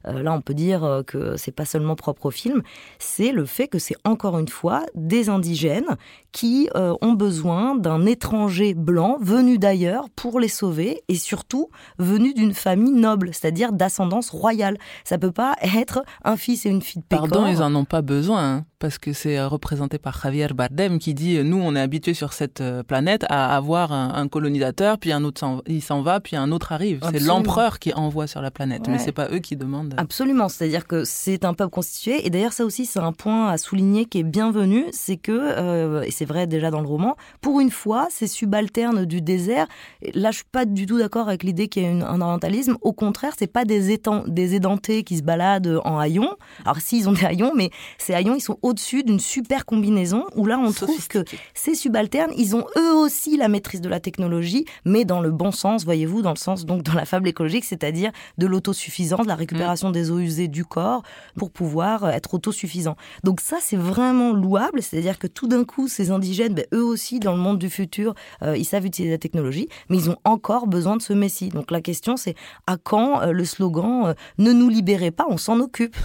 là, 0.04 0.32
on 0.32 0.40
peut 0.40 0.54
dire 0.54 1.02
que 1.06 1.36
c'est 1.36 1.52
pas 1.52 1.64
seulement 1.64 1.96
propre 1.96 2.26
au 2.26 2.30
film 2.30 2.62
c'est 2.98 3.32
le 3.32 3.44
fait 3.44 3.68
que 3.68 3.78
c'est 3.78 3.96
encore 4.04 4.38
une 4.38 4.48
fois 4.48 4.84
des 4.94 5.28
indigènes 5.28 5.96
qui 6.32 6.68
euh, 6.74 6.94
ont 7.02 7.12
besoin 7.12 7.74
d'un 7.74 8.06
étranger 8.06 8.74
blanc 8.74 9.18
venu 9.20 9.58
d'ailleurs 9.58 10.08
pour 10.10 10.40
les 10.40 10.48
sauver 10.48 11.02
et 11.08 11.16
surtout 11.16 11.68
venu 11.98 12.32
d'une 12.32 12.54
famille 12.54 12.92
noble, 12.92 13.30
c'est-à-dire 13.32 13.72
d'ascendance 13.72 14.30
royale. 14.30 14.78
Ça 15.04 15.18
peut 15.18 15.32
pas 15.32 15.41
être 15.62 16.05
un 16.24 16.37
fils 16.37 16.66
et 16.66 16.70
une 16.70 16.83
fille 16.83 17.02
de 17.02 17.07
Pécor. 17.07 17.28
Pardon, 17.28 17.46
ils 17.46 17.62
en 17.62 17.74
ont 17.74 17.85
pas 17.85 18.02
besoin. 18.02 18.42
Hein 18.42 18.64
parce 18.83 18.98
que 18.98 19.12
c'est 19.12 19.38
euh, 19.38 19.46
représenté 19.46 19.98
par 19.98 20.20
Javier 20.20 20.48
Bardem 20.48 20.98
qui 20.98 21.14
dit 21.14 21.38
nous 21.44 21.57
on 21.57 21.76
est 21.76 21.81
habitué 21.81 22.14
sur 22.14 22.33
cette 22.33 22.61
euh, 22.61 22.83
planète 22.83 23.24
à 23.28 23.57
avoir 23.57 23.92
un, 23.92 24.26
colonisateur 24.26 24.98
puis 24.98 25.12
un 25.12 25.22
autre 25.22 25.62
il 25.68 25.83
s'en 25.83 26.02
va 26.02 26.18
puis 26.18 26.35
un 26.35 26.50
autre 26.50 26.72
arrive. 26.72 26.98
C'est 27.12 27.20
l'empereur 27.20 27.78
qui 27.78 27.94
envoie 27.94 28.26
sur 28.26 28.42
la 28.42 28.50
planète 28.50 28.88
mais 28.88 28.98
c'est 28.98 29.12
pas 29.12 29.28
eux 29.31 29.38
qui 29.38 29.57
demandent. 29.57 29.94
Absolument. 29.98 30.48
C'est-à-dire 30.48 30.88
que 30.88 31.05
c'est 31.05 31.44
un 31.44 31.55
peuple 31.55 31.70
constitué. 31.70 32.26
Et 32.26 32.31
d'ailleurs 32.31 32.52
ça 32.52 32.64
aussi 32.64 32.85
c'est 32.85 32.98
un 32.98 33.12
point 33.12 33.48
à 33.48 33.57
souligner 33.57 34.07
qui 34.07 34.18
est 34.18 34.24
bienvenu 34.24 34.87
c'est 34.90 35.16
que 35.16 35.31
euh, 35.33 36.02
et 36.02 36.11
c'est 36.11 36.24
vrai 36.24 36.48
déjà 36.48 36.72
dans 36.72 36.81
le 36.81 36.88
roman 36.88 37.16
pour 37.40 37.61
une 37.61 37.70
fois 37.70 38.09
ces 38.11 38.26
subalternes 38.26 39.05
du 39.05 39.22
désert 39.22 39.68
là 40.12 40.33
je 40.33 40.38
suis 40.38 40.46
pas 40.50 40.64
du 40.64 40.87
tout 40.87 40.98
d'accord 40.98 41.28
avec 41.28 41.44
l'idée 41.44 41.68
qu'il 41.68 41.85
y 41.85 41.87
a 41.87 42.09
un 42.09 42.20
orientalisme. 42.20 42.76
Au 42.81 42.92
contraire 42.92 43.35
c'est 43.38 43.46
pas 43.46 43.64
des, 43.64 43.96
des 44.26 44.55
édentés 44.55 45.05
qui 45.05 45.18
se 45.18 45.22
baladent 45.32 45.80
en 45.84 45.98
haillons 45.98 46.36
alors 46.64 46.78
s'ils 46.78 47.08
ont 47.08 47.12
des 47.12 47.24
haillons 47.24 47.52
mais 47.54 47.70
ces 47.98 48.14
haillons 48.14 48.34
ils 48.34 48.40
sont 48.40 48.58
au-dessus 48.62 49.02
d'une 49.02 49.20
super 49.20 49.64
combinaison 49.64 50.24
où 50.36 50.46
là 50.46 50.58
on 50.58 50.72
trouve 50.72 51.08
que 51.08 51.24
ces 51.54 51.74
subalternes, 51.74 52.32
ils 52.36 52.56
ont 52.56 52.66
eux 52.76 52.94
aussi 52.94 53.36
la 53.36 53.48
maîtrise 53.48 53.80
de 53.80 53.88
la 53.88 54.00
technologie, 54.00 54.64
mais 54.84 55.04
dans 55.04 55.20
le 55.20 55.30
bon 55.30 55.52
sens, 55.52 55.84
voyez-vous, 55.84 56.22
dans 56.22 56.30
le 56.30 56.36
sens 56.36 56.64
donc 56.64 56.82
dans 56.82 56.94
la 56.94 57.04
fable 57.04 57.28
écologique, 57.28 57.64
c'est-à-dire 57.64 58.12
de 58.38 58.46
l'autosuffisance, 58.46 59.22
de 59.22 59.28
la 59.28 59.34
récupération 59.34 59.90
des 59.90 60.10
eaux 60.10 60.18
usées 60.18 60.48
du 60.48 60.64
corps 60.64 61.02
pour 61.36 61.50
pouvoir 61.50 62.04
euh, 62.04 62.10
être 62.10 62.34
autosuffisant. 62.34 62.96
Donc 63.24 63.40
ça 63.40 63.58
c'est 63.60 63.76
vraiment 63.76 64.32
louable, 64.32 64.82
c'est-à-dire 64.82 65.18
que 65.18 65.26
tout 65.26 65.48
d'un 65.48 65.64
coup 65.64 65.88
ces 65.88 66.10
indigènes, 66.10 66.54
ben, 66.54 66.66
eux 66.74 66.84
aussi 66.84 67.20
dans 67.20 67.32
le 67.32 67.38
monde 67.38 67.58
du 67.58 67.70
futur, 67.70 68.14
euh, 68.42 68.56
ils 68.56 68.64
savent 68.64 68.86
utiliser 68.86 69.12
la 69.12 69.18
technologie, 69.18 69.68
mais 69.88 69.96
ils 69.96 70.10
ont 70.10 70.16
encore 70.24 70.66
besoin 70.66 70.96
de 70.96 71.02
ce 71.02 71.12
messie. 71.12 71.48
Donc 71.48 71.70
la 71.70 71.80
question 71.80 72.16
c'est 72.16 72.34
à 72.66 72.76
quand 72.76 73.22
euh, 73.22 73.32
le 73.32 73.44
slogan 73.44 74.14
ne 74.38 74.52
nous 74.52 74.68
libérez 74.68 75.10
pas, 75.10 75.21
on 75.28 75.37
s'en 75.37 75.61
occupe. 75.61 75.96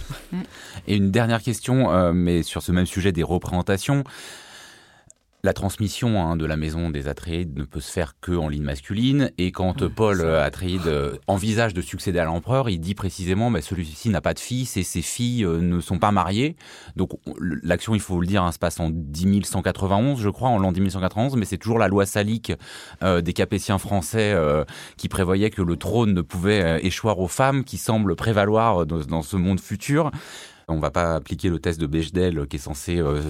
Et 0.88 0.96
une 0.96 1.12
dernière 1.12 1.42
question, 1.42 2.14
mais 2.14 2.44
sur 2.44 2.58
sur 2.58 2.64
ce 2.64 2.72
même 2.72 2.88
sujet 2.88 3.12
des 3.12 3.24
représentations. 3.24 4.04
La 5.48 5.54
transmission 5.54 6.22
hein, 6.22 6.36
de 6.36 6.46
la 6.46 6.58
maison 6.58 6.90
des 6.90 7.08
Atréides 7.08 7.58
ne 7.58 7.64
peut 7.64 7.80
se 7.80 7.90
faire 7.90 8.16
que 8.20 8.34
en 8.34 8.50
ligne 8.50 8.66
masculine. 8.66 9.32
Et 9.38 9.54
quand 9.54 9.88
Paul 9.88 10.20
Atréide 10.22 10.88
euh, 10.88 11.16
envisage 11.28 11.74
de 11.74 11.80
succéder 11.80 12.20
à 12.20 12.26
l'empereur, 12.26 12.70
il 12.70 12.80
dit 12.80 12.96
précisément 12.96 13.50
que 13.54 13.62
celui-ci 13.62 14.10
n'a 14.10 14.20
pas 14.20 14.34
de 14.34 14.40
fils 14.40 14.76
et 14.76 14.84
ses 14.84 15.02
filles 15.02 15.46
euh, 15.46 15.62
ne 15.62 15.80
sont 15.80 16.00
pas 16.00 16.12
mariées. 16.12 16.58
Donc 16.98 17.12
l'action, 17.64 17.96
il 17.96 18.02
faut 18.02 18.20
le 18.20 18.28
dire, 18.28 18.44
hein, 18.44 18.52
se 18.52 18.60
passe 18.60 18.82
en 18.82 18.92
10191, 18.92 20.20
je 20.20 20.28
crois, 20.28 20.50
en 20.50 20.60
l'an 20.60 20.74
10191, 20.74 21.38
mais 21.38 21.46
c'est 21.46 21.58
toujours 21.58 21.80
la 21.80 21.88
loi 21.88 22.06
salique 22.06 22.52
euh, 23.02 23.22
des 23.22 23.32
Capétiens 23.32 23.78
français 23.78 24.36
qui 24.98 25.08
prévoyait 25.08 25.50
que 25.50 25.62
le 25.62 25.78
trône 25.78 26.14
ne 26.14 26.22
pouvait 26.22 26.86
échoir 26.86 27.20
aux 27.20 27.30
femmes, 27.30 27.64
qui 27.64 27.78
semble 27.78 28.18
prévaloir 28.18 28.86
dans 28.86 29.22
ce 29.22 29.38
monde 29.38 29.62
futur. 29.62 30.12
On 30.70 30.80
va 30.80 30.92
pas 30.92 31.16
appliquer 31.16 31.48
le 31.48 31.60
test 31.60 31.80
de 31.80 31.88
Bechdel 31.88 32.46
qui 32.46 32.58
est 32.58 32.60
censé 32.60 32.98
euh, 32.98 33.22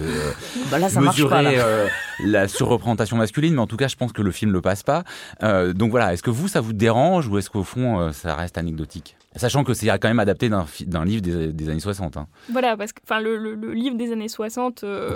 bah 0.72 0.78
mesurer 0.80 1.60
euh, 1.60 1.86
la 2.24 2.48
surreprésentation 2.48 3.16
masculine, 3.16 3.54
mais 3.54 3.60
en 3.60 3.68
tout 3.68 3.76
cas, 3.76 3.86
je 3.86 3.94
pense 3.94 4.12
que 4.12 4.22
le 4.22 4.32
film 4.32 4.50
le 4.50 4.60
passe 4.60 4.82
pas. 4.82 5.04
Euh, 5.44 5.72
donc 5.72 5.92
voilà, 5.92 6.12
est-ce 6.12 6.24
que 6.24 6.30
vous, 6.30 6.48
ça 6.48 6.60
vous 6.60 6.72
dérange 6.72 7.28
ou 7.28 7.38
est-ce 7.38 7.48
qu'au 7.48 7.62
fond, 7.62 8.10
ça 8.12 8.34
reste 8.34 8.58
anecdotique? 8.58 9.17
Sachant 9.36 9.62
que 9.62 9.74
c'est 9.74 9.86
quand 9.86 10.08
même 10.08 10.20
adapté 10.20 10.48
d'un 10.48 11.04
livre 11.04 11.20
des, 11.20 11.68
années 11.68 11.80
60. 11.80 12.16
Hein. 12.16 12.26
Voilà, 12.50 12.78
parce 12.78 12.94
que 12.94 13.00
le, 13.20 13.54
le, 13.54 13.72
livre 13.74 13.94
des 13.96 14.10
années 14.10 14.26
60 14.26 14.84
euh, 14.84 15.14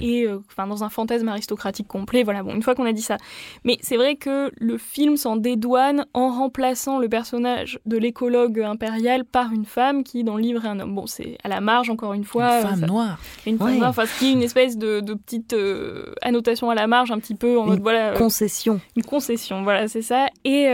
est 0.00 0.26
euh, 0.26 0.38
dans 0.58 0.84
un 0.84 0.90
fantasme 0.90 1.28
aristocratique 1.28 1.88
complet. 1.88 2.22
Voilà, 2.22 2.42
bon, 2.42 2.54
une 2.54 2.62
fois 2.62 2.74
qu'on 2.74 2.84
a 2.84 2.92
dit 2.92 3.02
ça. 3.02 3.16
Mais 3.64 3.78
c'est 3.80 3.96
vrai 3.96 4.16
que 4.16 4.52
le 4.58 4.76
film 4.76 5.16
s'en 5.16 5.36
dédouane 5.36 6.04
en 6.12 6.28
remplaçant 6.28 6.98
le 6.98 7.08
personnage 7.08 7.78
de 7.86 7.96
l'écologue 7.96 8.60
impérial 8.60 9.24
par 9.24 9.50
une 9.52 9.64
femme 9.64 10.04
qui, 10.04 10.22
dans 10.22 10.36
le 10.36 10.42
livre, 10.42 10.62
est 10.66 10.68
un 10.68 10.78
homme. 10.78 10.94
Bon, 10.94 11.06
c'est 11.06 11.38
à 11.42 11.48
la 11.48 11.62
marge, 11.62 11.88
encore 11.88 12.12
une 12.12 12.24
fois. 12.24 12.60
Une 12.60 12.68
femme 12.68 12.86
noire. 12.86 13.18
Une 13.46 13.56
femme 13.56 13.78
noire, 13.78 13.88
enfin, 13.88 14.04
ce 14.04 14.18
qui 14.18 14.26
est 14.26 14.32
une 14.32 14.42
espèce 14.42 14.76
de, 14.76 15.00
petite 15.00 15.54
euh, 15.54 16.12
annotation 16.20 16.68
à 16.68 16.74
la 16.74 16.86
marge, 16.86 17.10
un 17.10 17.18
petit 17.18 17.34
peu 17.34 17.58
en 17.58 17.64
une 17.64 17.70
mode. 17.70 17.80
Voilà, 17.80 18.12
concession. 18.12 18.82
Une 18.96 19.04
concession, 19.04 19.62
voilà, 19.62 19.88
c'est 19.88 20.02
ça. 20.02 20.26
Et. 20.44 20.68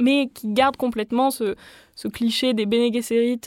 mais 0.00 0.30
qui 0.32 0.48
garde 0.48 0.76
complètement 0.78 1.30
ce, 1.30 1.54
ce 2.00 2.08
cliché 2.08 2.54
des 2.54 2.64
Bene 2.64 2.90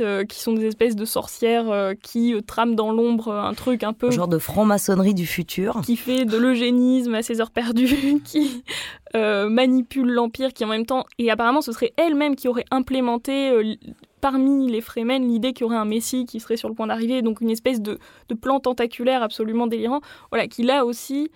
euh, 0.01 0.25
qui 0.25 0.39
sont 0.39 0.53
des 0.53 0.67
espèces 0.67 0.95
de 0.95 1.05
sorcières 1.05 1.71
euh, 1.71 1.95
qui 1.99 2.35
euh, 2.35 2.41
trament 2.41 2.75
dans 2.75 2.91
l'ombre 2.91 3.33
un 3.33 3.55
truc 3.55 3.83
un 3.83 3.93
peu... 3.93 4.11
genre 4.11 4.27
de 4.27 4.37
franc-maçonnerie 4.37 5.15
du 5.15 5.25
futur. 5.25 5.81
Qui 5.83 5.97
fait 5.97 6.25
de 6.25 6.37
l'eugénisme 6.37 7.15
à 7.15 7.23
ses 7.23 7.41
heures 7.41 7.49
perdues, 7.49 8.21
qui 8.23 8.63
manipule 9.15 10.11
l'Empire, 10.11 10.53
qui 10.53 10.63
en 10.65 10.67
même 10.67 10.85
temps... 10.85 11.05
Et 11.17 11.31
apparemment, 11.31 11.61
ce 11.61 11.71
serait 11.71 11.93
elle-même 11.97 12.35
qui 12.35 12.47
aurait 12.47 12.65
implémenté 12.69 13.77
parmi 14.21 14.71
les 14.71 14.81
Fremen 14.81 15.27
l'idée 15.27 15.53
qu'il 15.53 15.61
y 15.61 15.65
aurait 15.65 15.77
un 15.77 15.85
messie 15.85 16.25
qui 16.25 16.39
serait 16.39 16.57
sur 16.57 16.69
le 16.69 16.75
point 16.75 16.87
d'arriver, 16.87 17.23
donc 17.23 17.41
une 17.41 17.49
espèce 17.49 17.81
de, 17.81 17.97
de 18.29 18.35
plan 18.35 18.59
tentaculaire 18.59 19.23
absolument 19.23 19.65
délirant, 19.65 20.01
voilà, 20.31 20.47
qui 20.47 20.61
là 20.61 20.85
aussi 20.85 21.31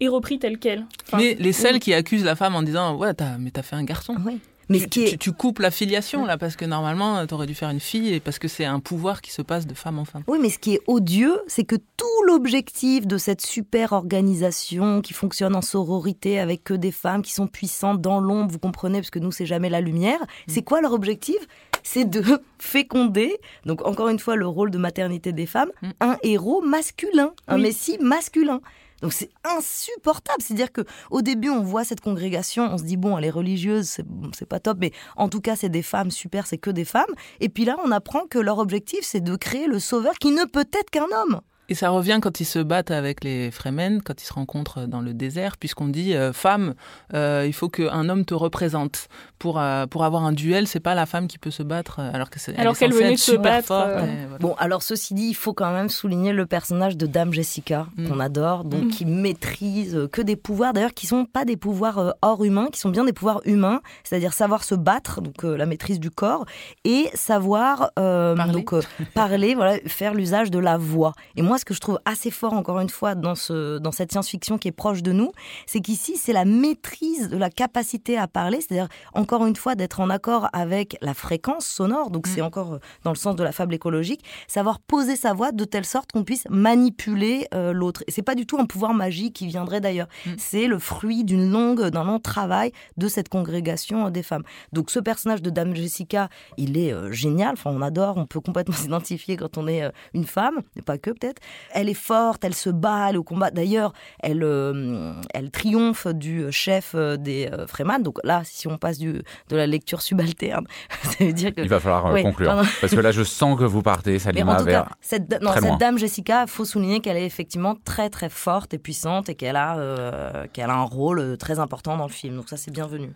est 0.00 0.08
repris 0.08 0.38
tel 0.38 0.58
quel. 0.58 0.86
mais 1.16 1.34
les 1.34 1.52
celles 1.52 1.80
qui 1.80 1.92
accusent 1.92 2.24
la 2.24 2.36
femme 2.36 2.54
en 2.54 2.62
disant 2.62 2.96
ouais 2.96 3.20
as, 3.20 3.38
mais 3.38 3.50
t'as 3.50 3.62
fait 3.62 3.76
un 3.76 3.84
garçon. 3.84 4.16
Oui. 4.24 4.40
Mais 4.72 5.16
tu, 5.18 5.32
coupes 5.32 5.58
la 5.58 5.70
filiation 5.70 6.24
là 6.24 6.36
parce 6.38 6.56
que 6.56 6.64
normalement 6.64 7.26
tu 7.26 7.34
aurais 7.34 7.46
dû 7.46 7.54
faire 7.54 7.70
une 7.70 7.80
fille 7.80 8.12
et 8.14 8.20
parce 8.20 8.38
que 8.38 8.48
c'est 8.48 8.64
un 8.64 8.80
pouvoir 8.80 9.20
qui 9.20 9.32
se 9.32 9.42
passe 9.42 9.66
de 9.66 9.74
femme 9.74 9.98
en 9.98 10.04
femme. 10.04 10.22
Oui, 10.26 10.38
mais 10.40 10.50
ce 10.50 10.58
qui 10.58 10.74
est 10.74 10.80
odieux, 10.86 11.40
c'est 11.46 11.64
que 11.64 11.76
tout 11.76 12.06
l'objectif 12.26 13.06
de 13.06 13.18
cette 13.18 13.40
super 13.40 13.92
organisation 13.92 15.00
qui 15.00 15.12
fonctionne 15.12 15.54
en 15.54 15.62
sororité 15.62 16.38
avec 16.38 16.64
que 16.64 16.74
des 16.74 16.92
femmes 16.92 17.22
qui 17.22 17.32
sont 17.32 17.46
puissantes 17.46 18.00
dans 18.00 18.20
l'ombre, 18.20 18.50
vous 18.50 18.58
comprenez, 18.58 18.98
parce 18.98 19.10
que 19.10 19.18
nous 19.18 19.32
c'est 19.32 19.46
jamais 19.46 19.68
la 19.68 19.80
lumière. 19.80 20.20
Mm. 20.20 20.26
C'est 20.48 20.62
quoi 20.62 20.80
leur 20.80 20.92
objectif? 20.92 21.36
C'est 21.82 22.08
de 22.08 22.22
féconder, 22.58 23.38
donc 23.66 23.86
encore 23.86 24.08
une 24.08 24.18
fois 24.18 24.36
le 24.36 24.46
rôle 24.46 24.70
de 24.70 24.78
maternité 24.78 25.32
des 25.32 25.46
femmes, 25.46 25.70
mm. 25.82 25.90
un 26.00 26.16
héros 26.22 26.62
masculin, 26.62 27.32
un 27.48 27.58
messie 27.58 27.98
masculin. 28.00 28.60
Donc 29.02 29.12
c'est 29.12 29.30
insupportable. 29.44 30.40
C'est-à-dire 30.40 30.72
que 30.72 30.82
au 31.10 31.20
début, 31.22 31.50
on 31.50 31.62
voit 31.62 31.84
cette 31.84 32.00
congrégation, 32.00 32.64
on 32.72 32.78
se 32.78 32.84
dit 32.84 32.96
bon, 32.96 33.18
elle 33.18 33.24
est 33.24 33.30
religieuse, 33.30 33.98
c'est 34.32 34.48
pas 34.48 34.60
top, 34.60 34.78
mais 34.80 34.92
en 35.16 35.28
tout 35.28 35.40
cas, 35.40 35.56
c'est 35.56 35.68
des 35.68 35.82
femmes 35.82 36.10
super, 36.10 36.46
c'est 36.46 36.58
que 36.58 36.70
des 36.70 36.84
femmes. 36.84 37.04
Et 37.40 37.48
puis 37.48 37.64
là, 37.64 37.76
on 37.84 37.90
apprend 37.90 38.26
que 38.26 38.38
leur 38.38 38.58
objectif, 38.58 39.00
c'est 39.02 39.20
de 39.20 39.36
créer 39.36 39.66
le 39.66 39.78
sauveur 39.78 40.14
qui 40.14 40.30
ne 40.30 40.44
peut 40.44 40.68
être 40.72 40.90
qu'un 40.90 41.08
homme. 41.12 41.40
Et 41.68 41.74
ça 41.74 41.90
revient 41.90 42.18
quand 42.20 42.40
ils 42.40 42.44
se 42.44 42.58
battent 42.58 42.90
avec 42.90 43.22
les 43.22 43.50
Fremen, 43.50 44.02
quand 44.02 44.20
ils 44.20 44.26
se 44.26 44.32
rencontrent 44.32 44.86
dans 44.86 45.00
le 45.00 45.14
désert, 45.14 45.56
puisqu'on 45.56 45.86
dit 45.86 46.14
euh, 46.14 46.32
femme, 46.32 46.74
euh, 47.14 47.44
il 47.46 47.52
faut 47.52 47.68
qu'un 47.68 48.08
homme 48.08 48.24
te 48.24 48.34
représente. 48.34 49.08
Pour, 49.38 49.58
euh, 49.58 49.86
pour 49.86 50.04
avoir 50.04 50.24
un 50.24 50.30
duel, 50.30 50.68
c'est 50.68 50.78
pas 50.78 50.94
la 50.94 51.04
femme 51.04 51.26
qui 51.26 51.36
peut 51.36 51.50
se 51.50 51.64
battre 51.64 51.98
alors 51.98 52.30
que 52.30 52.38
c'est 52.38 52.56
alors 52.56 52.78
qu'elle 52.78 52.92
venait 52.92 53.16
se 53.16 53.32
battre. 53.32 54.06
Bon, 54.38 54.54
alors 54.58 54.84
ceci 54.84 55.14
dit, 55.14 55.28
il 55.30 55.34
faut 55.34 55.52
quand 55.52 55.72
même 55.72 55.88
souligner 55.88 56.32
le 56.32 56.46
personnage 56.46 56.96
de 56.96 57.06
Dame 57.06 57.32
Jessica 57.32 57.88
mm. 57.96 58.08
qu'on 58.08 58.20
adore, 58.20 58.64
donc 58.64 58.84
mm. 58.84 58.88
qui 58.90 59.04
maîtrise 59.04 60.08
que 60.12 60.22
des 60.22 60.36
pouvoirs 60.36 60.72
d'ailleurs 60.72 60.94
qui 60.94 61.08
sont 61.08 61.24
pas 61.24 61.44
des 61.44 61.56
pouvoirs 61.56 62.14
hors 62.22 62.44
humains, 62.44 62.68
qui 62.70 62.78
sont 62.78 62.90
bien 62.90 63.04
des 63.04 63.12
pouvoirs 63.12 63.40
humains, 63.44 63.80
c'est-à-dire 64.04 64.32
savoir 64.32 64.62
se 64.62 64.76
battre, 64.76 65.20
donc 65.20 65.42
la 65.42 65.66
maîtrise 65.66 65.98
du 65.98 66.10
corps 66.10 66.44
et 66.84 67.08
savoir 67.14 67.92
parler. 67.94 68.52
donc 68.52 68.74
parler, 69.14 69.54
voilà, 69.56 69.78
faire 69.86 70.14
l'usage 70.14 70.52
de 70.52 70.60
la 70.60 70.76
voix. 70.76 71.14
Et 71.34 71.42
moi 71.42 71.58
ce 71.62 71.64
que 71.64 71.74
je 71.74 71.80
trouve 71.80 72.00
assez 72.04 72.32
fort, 72.32 72.54
encore 72.54 72.80
une 72.80 72.88
fois, 72.88 73.14
dans, 73.14 73.36
ce, 73.36 73.78
dans 73.78 73.92
cette 73.92 74.10
science-fiction 74.10 74.58
qui 74.58 74.66
est 74.66 74.72
proche 74.72 75.00
de 75.00 75.12
nous, 75.12 75.30
c'est 75.64 75.78
qu'ici, 75.78 76.16
c'est 76.16 76.32
la 76.32 76.44
maîtrise 76.44 77.28
de 77.28 77.36
la 77.36 77.50
capacité 77.50 78.18
à 78.18 78.26
parler, 78.26 78.60
c'est-à-dire, 78.60 78.88
encore 79.14 79.46
une 79.46 79.54
fois, 79.54 79.76
d'être 79.76 80.00
en 80.00 80.10
accord 80.10 80.48
avec 80.52 80.96
la 81.02 81.14
fréquence 81.14 81.64
sonore, 81.64 82.10
donc 82.10 82.26
c'est 82.26 82.40
mm. 82.40 82.46
encore 82.46 82.72
euh, 82.72 82.78
dans 83.04 83.12
le 83.12 83.16
sens 83.16 83.36
de 83.36 83.44
la 83.44 83.52
fable 83.52 83.74
écologique, 83.74 84.24
savoir 84.48 84.80
poser 84.80 85.14
sa 85.14 85.34
voix 85.34 85.52
de 85.52 85.64
telle 85.64 85.84
sorte 85.84 86.10
qu'on 86.10 86.24
puisse 86.24 86.48
manipuler 86.50 87.46
euh, 87.54 87.72
l'autre. 87.72 88.02
Et 88.08 88.10
c'est 88.10 88.22
pas 88.22 88.34
du 88.34 88.44
tout 88.44 88.58
un 88.58 88.66
pouvoir 88.66 88.92
magique 88.92 89.36
qui 89.36 89.46
viendrait 89.46 89.80
d'ailleurs, 89.80 90.08
mm. 90.26 90.30
c'est 90.38 90.66
le 90.66 90.80
fruit 90.80 91.22
d'une 91.22 91.48
longue, 91.48 91.90
d'un 91.90 92.02
long 92.02 92.18
travail 92.18 92.72
de 92.96 93.06
cette 93.06 93.28
congrégation 93.28 94.10
des 94.10 94.24
femmes. 94.24 94.42
Donc 94.72 94.90
ce 94.90 94.98
personnage 94.98 95.42
de 95.42 95.50
Dame 95.50 95.76
Jessica, 95.76 96.28
il 96.56 96.76
est 96.76 96.92
euh, 96.92 97.12
génial, 97.12 97.52
enfin 97.52 97.70
on 97.72 97.82
adore, 97.82 98.16
on 98.16 98.26
peut 98.26 98.40
complètement 98.40 98.74
s'identifier 98.76 99.36
quand 99.36 99.58
on 99.58 99.68
est 99.68 99.88
une 100.12 100.24
femme, 100.24 100.60
mais 100.74 100.82
pas 100.82 100.98
que 100.98 101.10
peut-être. 101.10 101.40
Elle 101.72 101.88
est 101.88 101.94
forte, 101.94 102.44
elle 102.44 102.54
se 102.54 102.70
bat, 102.70 103.08
elle 103.08 103.14
est 103.16 103.18
au 103.18 103.24
combat. 103.24 103.50
D'ailleurs, 103.50 103.92
elle, 104.20 104.42
euh, 104.42 105.14
elle 105.34 105.50
triomphe 105.50 106.06
du 106.06 106.50
chef 106.50 106.92
euh, 106.94 107.16
des 107.16 107.48
euh, 107.52 107.66
Freeman. 107.66 108.02
Donc 108.02 108.18
là, 108.24 108.42
si 108.44 108.68
on 108.68 108.78
passe 108.78 108.98
du, 108.98 109.22
de 109.48 109.56
la 109.56 109.66
lecture 109.66 110.02
subalterne, 110.02 110.66
ça 111.02 111.24
veut 111.24 111.32
dire 111.32 111.54
que... 111.54 111.60
Il 111.60 111.68
va 111.68 111.80
falloir 111.80 112.14
conclure. 112.22 112.62
Parce 112.80 112.94
que 112.94 113.00
là, 113.00 113.12
je 113.12 113.22
sens 113.22 113.58
que 113.58 113.64
vous 113.64 113.82
partez, 113.82 114.18
Salima, 114.18 114.60
en 114.60 114.64
vers... 114.64 114.88
cette, 115.00 115.42
non, 115.42 115.52
cette 115.52 115.78
dame 115.78 115.98
Jessica, 115.98 116.42
il 116.42 116.48
faut 116.50 116.64
souligner 116.64 117.00
qu'elle 117.00 117.16
est 117.16 117.26
effectivement 117.26 117.76
très 117.84 118.10
très 118.10 118.28
forte 118.28 118.74
et 118.74 118.78
puissante 118.78 119.28
et 119.28 119.34
qu'elle 119.34 119.56
a, 119.56 120.46
qu'elle 120.52 120.70
a 120.70 120.74
un 120.74 120.84
rôle 120.84 121.36
très 121.38 121.58
important 121.58 121.96
dans 121.96 122.06
le 122.06 122.12
film. 122.12 122.36
Donc 122.36 122.48
ça, 122.48 122.56
c'est 122.56 122.70
bienvenu. 122.70 123.10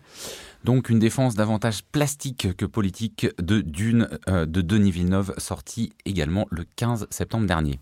Donc 0.64 0.88
une 0.88 0.98
défense 0.98 1.34
davantage 1.34 1.84
plastique 1.84 2.56
que 2.56 2.64
politique 2.64 3.28
de 3.38 3.60
Dune 3.60 4.08
de 4.26 4.60
Denis 4.60 4.90
Villeneuve, 4.90 5.34
sorti 5.38 5.92
également 6.04 6.46
le 6.50 6.64
15 6.76 7.06
septembre 7.10 7.46
dernier. 7.46 7.78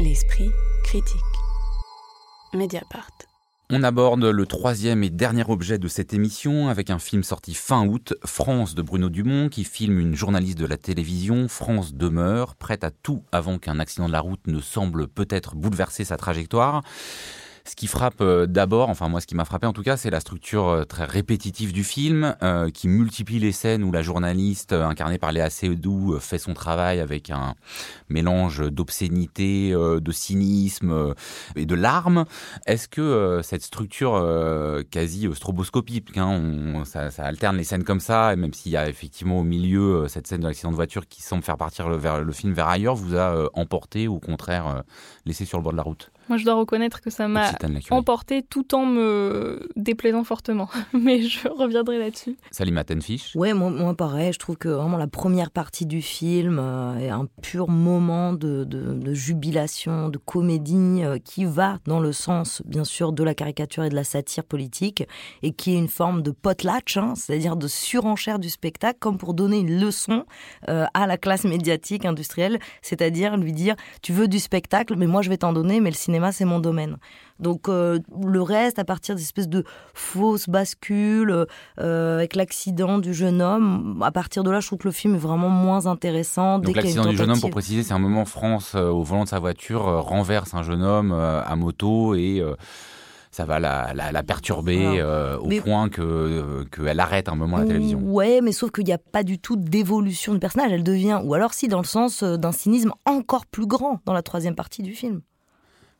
L'esprit 0.00 0.48
critique. 0.84 1.18
Mediapart. 2.54 3.10
On 3.68 3.82
aborde 3.82 4.24
le 4.24 4.46
troisième 4.46 5.02
et 5.02 5.10
dernier 5.10 5.42
objet 5.48 5.76
de 5.78 5.88
cette 5.88 6.14
émission 6.14 6.68
avec 6.68 6.90
un 6.90 7.00
film 7.00 7.24
sorti 7.24 7.52
fin 7.52 7.84
août, 7.84 8.14
France 8.24 8.76
de 8.76 8.82
Bruno 8.82 9.08
Dumont, 9.08 9.48
qui 9.48 9.64
filme 9.64 9.98
une 9.98 10.14
journaliste 10.14 10.56
de 10.56 10.66
la 10.66 10.76
télévision. 10.76 11.48
France 11.48 11.94
demeure, 11.94 12.54
prête 12.54 12.84
à 12.84 12.92
tout 12.92 13.24
avant 13.32 13.58
qu'un 13.58 13.80
accident 13.80 14.06
de 14.06 14.12
la 14.12 14.20
route 14.20 14.46
ne 14.46 14.60
semble 14.60 15.08
peut-être 15.08 15.56
bouleverser 15.56 16.04
sa 16.04 16.16
trajectoire. 16.16 16.84
Ce 17.68 17.76
qui 17.76 17.86
frappe 17.86 18.22
euh, 18.22 18.46
d'abord, 18.46 18.88
enfin 18.88 19.10
moi 19.10 19.20
ce 19.20 19.26
qui 19.26 19.34
m'a 19.34 19.44
frappé 19.44 19.66
en 19.66 19.74
tout 19.74 19.82
cas, 19.82 19.98
c'est 19.98 20.08
la 20.08 20.20
structure 20.20 20.68
euh, 20.68 20.84
très 20.84 21.04
répétitive 21.04 21.70
du 21.70 21.84
film, 21.84 22.34
euh, 22.42 22.70
qui 22.70 22.88
multiplie 22.88 23.38
les 23.38 23.52
scènes 23.52 23.84
où 23.84 23.92
la 23.92 24.00
journaliste 24.00 24.72
incarnée 24.72 25.18
par 25.18 25.32
Léa 25.32 25.50
Seydoux 25.50 26.18
fait 26.18 26.38
son 26.38 26.54
travail 26.54 26.98
avec 26.98 27.28
un 27.28 27.54
mélange 28.08 28.60
d'obscénité, 28.72 29.72
de 29.72 30.12
cynisme 30.12 31.14
et 31.56 31.66
de 31.66 31.74
larmes. 31.74 32.24
Est-ce 32.66 32.88
que 32.88 33.40
cette 33.42 33.62
structure 33.62 34.14
quasi 34.90 35.28
stroboscopique, 35.34 36.16
hein, 36.16 36.84
ça, 36.84 37.10
alterne 37.18 37.58
les 37.58 37.64
scènes 37.64 37.84
comme 37.84 38.00
ça, 38.00 38.32
et 38.32 38.36
même 38.36 38.54
s'il 38.54 38.72
y 38.72 38.76
a 38.76 38.88
effectivement 38.88 39.40
au 39.40 39.44
milieu 39.44 40.08
cette 40.08 40.26
scène 40.26 40.40
de 40.40 40.46
l'accident 40.46 40.70
de 40.70 40.76
voiture 40.76 41.06
qui 41.06 41.22
semble 41.22 41.42
faire 41.42 41.58
partir 41.58 41.88
le 41.90 42.32
film 42.32 42.52
vers 42.54 42.68
ailleurs, 42.68 42.94
vous 42.94 43.16
a 43.16 43.48
emporté 43.52 44.08
ou 44.08 44.16
au 44.16 44.20
contraire 44.20 44.82
laissé 45.26 45.44
sur 45.44 45.58
le 45.58 45.64
bord 45.64 45.72
de 45.72 45.76
la 45.76 45.82
route? 45.82 46.10
Moi, 46.28 46.36
je 46.36 46.44
dois 46.44 46.54
reconnaître 46.54 47.00
que 47.00 47.10
ça 47.10 47.28
m'a 47.28 47.50
emporté 47.90 48.42
tout 48.42 48.74
en 48.74 48.86
me 48.86 49.68
déplaisant 49.76 50.24
fortement. 50.24 50.68
Mais 50.92 51.22
je 51.22 51.48
reviendrai 51.48 51.98
là-dessus. 51.98 52.36
Salima 52.50 52.84
Tenfish 52.84 53.34
Ouais, 53.34 53.52
moi, 53.52 53.70
moi, 53.70 53.94
pareil. 53.94 54.32
Je 54.32 54.38
trouve 54.38 54.56
que 54.56 54.68
vraiment 54.68 54.96
la 54.96 55.06
première 55.06 55.50
partie 55.50 55.86
du 55.86 56.02
film 56.02 56.58
euh, 56.58 56.98
est 56.98 57.08
un 57.08 57.26
pur 57.42 57.68
moment 57.68 58.32
de, 58.32 58.64
de, 58.64 59.14
jubilation, 59.14 60.08
de 60.08 60.18
comédie 60.18 61.02
euh, 61.02 61.18
qui 61.18 61.44
va 61.44 61.78
dans 61.86 62.00
le 62.00 62.12
sens, 62.12 62.62
bien 62.66 62.84
sûr, 62.84 63.12
de 63.12 63.22
la 63.22 63.34
caricature 63.34 63.84
et 63.84 63.88
de 63.88 63.94
la 63.94 64.04
satire 64.04 64.44
politique 64.44 65.04
et 65.42 65.52
qui 65.52 65.74
est 65.74 65.78
une 65.78 65.88
forme 65.88 66.22
de 66.22 66.30
potlatch, 66.30 66.96
hein, 66.96 67.14
c'est-à-dire 67.14 67.56
de 67.56 67.68
surenchère 67.68 68.38
du 68.38 68.50
spectacle, 68.50 68.98
comme 69.00 69.18
pour 69.18 69.34
donner 69.34 69.58
une 69.58 69.80
leçon 69.80 70.24
euh, 70.68 70.86
à 70.94 71.06
la 71.06 71.16
classe 71.16 71.44
médiatique 71.44 72.04
industrielle, 72.04 72.58
c'est-à-dire 72.82 73.36
lui 73.36 73.52
dire 73.52 73.76
tu 74.02 74.12
veux 74.12 74.28
du 74.28 74.38
spectacle, 74.38 74.94
mais 74.96 75.06
moi 75.06 75.22
je 75.22 75.30
vais 75.30 75.38
t'en 75.38 75.52
donner, 75.52 75.80
mais 75.80 75.90
le 75.90 75.96
cinéma 75.96 76.17
c'est 76.32 76.44
mon 76.44 76.60
domaine. 76.60 76.98
Donc 77.40 77.68
euh, 77.68 77.98
le 78.20 78.42
reste, 78.42 78.78
à 78.78 78.84
partir 78.84 79.14
d'espèces 79.14 79.48
de 79.48 79.64
fausses 79.94 80.48
bascules, 80.48 81.46
euh, 81.78 82.16
avec 82.16 82.34
l'accident 82.34 82.98
du 82.98 83.14
jeune 83.14 83.40
homme, 83.40 84.02
à 84.02 84.10
partir 84.10 84.42
de 84.42 84.50
là, 84.50 84.60
je 84.60 84.66
trouve 84.66 84.78
que 84.78 84.88
le 84.88 84.92
film 84.92 85.14
est 85.14 85.18
vraiment 85.18 85.48
moins 85.48 85.86
intéressant. 85.86 86.58
Donc 86.58 86.74
l'accident 86.74 87.06
du 87.06 87.16
jeune 87.16 87.30
homme, 87.30 87.40
pour 87.40 87.50
préciser, 87.50 87.82
c'est 87.82 87.94
un 87.94 87.98
moment 87.98 88.24
France, 88.24 88.72
euh, 88.74 88.88
au 88.88 89.02
volant 89.02 89.24
de 89.24 89.28
sa 89.28 89.38
voiture, 89.38 89.82
renverse 89.82 90.54
un 90.54 90.62
jeune 90.62 90.82
homme 90.82 91.12
à 91.12 91.54
moto 91.56 92.14
et 92.14 92.42
ça 93.30 93.44
va 93.44 93.60
la, 93.60 94.22
perturber 94.24 95.00
au 95.40 95.48
point 95.60 95.88
que 95.88 96.64
qu'elle 96.72 96.98
arrête 96.98 97.28
un 97.28 97.36
moment 97.36 97.58
la 97.58 97.66
télévision. 97.66 98.00
Ouais, 98.02 98.40
mais 98.42 98.52
sauf 98.52 98.72
qu'il 98.72 98.84
n'y 98.84 98.92
a 98.92 98.98
pas 98.98 99.22
du 99.22 99.38
tout 99.38 99.56
d'évolution 99.56 100.32
du 100.32 100.40
personnage. 100.40 100.72
Elle 100.72 100.82
devient, 100.82 101.20
ou 101.22 101.34
alors 101.34 101.54
si, 101.54 101.68
dans 101.68 101.78
le 101.78 101.84
sens 101.84 102.22
d'un 102.24 102.52
cynisme 102.52 102.92
encore 103.06 103.46
plus 103.46 103.66
grand 103.66 104.00
dans 104.06 104.12
la 104.12 104.22
troisième 104.22 104.54
partie 104.54 104.82
du 104.82 104.94
film. 104.94 105.20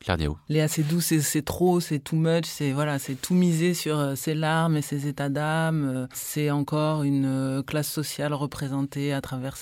Claire 0.01 0.17
Diao. 0.17 0.37
Léa, 0.49 0.69
c'est 0.69 0.85
doux, 0.85 1.01
c'est 1.01 1.45
trop, 1.45 1.81
c'est 1.81 1.99
too 1.99 2.15
much, 2.15 2.45
c'est 2.45 2.71
voilà, 2.71 3.01
c'est 3.01 3.17
tout 3.21 3.35
misé 3.35 3.75
sur 3.75 3.99
euh, 3.99 4.15
ses 4.15 4.35
larmes 4.35 4.77
et 4.77 4.83
ses 4.83 5.09
états 5.09 5.29
d'âme. 5.29 5.93
Euh, 5.93 6.07
c'est 6.13 6.53
encore 6.53 7.03
une 7.03 7.27
euh, 7.27 7.63
classe 7.63 7.89
sociale 7.89 8.33
représentée 8.33 9.13
à 9.13 9.21
travers 9.21 9.57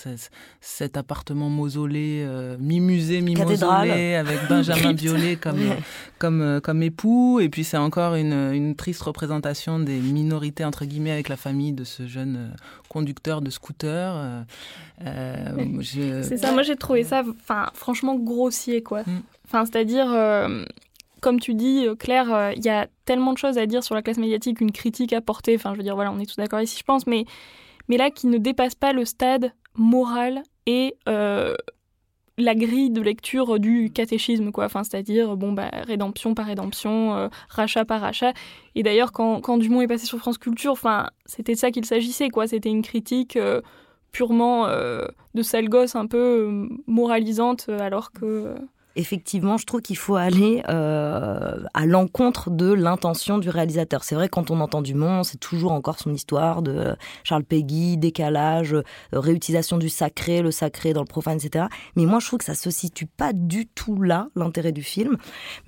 cet 0.61 0.97
appartement 0.99 1.49
mausolée, 1.49 2.27
mi-musée, 2.61 3.23
mi-mausolée, 3.23 4.15
avec 4.15 4.39
Benjamin 4.49 4.93
Biolay 4.95 5.37
comme, 5.37 5.59
comme, 6.19 6.61
comme 6.63 6.83
époux. 6.83 7.41
Et 7.41 7.49
puis 7.49 7.65
c'est 7.65 7.79
encore 7.79 8.15
une, 8.15 8.53
une, 8.53 8.77
triste 8.77 9.03
représentation 9.03 9.79
des 9.79 9.99
minorités, 9.99 10.65
entre 10.65 10.85
guillemets, 10.85 11.13
avec 11.13 11.31
la 11.31 11.37
famille 11.37 11.73
de 11.73 11.85
ce 11.85 12.07
jeune 12.07 12.55
conducteur 12.91 13.41
de 13.41 13.49
scooter. 13.49 14.45
c'est 15.83 16.37
ça, 16.37 16.53
moi 16.53 16.63
j'ai 16.63 16.77
trouvé 16.77 17.05
ça 17.05 17.25
franchement 17.73 18.17
grossier, 18.17 18.83
quoi. 18.83 19.03
Mm. 19.03 19.23
Enfin, 19.47 19.65
c'est-à-dire, 19.65 20.13
euh, 20.13 20.65
comme 21.21 21.39
tu 21.39 21.55
dis, 21.55 21.87
euh, 21.87 21.95
Claire, 21.95 22.35
euh, 22.35 22.53
il 22.57 22.65
y 22.65 22.69
a 22.69 22.89
tellement 23.05 23.33
de 23.33 23.39
choses 23.39 23.59
à 23.59 23.67
dire 23.67 23.85
sur 23.85 23.95
la 23.95 24.03
classe 24.03 24.19
médiatique, 24.19 24.61
une 24.61 24.73
critique 24.73 25.13
à 25.13 25.21
porter. 25.21 25.55
Enfin, 25.55 25.73
je 25.73 25.79
veux 25.79 25.85
dire, 25.85 25.95
voilà, 25.95 26.13
on 26.13 26.19
est 26.19 26.27
tous 26.27 26.37
d'accord 26.37 26.61
ici, 26.61 26.77
je 26.79 26.85
pense, 26.85 27.07
mais, 27.07 27.25
mais 27.89 27.97
là, 27.97 28.11
qui 28.11 28.27
ne 28.27 28.39
dépasse 28.39 28.75
pas 28.75 28.93
le 28.93 29.05
stade 29.05 29.53
moral 29.75 30.43
et 30.67 30.97
la 32.39 32.55
grille 32.55 32.91
de 32.91 33.01
lecture 33.01 33.59
du 33.59 33.91
catéchisme, 33.91 34.53
quoi. 34.53 34.67
Enfin, 34.67 34.85
c'est-à-dire, 34.85 35.37
bon, 35.37 35.53
bah, 35.53 35.71
rédemption 35.87 36.35
par 36.35 36.47
rédemption, 36.47 37.31
rachat 37.49 37.87
par 37.87 38.03
rachat. 38.03 38.33
Et 38.75 38.83
d'ailleurs, 38.83 39.13
quand, 39.13 39.41
quand, 39.41 39.57
Dumont 39.57 39.81
est 39.81 39.87
passé 39.87 40.05
sur 40.05 40.19
France 40.19 40.37
Culture, 40.37 40.73
enfin, 40.73 41.09
c'était 41.25 41.55
de 41.55 41.59
ça 41.59 41.71
qu'il 41.71 41.87
s'agissait, 41.87 42.29
quoi. 42.29 42.47
C'était 42.47 42.69
une 42.69 42.83
critique 42.83 43.39
purement 44.13 44.67
de 44.67 45.43
sale 45.43 45.69
gosse, 45.69 45.95
un 45.95 46.07
peu 46.07 46.69
moralisante, 46.87 47.71
alors 47.71 48.13
que 48.13 48.55
effectivement, 48.97 49.59
je 49.59 49.67
trouve 49.67 49.83
qu'il 49.83 49.97
faut 49.97 50.17
aller 50.17 50.63
euh, 50.69 51.63
à 51.75 51.87
l'encontre 51.87 52.51
de 52.51 52.73
l'intention 52.73 53.39
du 53.39 53.51
réalisateur. 53.51 54.03
C'est 54.03 54.15
vrai, 54.15 54.29
quand 54.29 54.51
on 54.51 54.61
entend 54.61 54.83
Dumont, 54.83 55.23
c'est 55.23 55.39
toujours 55.39 55.73
encore 55.73 55.99
son 55.99 56.13
histoire 56.13 56.63
de 56.63 56.97
Charles 57.23 57.45
Péguy, 57.45 57.97
décalage, 57.99 58.75
euh, 58.75 58.83
réutilisation 59.13 59.79
du 59.79 59.89
sacré, 59.89 60.43
le 60.43 60.51
sacré 60.51 60.93
dans 60.93 61.03
le 61.03 61.07
profane, 61.07 61.39
etc. 61.39 61.67
Mais 61.95 62.07
moi, 62.07 62.19
je 62.19 62.27
trouve 62.27 62.39
que 62.39 62.45
ça 62.45 62.55
se 62.55 62.71
situe 62.71 63.07
pas 63.07 63.33
du 63.33 63.67
tout 63.67 64.03
là, 64.03 64.29
l'intérêt 64.35 64.73
du 64.73 64.83
film, 64.83 65.17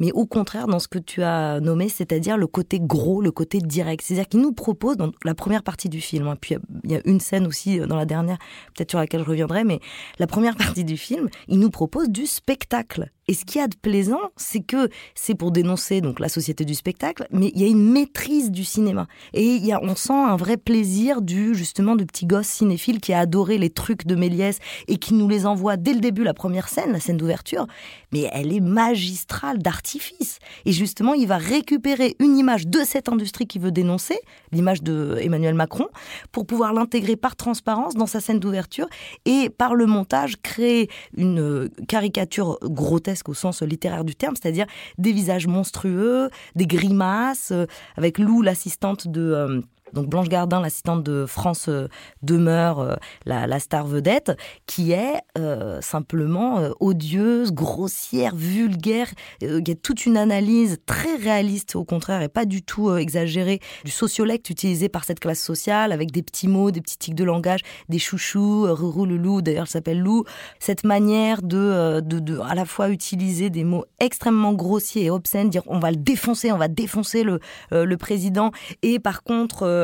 mais 0.00 0.10
au 0.12 0.26
contraire 0.26 0.66
dans 0.66 0.78
ce 0.78 0.88
que 0.88 0.98
tu 0.98 1.22
as 1.22 1.60
nommé, 1.60 1.88
c'est-à-dire 1.88 2.36
le 2.36 2.46
côté 2.46 2.80
gros, 2.80 3.20
le 3.20 3.30
côté 3.30 3.58
direct. 3.58 4.02
C'est-à-dire 4.02 4.28
qu'il 4.28 4.40
nous 4.40 4.52
propose, 4.52 4.96
dans 4.96 5.10
la 5.24 5.34
première 5.34 5.62
partie 5.62 5.88
du 5.88 6.00
film, 6.00 6.26
hein, 6.26 6.36
puis 6.40 6.56
il 6.84 6.92
y 6.92 6.96
a 6.96 7.00
une 7.04 7.20
scène 7.20 7.46
aussi 7.46 7.78
euh, 7.80 7.86
dans 7.86 7.96
la 7.96 8.06
dernière, 8.06 8.38
peut-être 8.74 8.90
sur 8.90 8.98
laquelle 8.98 9.20
je 9.20 9.30
reviendrai, 9.30 9.64
mais 9.64 9.80
la 10.18 10.26
première 10.26 10.56
partie 10.56 10.84
du 10.84 10.96
film, 10.96 11.28
il 11.48 11.58
nous 11.58 11.70
propose 11.70 12.08
du 12.08 12.26
spectacle. 12.26 13.10
Et 13.28 13.34
ce 13.34 13.44
qu'il 13.44 13.60
y 13.60 13.64
a 13.64 13.68
de 13.68 13.76
plaisant, 13.76 14.20
c'est 14.36 14.60
que 14.60 14.88
c'est 15.14 15.34
pour 15.34 15.52
dénoncer 15.52 16.00
donc 16.00 16.18
la 16.18 16.30
société 16.30 16.64
du 16.64 16.74
spectacle, 16.74 17.26
mais 17.30 17.52
il 17.54 17.60
y 17.60 17.64
a 17.64 17.68
une 17.68 17.92
maîtrise 17.92 18.50
du 18.50 18.64
cinéma. 18.64 19.06
Et 19.34 19.44
il 19.44 19.64
y 19.64 19.72
a, 19.72 19.80
on 19.82 19.94
sent 19.94 20.14
un 20.14 20.36
vrai 20.36 20.56
plaisir 20.56 21.20
du 21.20 21.54
justement 21.54 21.94
de 21.94 22.04
petit 22.04 22.24
gosse 22.24 22.46
cinéphile 22.46 23.00
qui 23.00 23.12
a 23.12 23.20
adoré 23.20 23.58
les 23.58 23.68
trucs 23.68 24.06
de 24.06 24.14
Méliès 24.14 24.58
et 24.88 24.96
qui 24.96 25.12
nous 25.12 25.28
les 25.28 25.44
envoie 25.44 25.76
dès 25.76 25.92
le 25.92 26.00
début, 26.00 26.24
la 26.24 26.32
première 26.32 26.70
scène, 26.70 26.92
la 26.92 27.00
scène 27.00 27.18
d'ouverture. 27.18 27.66
Mais 28.12 28.30
elle 28.32 28.50
est 28.50 28.60
magistrale 28.60 29.58
d'artifice. 29.58 30.38
Et 30.64 30.72
justement, 30.72 31.12
il 31.12 31.28
va 31.28 31.36
récupérer 31.36 32.16
une 32.20 32.38
image 32.38 32.66
de 32.66 32.80
cette 32.82 33.10
industrie 33.10 33.46
qu'il 33.46 33.60
veut 33.60 33.72
dénoncer, 33.72 34.18
l'image 34.52 34.82
de 34.82 35.18
Emmanuel 35.20 35.54
Macron, 35.54 35.88
pour 36.32 36.46
pouvoir 36.46 36.72
l'intégrer 36.72 37.16
par 37.16 37.36
transparence 37.36 37.94
dans 37.94 38.06
sa 38.06 38.20
scène 38.20 38.40
d'ouverture 38.40 38.88
et 39.26 39.50
par 39.50 39.74
le 39.74 39.84
montage 39.84 40.36
créer 40.42 40.88
une 41.14 41.68
caricature 41.86 42.58
grotesque 42.62 43.17
au 43.26 43.34
sens 43.34 43.62
littéraire 43.62 44.04
du 44.04 44.14
terme, 44.14 44.34
c'est-à-dire 44.40 44.66
des 44.98 45.12
visages 45.12 45.46
monstrueux, 45.46 46.30
des 46.54 46.66
grimaces, 46.66 47.50
euh, 47.52 47.66
avec 47.96 48.18
Lou, 48.18 48.42
l'assistante 48.42 49.08
de... 49.08 49.62
Donc 49.92 50.06
Blanche 50.06 50.28
Gardin, 50.28 50.60
l'assistante 50.60 51.02
de 51.02 51.26
France 51.26 51.66
euh, 51.68 51.88
demeure 52.22 52.80
euh, 52.80 52.96
la, 53.24 53.58
star 53.58 53.86
vedette, 53.86 54.32
qui 54.66 54.92
est 54.92 55.20
euh, 55.36 55.80
simplement 55.80 56.60
odieuse, 56.80 57.52
grossière, 57.52 58.34
vulgaire. 58.34 59.08
Il 59.40 59.70
a 59.70 59.74
toute 59.74 60.06
une 60.06 60.16
analyse 60.16 60.78
très 60.86 61.16
réaliste, 61.16 61.76
au 61.76 61.84
contraire, 61.84 62.22
et 62.22 62.28
pas 62.28 62.44
du 62.44 62.62
tout 62.62 62.94
exagérée, 62.96 63.60
du 63.84 63.90
sociolecte 63.90 64.50
utilisé 64.50 64.88
par 64.88 65.04
cette 65.04 65.20
classe 65.20 65.40
sociale, 65.40 65.92
avec 65.92 66.10
des 66.10 66.22
petits 66.22 66.48
mots, 66.48 66.70
des 66.70 66.80
petits 66.80 66.98
tics 66.98 67.14
de 67.14 67.24
langage, 67.24 67.60
des 67.88 67.98
chouchous, 67.98 68.66
Rourou 68.74 69.06
le 69.06 69.16
loup, 69.16 69.42
d'ailleurs 69.42 69.64
elle 69.64 69.68
s'appelle 69.68 70.00
Lou. 70.00 70.24
Cette 70.58 70.84
manière 70.84 71.42
de, 71.42 72.00
de, 72.00 72.18
de, 72.18 72.38
à 72.38 72.54
la 72.54 72.64
fois 72.64 72.90
utiliser 72.90 73.50
des 73.50 73.64
mots 73.64 73.84
extrêmement 73.98 74.52
grossiers 74.52 75.04
et 75.04 75.10
obscènes, 75.10 75.50
dire 75.50 75.62
on 75.66 75.78
va 75.78 75.90
le 75.90 75.96
défoncer, 75.96 76.52
on 76.52 76.58
va 76.58 76.68
défoncer 76.68 77.22
le, 77.22 77.40
le 77.70 77.96
président, 77.96 78.50
et 78.82 78.98
par 78.98 79.22
contre 79.22 79.77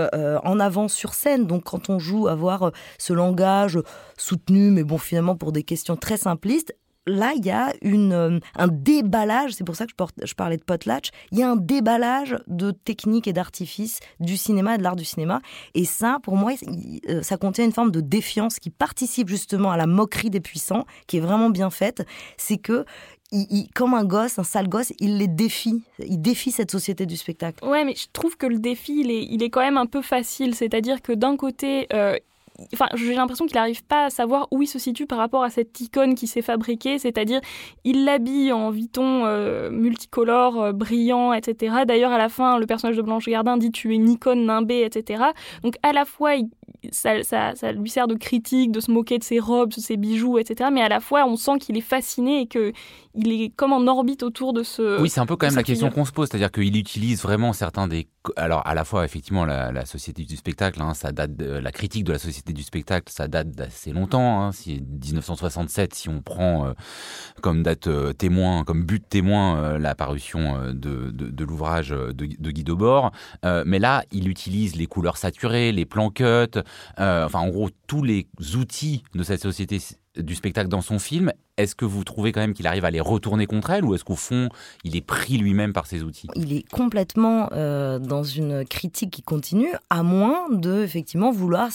en 0.44 0.60
avant 0.60 0.88
sur 0.88 1.14
scène. 1.14 1.46
Donc 1.46 1.64
quand 1.64 1.90
on 1.90 1.98
joue, 1.98 2.28
avoir 2.28 2.64
euh, 2.64 2.70
ce 2.98 3.12
langage 3.12 3.78
soutenu, 4.16 4.70
mais 4.70 4.84
bon 4.84 4.98
finalement 4.98 5.36
pour 5.36 5.52
des 5.52 5.62
questions 5.62 5.96
très 5.96 6.16
simplistes, 6.16 6.74
là, 7.06 7.32
il 7.36 7.44
y 7.44 7.50
a 7.50 7.72
une, 7.82 8.12
euh, 8.12 8.38
un 8.56 8.68
déballage, 8.68 9.52
c'est 9.52 9.64
pour 9.64 9.76
ça 9.76 9.84
que 9.84 9.92
je, 9.92 10.26
je, 10.26 10.34
parlais 10.34 10.56
de 10.56 10.62
potlatch, 10.62 11.10
il 11.32 11.38
y 11.38 11.42
a 11.42 11.50
un 11.50 11.56
déballage 11.56 12.36
de 12.46 12.70
techniques 12.70 13.28
et 13.28 13.32
d'artifices 13.32 14.00
du 14.20 14.36
cinéma 14.36 14.74
et 14.74 14.78
de 14.78 14.82
l'art 14.82 14.96
du 14.96 15.04
cinéma. 15.04 15.40
Et 15.74 15.84
ça, 15.84 16.18
pour 16.22 16.36
moi, 16.36 16.52
ça 17.22 17.36
contient 17.36 17.64
une 17.64 17.72
forme 17.72 17.90
de 17.90 18.00
défiance 18.00 18.58
qui 18.58 18.70
participe 18.70 19.28
justement 19.28 19.70
à 19.70 19.76
la 19.76 19.86
moquerie 19.86 20.30
des 20.30 20.40
puissants, 20.40 20.86
qui 21.06 21.18
est 21.18 21.20
vraiment 21.20 21.50
bien 21.50 21.70
faite. 21.70 22.06
C'est 22.36 22.58
que 22.58 22.86
comme 23.74 23.94
un 23.94 24.04
gosse, 24.04 24.38
un 24.38 24.44
sale 24.44 24.68
gosse, 24.68 24.92
il 25.00 25.18
les 25.18 25.28
défie. 25.28 25.82
Il 25.98 26.20
défie 26.20 26.50
cette 26.50 26.70
société 26.70 27.06
du 27.06 27.16
spectacle. 27.16 27.64
Ouais, 27.64 27.84
mais 27.84 27.94
je 27.94 28.06
trouve 28.12 28.36
que 28.36 28.46
le 28.46 28.58
défi, 28.58 29.00
il 29.00 29.10
est, 29.10 29.24
il 29.24 29.42
est 29.42 29.50
quand 29.50 29.60
même 29.60 29.78
un 29.78 29.86
peu 29.86 30.02
facile. 30.02 30.54
C'est-à-dire 30.54 31.02
que 31.02 31.12
d'un 31.12 31.36
côté, 31.36 31.86
euh, 31.92 32.16
j'ai 32.94 33.14
l'impression 33.14 33.46
qu'il 33.46 33.56
n'arrive 33.56 33.84
pas 33.84 34.06
à 34.06 34.10
savoir 34.10 34.46
où 34.50 34.62
il 34.62 34.66
se 34.66 34.78
situe 34.78 35.06
par 35.06 35.18
rapport 35.18 35.42
à 35.42 35.50
cette 35.50 35.80
icône 35.80 36.14
qui 36.14 36.26
s'est 36.26 36.42
fabriquée, 36.42 36.98
c'est-à-dire 36.98 37.40
il 37.82 38.04
l'habille 38.04 38.52
en 38.52 38.70
viton 38.70 39.26
euh, 39.26 39.70
multicolore, 39.70 40.62
euh, 40.62 40.72
brillant, 40.72 41.32
etc. 41.32 41.82
D'ailleurs, 41.86 42.12
à 42.12 42.18
la 42.18 42.28
fin, 42.28 42.58
le 42.58 42.66
personnage 42.66 42.96
de 42.96 43.02
Blanche 43.02 43.26
Gardin 43.26 43.56
dit 43.56 43.72
tu 43.72 43.92
es 43.92 43.96
une 43.96 44.08
icône 44.08 44.46
nimbée, 44.46 44.82
etc. 44.82 45.24
Donc 45.62 45.76
à 45.82 45.92
la 45.92 46.04
fois, 46.04 46.36
il, 46.36 46.48
ça, 46.92 47.22
ça, 47.22 47.72
lui 47.72 47.90
sert 47.90 48.06
de 48.06 48.14
critique, 48.14 48.70
de 48.70 48.80
se 48.80 48.90
moquer 48.90 49.18
de 49.18 49.24
ses 49.24 49.40
robes, 49.40 49.70
de 49.70 49.80
ses 49.80 49.96
bijoux, 49.96 50.38
etc. 50.38 50.70
Mais 50.72 50.82
à 50.82 50.88
la 50.88 51.00
fois, 51.00 51.26
on 51.26 51.36
sent 51.36 51.58
qu'il 51.58 51.76
est 51.76 51.82
fasciné 51.82 52.42
et 52.42 52.46
que 52.46 52.72
il 53.14 53.32
est 53.32 53.50
comme 53.50 53.72
en 53.72 53.86
orbite 53.86 54.22
autour 54.22 54.52
de 54.52 54.62
ce. 54.62 55.00
Oui, 55.00 55.08
c'est 55.08 55.20
un 55.20 55.26
peu 55.26 55.36
quand 55.36 55.46
même 55.46 55.54
la 55.54 55.62
question 55.62 55.90
qu'on 55.90 56.04
se 56.04 56.12
pose, 56.12 56.28
c'est-à-dire 56.28 56.50
qu'il 56.50 56.76
utilise 56.76 57.22
vraiment 57.22 57.52
certains 57.52 57.86
des. 57.86 58.08
Alors, 58.36 58.66
à 58.66 58.74
la 58.74 58.84
fois, 58.84 59.04
effectivement, 59.04 59.44
la, 59.44 59.84
société 59.84 60.24
du 60.24 60.36
spectacle, 60.36 60.80
hein, 60.80 60.94
ça 60.94 61.12
date 61.12 61.36
de... 61.36 61.46
la 61.46 61.72
critique 61.72 62.04
de 62.04 62.12
la 62.12 62.18
société 62.18 62.52
du 62.52 62.62
spectacle, 62.62 63.12
ça 63.12 63.28
date 63.28 63.50
d'assez 63.50 63.92
longtemps. 63.92 64.42
Hein, 64.42 64.52
si 64.52 64.80
1967, 64.80 65.94
si 65.94 66.08
on 66.08 66.22
prend 66.22 66.66
euh, 66.66 66.72
comme 67.42 67.62
date 67.62 67.86
euh, 67.86 68.12
témoin, 68.12 68.64
comme 68.64 68.84
but 68.84 69.06
témoin, 69.08 69.58
euh, 69.58 69.78
la 69.78 69.94
parution 69.94 70.72
de, 70.72 71.10
de, 71.10 71.44
l'ouvrage 71.44 71.90
de, 71.90 72.12
de, 72.12 72.50
Guy 72.50 72.64
Debord. 72.64 73.12
mais 73.42 73.78
là, 73.78 74.04
il 74.10 74.28
utilise 74.28 74.76
les 74.76 74.86
couleurs 74.86 75.18
saturées, 75.18 75.70
les 75.72 75.84
plans 75.84 76.10
cut, 76.10 76.58
enfin, 76.96 77.40
en 77.40 77.48
gros, 77.48 77.68
tous 77.86 78.02
les 78.02 78.26
outils 78.56 79.02
de 79.14 79.22
cette 79.22 79.42
société 79.42 79.78
du 80.16 80.34
spectacle 80.34 80.68
dans 80.68 80.80
son 80.80 80.98
film, 80.98 81.32
est-ce 81.56 81.74
que 81.74 81.84
vous 81.84 82.04
trouvez 82.04 82.32
quand 82.32 82.40
même 82.40 82.54
qu'il 82.54 82.66
arrive 82.66 82.84
à 82.84 82.90
les 82.90 83.00
retourner 83.00 83.46
contre 83.46 83.70
elle 83.70 83.84
ou 83.84 83.94
est-ce 83.94 84.04
qu'au 84.04 84.16
fond, 84.16 84.48
il 84.84 84.96
est 84.96 85.00
pris 85.00 85.38
lui-même 85.38 85.72
par 85.72 85.86
ses 85.86 86.02
outils? 86.02 86.28
Il 86.34 86.52
est 86.52 86.68
complètement 86.70 87.48
euh, 87.52 87.98
dans 87.98 88.22
une 88.22 88.64
critique 88.64 89.10
qui 89.10 89.22
continue, 89.22 89.72
à 89.90 90.02
moins 90.02 90.48
de 90.50 90.82
effectivement 90.82 91.30
vouloir 91.30 91.70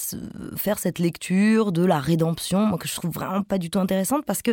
faire 0.56 0.80
cette 0.80 1.00
lecture 1.00 1.72
de 1.72 1.84
la 1.84 2.00
rédemption, 2.00 2.78
que 2.78 2.88
je 2.88 2.96
trouve 2.96 3.12
vraiment 3.12 3.44
pas 3.44 3.58
du 3.58 3.70
tout 3.70 3.80
intéressante 3.80 4.26
parce 4.26 4.42
que 4.42 4.52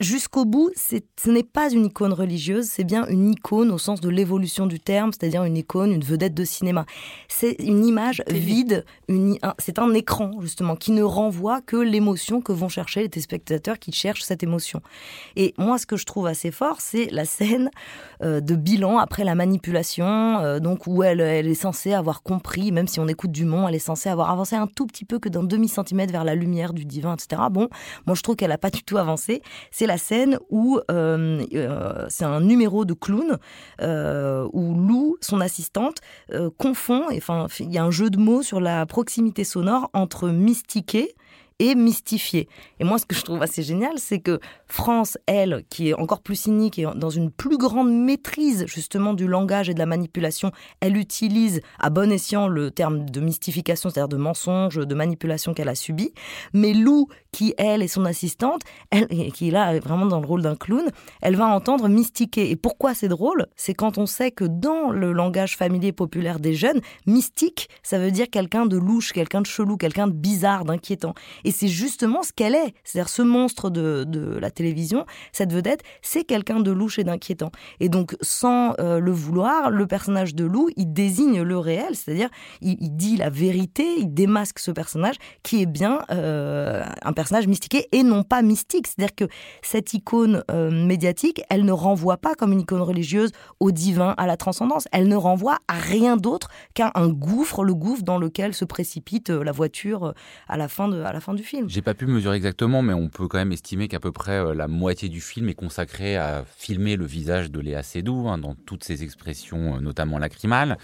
jusqu'au 0.00 0.44
bout, 0.44 0.70
ce 0.76 1.30
n'est 1.30 1.42
pas 1.42 1.70
une 1.70 1.86
icône 1.86 2.12
religieuse, 2.12 2.66
c'est 2.66 2.84
bien 2.84 3.06
une 3.06 3.30
icône 3.30 3.70
au 3.70 3.78
sens 3.78 4.00
de 4.00 4.08
l'évolution 4.08 4.66
du 4.66 4.80
terme, 4.80 5.12
c'est-à-dire 5.12 5.44
une 5.44 5.56
icône, 5.56 5.92
une 5.92 6.02
vedette 6.02 6.34
de 6.34 6.44
cinéma. 6.44 6.86
C'est 7.28 7.56
une 7.60 7.84
image 7.84 8.22
vide, 8.28 8.84
c'est 9.58 9.78
un 9.78 9.92
écran 9.92 10.32
justement 10.40 10.76
qui 10.76 10.92
ne 10.92 11.02
renvoie 11.02 11.60
que 11.60 11.76
l'émotion 11.76 12.40
que 12.40 12.52
vont 12.52 12.68
chercher 12.68 13.02
les 13.02 13.08
téléspectateurs 13.08 13.78
qui 13.78 13.92
cherchent 13.92 14.22
cette 14.22 14.42
émotion. 14.42 14.80
Et 15.36 15.54
moi, 15.58 15.78
ce 15.78 15.86
que 15.86 15.96
je 15.96 16.06
trouve 16.06 16.26
assez 16.26 16.50
fort, 16.50 16.80
c'est 16.80 17.10
la 17.10 17.24
scène 17.24 17.70
euh, 18.22 18.40
de 18.40 18.54
bilan 18.54 18.98
après 18.98 19.24
la 19.24 19.34
manipulation, 19.34 20.38
euh, 20.38 20.60
donc 20.60 20.86
où 20.86 21.02
elle, 21.02 21.20
elle 21.20 21.46
est 21.46 21.54
censée 21.54 21.92
avoir 21.92 22.22
compris, 22.22 22.72
même 22.72 22.88
si 22.88 23.00
on 23.00 23.08
écoute 23.08 23.32
Dumont, 23.32 23.68
elle 23.68 23.74
est 23.74 23.78
censée 23.78 24.08
avoir 24.08 24.30
avancé 24.30 24.56
un 24.56 24.66
tout 24.66 24.86
petit 24.86 25.04
peu 25.04 25.18
que 25.18 25.28
d'un 25.28 25.42
demi 25.42 25.68
centimètre 25.68 26.12
vers 26.12 26.24
la 26.24 26.34
lumière 26.34 26.72
du 26.72 26.84
divin, 26.84 27.14
etc. 27.14 27.42
Bon, 27.50 27.68
moi 28.06 28.14
je 28.14 28.22
trouve 28.22 28.36
qu'elle 28.36 28.50
n'a 28.50 28.58
pas 28.58 28.70
du 28.70 28.82
tout 28.82 28.96
avancé 28.96 29.42
c'est 29.74 29.86
la 29.86 29.98
scène 29.98 30.38
où 30.50 30.78
euh, 30.88 31.44
euh, 31.52 32.06
c'est 32.08 32.24
un 32.24 32.40
numéro 32.40 32.84
de 32.84 32.94
clown 32.94 33.38
euh, 33.80 34.48
où 34.52 34.72
Lou, 34.72 35.16
son 35.20 35.40
assistante, 35.40 35.96
confond, 36.58 37.06
enfin 37.12 37.48
il 37.58 37.72
y 37.72 37.78
a 37.78 37.82
un 37.82 37.90
jeu 37.90 38.08
de 38.08 38.18
mots 38.18 38.42
sur 38.42 38.60
la 38.60 38.86
proximité 38.86 39.42
sonore 39.42 39.90
entre 39.92 40.28
mystiquer 40.28 41.16
et 41.58 41.74
mystifié. 41.74 42.48
Et 42.80 42.84
moi, 42.84 42.98
ce 42.98 43.06
que 43.06 43.14
je 43.14 43.22
trouve 43.22 43.42
assez 43.42 43.62
génial, 43.62 43.98
c'est 43.98 44.20
que 44.20 44.40
France, 44.66 45.18
elle, 45.26 45.64
qui 45.70 45.90
est 45.90 45.94
encore 45.94 46.20
plus 46.20 46.36
cynique 46.36 46.78
et 46.78 46.86
dans 46.96 47.10
une 47.10 47.30
plus 47.30 47.58
grande 47.58 47.92
maîtrise 47.92 48.66
justement 48.66 49.14
du 49.14 49.26
langage 49.26 49.70
et 49.70 49.74
de 49.74 49.78
la 49.78 49.86
manipulation, 49.86 50.50
elle 50.80 50.96
utilise 50.96 51.60
à 51.78 51.90
bon 51.90 52.10
escient 52.10 52.48
le 52.48 52.70
terme 52.70 53.08
de 53.08 53.20
mystification, 53.20 53.90
c'est-à-dire 53.90 54.08
de 54.08 54.16
mensonge, 54.16 54.76
de 54.76 54.94
manipulation 54.94 55.54
qu'elle 55.54 55.68
a 55.68 55.74
subi. 55.74 56.12
Mais 56.52 56.72
Lou, 56.72 57.06
qui 57.30 57.54
elle 57.56 57.82
est 57.82 57.88
son 57.88 58.04
assistante, 58.04 58.62
qui 59.34 59.48
est 59.48 59.52
là 59.52 59.78
vraiment 59.78 60.06
dans 60.06 60.20
le 60.20 60.26
rôle 60.26 60.42
d'un 60.42 60.56
clown, 60.56 60.90
elle 61.22 61.36
va 61.36 61.46
entendre 61.46 61.88
mystiquer. 61.88 62.50
Et 62.50 62.56
pourquoi 62.56 62.94
c'est 62.94 63.08
drôle? 63.08 63.46
C'est 63.56 63.74
quand 63.74 63.98
on 63.98 64.06
sait 64.06 64.30
que 64.30 64.44
dans 64.44 64.90
le 64.90 65.12
langage 65.12 65.56
familier 65.56 65.92
populaire 65.92 66.40
des 66.40 66.54
jeunes, 66.54 66.80
mystique, 67.06 67.68
ça 67.82 67.98
veut 67.98 68.10
dire 68.10 68.28
quelqu'un 68.30 68.66
de 68.66 68.76
louche, 68.76 69.12
quelqu'un 69.12 69.40
de 69.40 69.46
chelou, 69.46 69.76
quelqu'un 69.76 70.06
de 70.08 70.12
bizarre, 70.12 70.64
d'inquiétant. 70.64 71.14
Et 71.44 71.50
c'est 71.50 71.68
justement 71.68 72.22
ce 72.22 72.32
qu'elle 72.32 72.54
est. 72.54 72.74
C'est-à-dire 72.84 73.08
ce 73.08 73.22
monstre 73.22 73.70
de, 73.70 74.04
la 74.40 74.50
télévision, 74.50 75.06
cette 75.32 75.52
vedette, 75.52 75.82
c'est 76.02 76.24
quelqu'un 76.24 76.60
de 76.60 76.70
louche 76.70 76.98
et 76.98 77.04
d'inquiétant. 77.04 77.50
Et 77.80 77.88
donc, 77.88 78.16
sans 78.20 78.74
euh, 78.80 78.98
le 78.98 79.12
vouloir, 79.12 79.70
le 79.70 79.86
personnage 79.86 80.34
de 80.34 80.44
Lou, 80.44 80.68
il 80.76 80.92
désigne 80.92 81.42
le 81.42 81.58
réel, 81.58 81.94
c'est-à-dire 81.94 82.28
il, 82.60 82.96
dit 82.96 83.16
la 83.16 83.30
vérité, 83.30 83.84
il 83.98 84.12
démasque 84.12 84.58
ce 84.58 84.70
personnage 84.70 85.16
qui 85.42 85.62
est 85.62 85.66
bien 85.66 86.00
euh, 86.10 86.82
un 87.02 87.12
personnage 87.12 87.46
mystiqué 87.46 87.86
et 87.92 88.02
non 88.02 88.22
pas 88.22 88.42
mystique. 88.42 88.86
C'est-à-dire 88.86 89.14
que 89.14 89.24
cette 89.62 89.94
icône 89.94 90.42
euh, 90.50 90.70
médiatique, 90.70 91.42
elle 91.50 91.64
ne 91.64 91.72
renvoie 91.72 92.16
pas 92.16 92.34
comme 92.34 92.52
une 92.52 92.60
icône 92.60 92.82
religieuse 92.82 93.32
au 93.60 93.70
divin, 93.70 94.14
à 94.16 94.26
la 94.26 94.36
transcendance. 94.36 94.88
Elle 94.92 95.08
ne 95.08 95.16
renvoie 95.16 95.58
à 95.68 95.74
rien 95.74 96.16
d'autre 96.16 96.48
qu'à 96.74 96.92
un 96.94 97.08
gouffre, 97.08 97.64
le 97.64 97.74
gouffre 97.74 98.02
dans 98.02 98.18
lequel 98.18 98.54
se 98.54 98.64
précipite 98.64 99.30
la 99.30 99.52
voiture 99.52 100.14
à 100.48 100.56
la 100.56 100.68
fin 100.68 100.88
de, 100.88 101.02
à 101.02 101.12
la 101.12 101.20
fin 101.20 101.33
du 101.34 101.42
film. 101.42 101.68
J'ai 101.68 101.82
pas 101.82 101.94
pu 101.94 102.06
mesurer 102.06 102.36
exactement, 102.36 102.82
mais 102.82 102.94
on 102.94 103.08
peut 103.08 103.28
quand 103.28 103.38
même 103.38 103.52
estimer 103.52 103.88
qu'à 103.88 104.00
peu 104.00 104.12
près 104.12 104.54
la 104.54 104.68
moitié 104.68 105.08
du 105.08 105.20
film 105.20 105.48
est 105.48 105.54
consacrée 105.54 106.16
à 106.16 106.44
filmer 106.56 106.96
le 106.96 107.04
visage 107.04 107.50
de 107.50 107.60
Léa 107.60 107.82
Seydoux 107.82 108.28
hein, 108.28 108.38
dans 108.38 108.54
toutes 108.54 108.84
ses 108.84 109.02
expressions, 109.02 109.80
notamment 109.80 110.18
lacrymales 110.18 110.78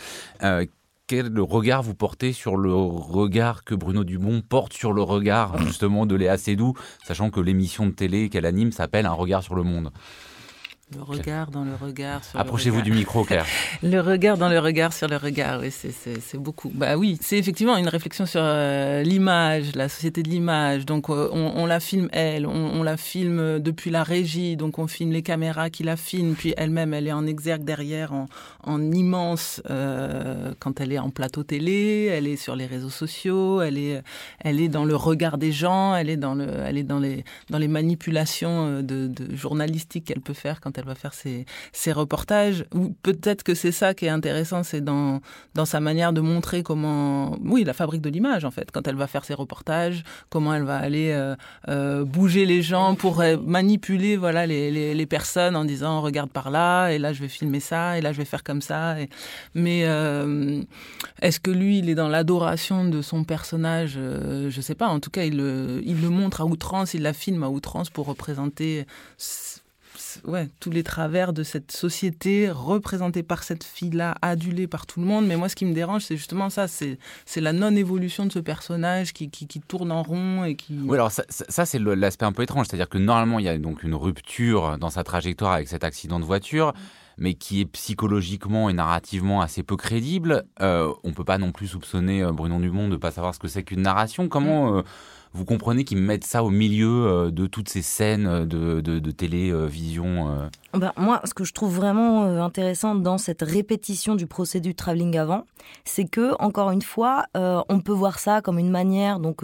quel 1.11 1.41
regard 1.41 1.83
vous 1.83 1.97
portez 1.97 2.33
sur 2.33 2.57
le 2.57 2.73
regard 2.73 3.65
que 3.65 3.75
Bruno 3.75 4.05
Dumont 4.05 4.43
porte 4.43 4.73
sur 4.75 4.93
le 4.93 5.03
regard 5.03 5.59
justement 5.59 6.07
de 6.07 6.15
Léa 6.15 6.39
Seydoux, 6.39 6.75
sachant 7.05 7.31
que 7.31 7.41
l'émission 7.41 7.87
de 7.87 7.91
télé 7.91 8.29
qu'elle 8.29 8.47
anime 8.47 8.71
s'appelle 8.71 9.07
Un 9.07 9.13
regard 9.13 9.43
sur 9.43 9.57
le 9.57 9.65
monde? 9.65 9.91
Le 10.95 11.03
regard 11.03 11.51
dans 11.51 11.65
le 11.65 11.75
regard. 11.75 12.21
Approchez-vous 12.35 12.83
du 12.83 12.91
micro, 12.93 13.23
Claire. 13.23 13.47
le 13.83 14.01
regard 14.01 14.37
dans 14.37 14.49
le 14.49 14.59
regard 14.59 14.93
sur 14.93 15.07
le 15.07 15.17
regard, 15.17 15.61
oui, 15.61 15.71
c'est 15.71 16.39
beaucoup. 16.39 16.71
Bah 16.75 16.97
oui, 16.97 17.17
c'est 17.21 17.39
effectivement 17.39 17.77
une 17.77 17.89
réflexion 17.89 18.27
sur 18.27 18.41
euh, 18.43 19.03
l'image, 19.03 19.77
la 19.77 19.89
société 19.89 20.25
de 20.25 20.29
l'image. 20.29 20.87
Donc 20.87 21.09
euh, 21.09 21.29
on, 21.33 21.65
la 21.67 21.79
filme 21.79 22.09
elle, 22.13 22.45
on, 22.45 22.83
la 22.83 22.97
filme 22.97 23.61
depuis 23.61 23.91
la 23.91 24.03
régie, 24.03 24.57
donc 24.57 24.79
on 24.81 24.89
filme 24.89 25.13
les 25.13 25.23
caméras 25.23 25.71
qui 25.71 25.85
la 25.85 25.97
filment, 25.97 26.35
puis 26.35 26.55
elle-même, 26.57 26.93
elle 26.93 27.07
est 27.07 27.13
en 27.13 27.27
exergue 27.27 27.63
derrière, 27.63 28.13
en, 28.13 28.81
immense 28.93 29.63
euh, 29.71 30.53
quand 30.59 30.81
elle 30.81 30.93
est 30.93 30.99
en 30.99 31.11
plateau 31.11 31.45
télé, 31.45 32.07
elle 32.11 32.27
est 32.27 32.37
sur 32.37 32.57
les 32.57 32.67
réseaux 32.67 32.91
sociaux, 32.91 33.63
elle 33.63 33.79
est, 33.79 34.03
elle 34.41 34.61
est 34.61 34.69
dans 34.69 34.85
le 34.85 34.97
regard 34.97 35.39
des 35.39 35.53
gens, 35.53 35.95
elle 35.95 36.11
est 36.11 36.17
dans 36.17 36.35
le, 36.35 36.49
elle 36.65 36.79
est 36.79 36.83
dans 36.83 36.99
les, 36.99 37.25
dans 37.49 37.59
les 37.59 37.69
manipulations 37.69 38.83
de, 38.83 39.07
de 39.07 39.37
journalistiques 39.37 40.07
qu'elle 40.07 40.21
peut 40.21 40.35
faire 40.35 40.61
quand 40.61 40.77
elle 40.79 40.80
elle 40.81 40.87
va 40.87 40.95
faire 40.95 41.15
ses, 41.15 41.47
reportages. 41.93 42.65
Ou 42.75 42.95
peut-être 43.03 43.43
que 43.43 43.55
c'est 43.55 43.73
ça 43.73 43.95
qui 43.95 44.07
est 44.07 44.11
intéressant, 44.11 44.63
c'est 44.63 44.81
dans, 44.81 45.21
dans 45.55 45.65
sa 45.65 45.81
manière 45.81 46.13
de 46.13 46.21
montrer 46.21 46.63
comment, 46.63 47.37
oui, 47.45 47.65
la 47.65 47.73
fabrique 47.73 48.03
de 48.03 48.11
l'image 48.11 48.45
en 48.45 48.51
fait, 48.51 48.71
quand 48.71 48.87
elle 48.87 48.97
va 48.97 49.07
faire 49.07 49.25
ses 49.25 49.35
reportages, 49.35 50.05
comment 50.29 50.55
elle 50.55 50.65
va 50.65 50.77
aller 50.77 51.11
euh, 51.11 51.35
euh, 51.69 52.05
bouger 52.05 52.47
les 52.47 52.63
gens 52.63 52.95
pour 52.95 53.21
euh, 53.21 53.37
manipuler 53.37 54.17
voilà 54.17 54.47
les, 54.47 54.95
les, 54.95 55.07
personnes 55.07 55.57
en 55.57 55.65
disant 55.65 56.01
regarde 56.01 56.31
par 56.31 56.51
là 56.51 56.91
et 56.91 56.99
là 56.99 57.13
je 57.13 57.21
vais 57.21 57.29
filmer 57.29 57.59
ça 57.59 57.99
et 57.99 58.01
là 58.01 58.13
je 58.13 58.19
vais 58.19 58.25
faire 58.25 58.45
comme 58.45 58.63
ça. 58.63 58.97
Mais 59.55 59.81
est-ce 61.21 61.41
que 61.41 61.51
lui 61.51 61.79
il 61.79 61.91
est 61.91 61.95
dans 61.95 62.09
l'adoration 62.09 62.85
de 62.85 63.03
son 63.03 63.25
personnage? 63.25 63.95
Je 63.95 64.61
sais 64.61 64.75
pas. 64.75 64.89
En 64.89 65.01
tout 65.01 65.11
cas 65.11 65.25
il 65.25 65.41
il 65.85 66.01
le 66.01 66.11
montre 66.11 66.41
à 66.41 66.47
outrance, 66.47 66.95
il 66.95 67.03
la 67.03 67.13
filme 67.13 67.43
à 67.43 67.49
outrance 67.49 67.91
pour 67.91 68.07
représenter 68.07 68.87
ouais, 70.25 70.49
tous 70.61 70.71
les 70.71 70.83
travers 70.83 71.33
de 71.33 71.43
cette 71.43 71.73
société 71.73 72.51
représentée 72.51 73.23
par 73.23 73.43
cette 73.43 73.65
fille-là, 73.65 74.15
adulée 74.23 74.67
par 74.67 74.87
tout 74.87 75.01
le 75.01 75.07
monde. 75.07 75.27
Mais 75.27 75.37
moi, 75.37 75.49
ce 75.49 75.57
qui 75.57 75.65
me 75.65 75.75
dérange, 75.75 76.03
c'est 76.03 76.17
justement 76.17 76.51
ça, 76.51 76.67
c'est 76.69 76.99
la 77.37 77.53
non-évolution 77.53 78.27
de 78.27 78.33
ce 78.33 78.39
personnage 78.39 79.13
qui, 79.13 79.31
qui, 79.31 79.61
tourne 79.61 79.93
en 79.93 80.03
rond 80.03 80.45
et 80.45 80.55
qui... 80.55 80.79
Oui, 80.85 80.97
alors 80.97 81.11
ça, 81.11 81.25
ça 81.29 81.67
c'est 81.67 81.79
l'aspect 81.79 82.25
un 82.25 82.33
peu 82.33 82.43
étrange. 82.43 82.67
C'est-à-dire 82.67 82.89
que 82.89 82.99
normalement, 82.99 83.39
il 83.39 83.45
y 83.45 83.49
a 83.49 83.59
donc 83.59 83.83
une 83.83 83.95
rupture 83.95 84.79
dans 84.79 84.91
sa 84.91 85.05
trajectoire 85.05 85.53
avec 85.53 85.69
cet 85.69 85.85
accident 85.85 86.21
de 86.21 86.25
voiture 86.25 86.73
mais 87.21 87.35
qui 87.35 87.61
est 87.61 87.67
psychologiquement 87.67 88.71
et 88.71 88.73
narrativement 88.73 89.43
assez 89.43 89.63
peu 89.63 89.77
crédible. 89.77 90.45
Euh, 90.61 90.93
on 91.05 91.13
peut 91.13 91.23
pas 91.23 91.39
non 91.39 91.53
plus 91.53 91.69
soupçonner 91.69 92.23
euh, 92.23 92.33
Bruno 92.33 92.59
Dumont 92.59 92.89
de 92.89 92.95
ne 92.95 92.97
pas 92.97 93.11
savoir 93.11 93.35
ce 93.35 93.39
que 93.39 93.47
c'est 93.47 93.63
qu'une 93.63 93.83
narration. 93.83 94.29
Comment... 94.29 94.79
Euh, 94.79 94.83
vous 95.33 95.45
comprenez 95.45 95.85
qu'ils 95.85 95.99
mettent 95.99 96.25
ça 96.25 96.43
au 96.43 96.51
milieu 96.51 97.07
euh, 97.07 97.31
de 97.31 97.47
toutes 97.47 97.69
ces 97.69 97.83
scènes 97.83 98.47
de, 98.47 98.81
de, 98.81 99.11
télévision 99.11 100.29
euh 100.29 100.49
bah, 100.75 100.93
Moi, 100.97 101.21
ce 101.25 101.35
que 101.35 101.45
je 101.45 101.53
trouve 101.53 101.75
vraiment 101.75 102.25
euh, 102.25 102.41
intéressant 102.41 102.97
dans 102.97 103.17
cette 103.17 103.43
répétition 103.43 104.17
du 104.17 104.27
procédé 104.27 104.71
du 104.71 104.75
travelling 104.75 105.17
avant, 105.19 105.47
c'est 105.85 106.05
que, 106.05 106.35
encore 106.41 106.71
une 106.71 106.83
fois, 106.83 107.25
on 107.35 107.81
peut 107.81 107.93
voir 107.93 108.19
ça 108.19 108.41
comme 108.41 108.59
une 108.59 108.71
manière, 108.71 109.21
donc 109.21 109.43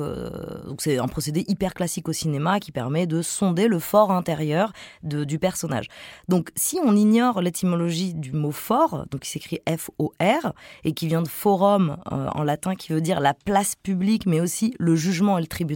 c'est 0.79 0.99
un 0.99 1.09
procédé 1.09 1.45
hyper 1.49 1.75
classique 1.75 2.09
au 2.09 2.13
cinéma 2.13 2.59
qui 2.59 2.73
permet 2.73 3.07
de 3.07 3.23
sonder 3.23 3.69
le 3.69 3.79
fort 3.79 4.11
intérieur 4.11 4.73
du 5.03 5.39
personnage. 5.39 5.87
Donc, 6.29 6.51
si 6.57 6.79
on 6.85 6.95
ignore 6.97 7.41
l'étymologie 7.41 8.15
du 8.15 8.33
mot 8.33 8.51
fort, 8.51 9.07
donc 9.11 9.23
qui 9.23 9.31
s'écrit 9.31 9.61
F-O-R, 9.69 10.53
et 10.85 10.93
qui 10.93 11.07
vient 11.07 11.23
de 11.23 11.29
forum 11.29 11.97
en 12.11 12.43
latin, 12.43 12.75
qui 12.75 12.93
veut 12.93 13.01
dire 13.01 13.21
la 13.21 13.35
place 13.35 13.75
publique, 13.75 14.27
mais 14.27 14.41
aussi 14.41 14.75
le 14.79 14.97
jugement 14.97 15.39
et 15.39 15.41
le 15.41 15.47
tribunal, 15.47 15.76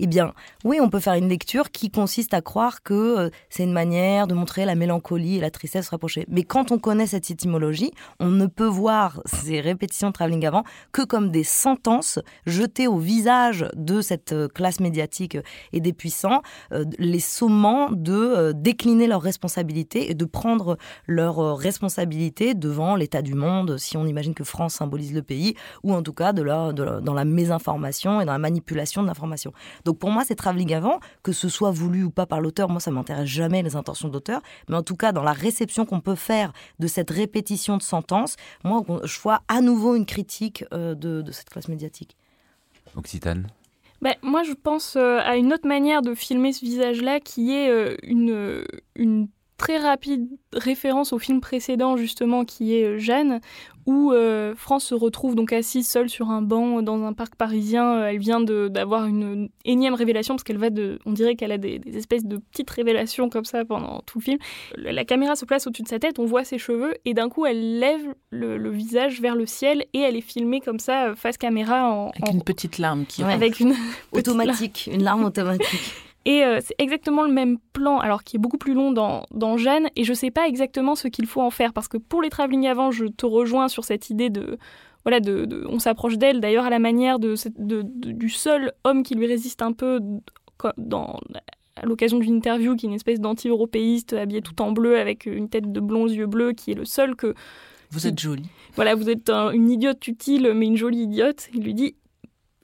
eh 0.00 0.06
bien, 0.06 0.32
oui, 0.64 0.78
on 0.80 0.88
peut 0.88 1.00
faire 1.00 1.14
une 1.14 1.28
lecture 1.28 1.70
qui 1.70 1.90
consiste 1.90 2.34
à 2.34 2.40
croire 2.40 2.82
que 2.82 2.94
euh, 2.94 3.30
c'est 3.50 3.64
une 3.64 3.72
manière 3.72 4.26
de 4.26 4.34
montrer 4.34 4.64
la 4.64 4.74
mélancolie 4.74 5.36
et 5.36 5.40
la 5.40 5.50
tristesse 5.50 5.88
rapprochée. 5.88 6.24
Mais 6.28 6.42
quand 6.42 6.72
on 6.72 6.78
connaît 6.78 7.06
cette 7.06 7.30
étymologie, 7.30 7.92
on 8.20 8.28
ne 8.28 8.46
peut 8.46 8.66
voir 8.66 9.20
ces 9.26 9.60
répétitions 9.60 10.08
de 10.08 10.12
travelling 10.12 10.46
avant 10.46 10.64
que 10.92 11.02
comme 11.02 11.30
des 11.30 11.44
sentences 11.44 12.18
jetées 12.46 12.86
au 12.86 12.98
visage 12.98 13.66
de 13.74 14.00
cette 14.00 14.32
euh, 14.32 14.48
classe 14.48 14.80
médiatique 14.80 15.36
et 15.72 15.80
des 15.80 15.92
puissants, 15.92 16.42
euh, 16.72 16.84
les 16.98 17.20
sommant 17.20 17.90
de 17.90 18.52
décliner 18.54 19.06
leurs 19.06 19.22
responsabilités 19.22 20.10
et 20.10 20.14
de 20.14 20.24
prendre 20.24 20.78
leurs 21.06 21.56
responsabilités 21.56 22.54
devant 22.54 22.96
l'état 22.96 23.22
du 23.22 23.34
monde, 23.34 23.78
si 23.78 23.96
on 23.96 24.06
imagine 24.06 24.34
que 24.34 24.44
France 24.44 24.74
symbolise 24.74 25.12
le 25.12 25.22
pays, 25.22 25.54
ou 25.82 25.92
en 25.94 26.02
tout 26.02 26.12
cas 26.12 26.32
de 26.32 26.42
dans 27.00 27.14
la 27.14 27.24
mésinformation 27.24 28.20
et 28.20 28.24
dans 28.24 28.32
la 28.32 28.38
manipulation 28.38 29.02
de 29.02 29.08
donc 29.84 29.98
pour 29.98 30.10
moi, 30.10 30.24
c'est 30.24 30.34
travelling 30.34 30.74
avant, 30.74 31.00
que 31.22 31.32
ce 31.32 31.48
soit 31.48 31.70
voulu 31.70 32.04
ou 32.04 32.10
pas 32.10 32.26
par 32.26 32.40
l'auteur, 32.40 32.68
moi 32.68 32.80
ça 32.80 32.90
m'intéresse 32.90 33.28
jamais 33.28 33.62
les 33.62 33.76
intentions 33.76 34.08
d'auteur, 34.08 34.40
mais 34.68 34.76
en 34.76 34.82
tout 34.82 34.96
cas 34.96 35.12
dans 35.12 35.22
la 35.22 35.32
réception 35.32 35.84
qu'on 35.84 36.00
peut 36.00 36.14
faire 36.14 36.52
de 36.78 36.86
cette 36.86 37.10
répétition 37.10 37.76
de 37.76 37.82
sentences, 37.82 38.36
moi 38.64 38.82
je 39.04 39.20
vois 39.20 39.42
à 39.48 39.60
nouveau 39.60 39.94
une 39.94 40.06
critique 40.06 40.64
euh, 40.72 40.94
de, 40.94 41.30
cette 41.32 41.50
classe 41.50 41.68
médiatique. 41.68 42.16
Occitane 42.96 43.48
ben, 44.00 44.14
moi, 44.22 44.44
je 44.44 44.52
pense 44.52 44.94
euh, 44.94 45.18
à 45.18 45.36
une 45.36 45.52
autre 45.52 45.66
manière 45.66 46.02
de 46.02 46.14
filmer 46.14 46.52
ce 46.52 46.64
visage-là 46.64 47.18
qui 47.18 47.52
est 47.52 47.68
euh, 47.68 47.96
une, 48.04 48.64
une 48.94 49.26
très 49.58 49.76
rapide 49.76 50.28
référence 50.54 51.12
au 51.12 51.18
film 51.18 51.40
précédent 51.40 51.96
justement 51.96 52.44
qui 52.44 52.74
est 52.74 52.84
euh, 52.84 52.98
Jeanne 52.98 53.40
où 53.86 54.12
euh, 54.12 54.54
France 54.54 54.84
se 54.84 54.94
retrouve 54.94 55.34
donc 55.34 55.52
assise 55.52 55.88
seule 55.88 56.10
sur 56.10 56.30
un 56.30 56.42
banc 56.42 56.82
dans 56.82 57.02
un 57.04 57.14
parc 57.14 57.36
parisien. 57.36 57.96
Euh, 57.96 58.08
elle 58.08 58.18
vient 58.18 58.40
d'avoir 58.40 59.06
une 59.06 59.48
énième 59.64 59.94
révélation 59.94 60.34
parce 60.34 60.44
qu'elle 60.44 60.58
va 60.58 60.68
de, 60.68 60.98
on 61.06 61.12
dirait 61.12 61.36
qu'elle 61.36 61.52
a 61.52 61.58
des, 61.58 61.80
espèces 61.94 62.26
de 62.26 62.36
petites 62.36 62.68
révélations 62.68 63.30
comme 63.30 63.46
ça 63.46 63.64
pendant 63.64 64.02
tout 64.04 64.18
le 64.18 64.24
film. 64.24 64.38
La, 64.76 65.06
caméra 65.06 65.36
se 65.36 65.46
place 65.46 65.66
au-dessus 65.66 65.84
de 65.84 65.88
sa 65.88 65.98
tête, 65.98 66.18
on 66.18 66.26
voit 66.26 66.44
ses 66.44 66.58
cheveux 66.58 66.94
et 67.06 67.14
d'un 67.14 67.30
coup 67.30 67.46
elle 67.46 67.78
lève 67.78 68.14
le, 68.30 68.70
visage 68.70 69.22
vers 69.22 69.34
le 69.34 69.46
ciel 69.46 69.86
et 69.94 70.00
elle 70.00 70.16
est 70.16 70.20
filmée 70.20 70.60
comme 70.60 70.78
ça 70.78 71.14
face 71.16 71.38
caméra 71.38 71.90
en, 71.90 72.10
avec 72.10 72.34
une 72.34 72.42
petite 72.42 72.76
larme 72.76 73.06
qui 73.06 73.22
avec 73.22 73.58
une 73.58 73.74
automatique, 74.12 74.90
une 74.92 75.02
larme 75.02 75.24
automatique. 75.24 75.94
Et 76.28 76.44
euh, 76.44 76.60
c'est 76.62 76.74
exactement 76.76 77.22
le 77.22 77.32
même 77.32 77.56
plan, 77.72 78.00
alors 78.00 78.22
qui 78.22 78.36
est 78.36 78.38
beaucoup 78.38 78.58
plus 78.58 78.74
long 78.74 78.92
dans, 78.92 79.24
dans 79.30 79.56
Jeanne, 79.56 79.88
et 79.96 80.04
je 80.04 80.10
ne 80.10 80.14
sais 80.14 80.30
pas 80.30 80.46
exactement 80.46 80.94
ce 80.94 81.08
qu'il 81.08 81.24
faut 81.24 81.40
en 81.40 81.48
faire, 81.48 81.72
parce 81.72 81.88
que 81.88 81.96
pour 81.96 82.20
les 82.20 82.28
travelling 82.28 82.66
avant, 82.66 82.90
je 82.90 83.06
te 83.06 83.24
rejoins 83.24 83.68
sur 83.68 83.82
cette 83.82 84.10
idée 84.10 84.28
de... 84.28 84.58
Voilà, 85.04 85.20
de, 85.20 85.64
on 85.70 85.78
s'approche 85.78 86.18
d'elle, 86.18 86.40
d'ailleurs 86.40 86.66
à 86.66 86.70
la 86.70 86.80
manière 86.80 87.18
de, 87.18 87.34
du 87.56 88.28
seul 88.28 88.72
homme 88.84 89.02
qui 89.02 89.14
lui 89.14 89.26
résiste 89.26 89.62
un 89.62 89.72
peu 89.72 90.00
dans, 90.76 91.18
à 91.76 91.86
l'occasion 91.86 92.18
d'une 92.18 92.34
interview, 92.34 92.76
qui 92.76 92.84
est 92.84 92.90
une 92.90 92.94
espèce 92.94 93.20
d'anti-européiste, 93.20 94.12
habillé 94.12 94.42
tout 94.42 94.60
en 94.60 94.72
bleu, 94.72 94.98
avec 94.98 95.24
une 95.24 95.48
tête 95.48 95.72
de 95.72 95.80
blond 95.80 96.02
aux 96.02 96.08
yeux 96.08 96.26
bleus, 96.26 96.52
qui 96.52 96.72
est 96.72 96.74
le 96.74 96.84
seul 96.84 97.16
que... 97.16 97.32
Vous 97.90 98.06
êtes 98.06 98.18
jolie. 98.18 98.50
Voilà, 98.74 98.94
vous 98.94 99.08
êtes 99.08 99.30
une 99.30 99.70
idiote 99.70 100.06
utile, 100.06 100.52
mais 100.54 100.66
une 100.66 100.76
jolie 100.76 101.04
idiote. 101.04 101.48
Il 101.54 101.62
lui 101.62 101.72
dit 101.72 101.94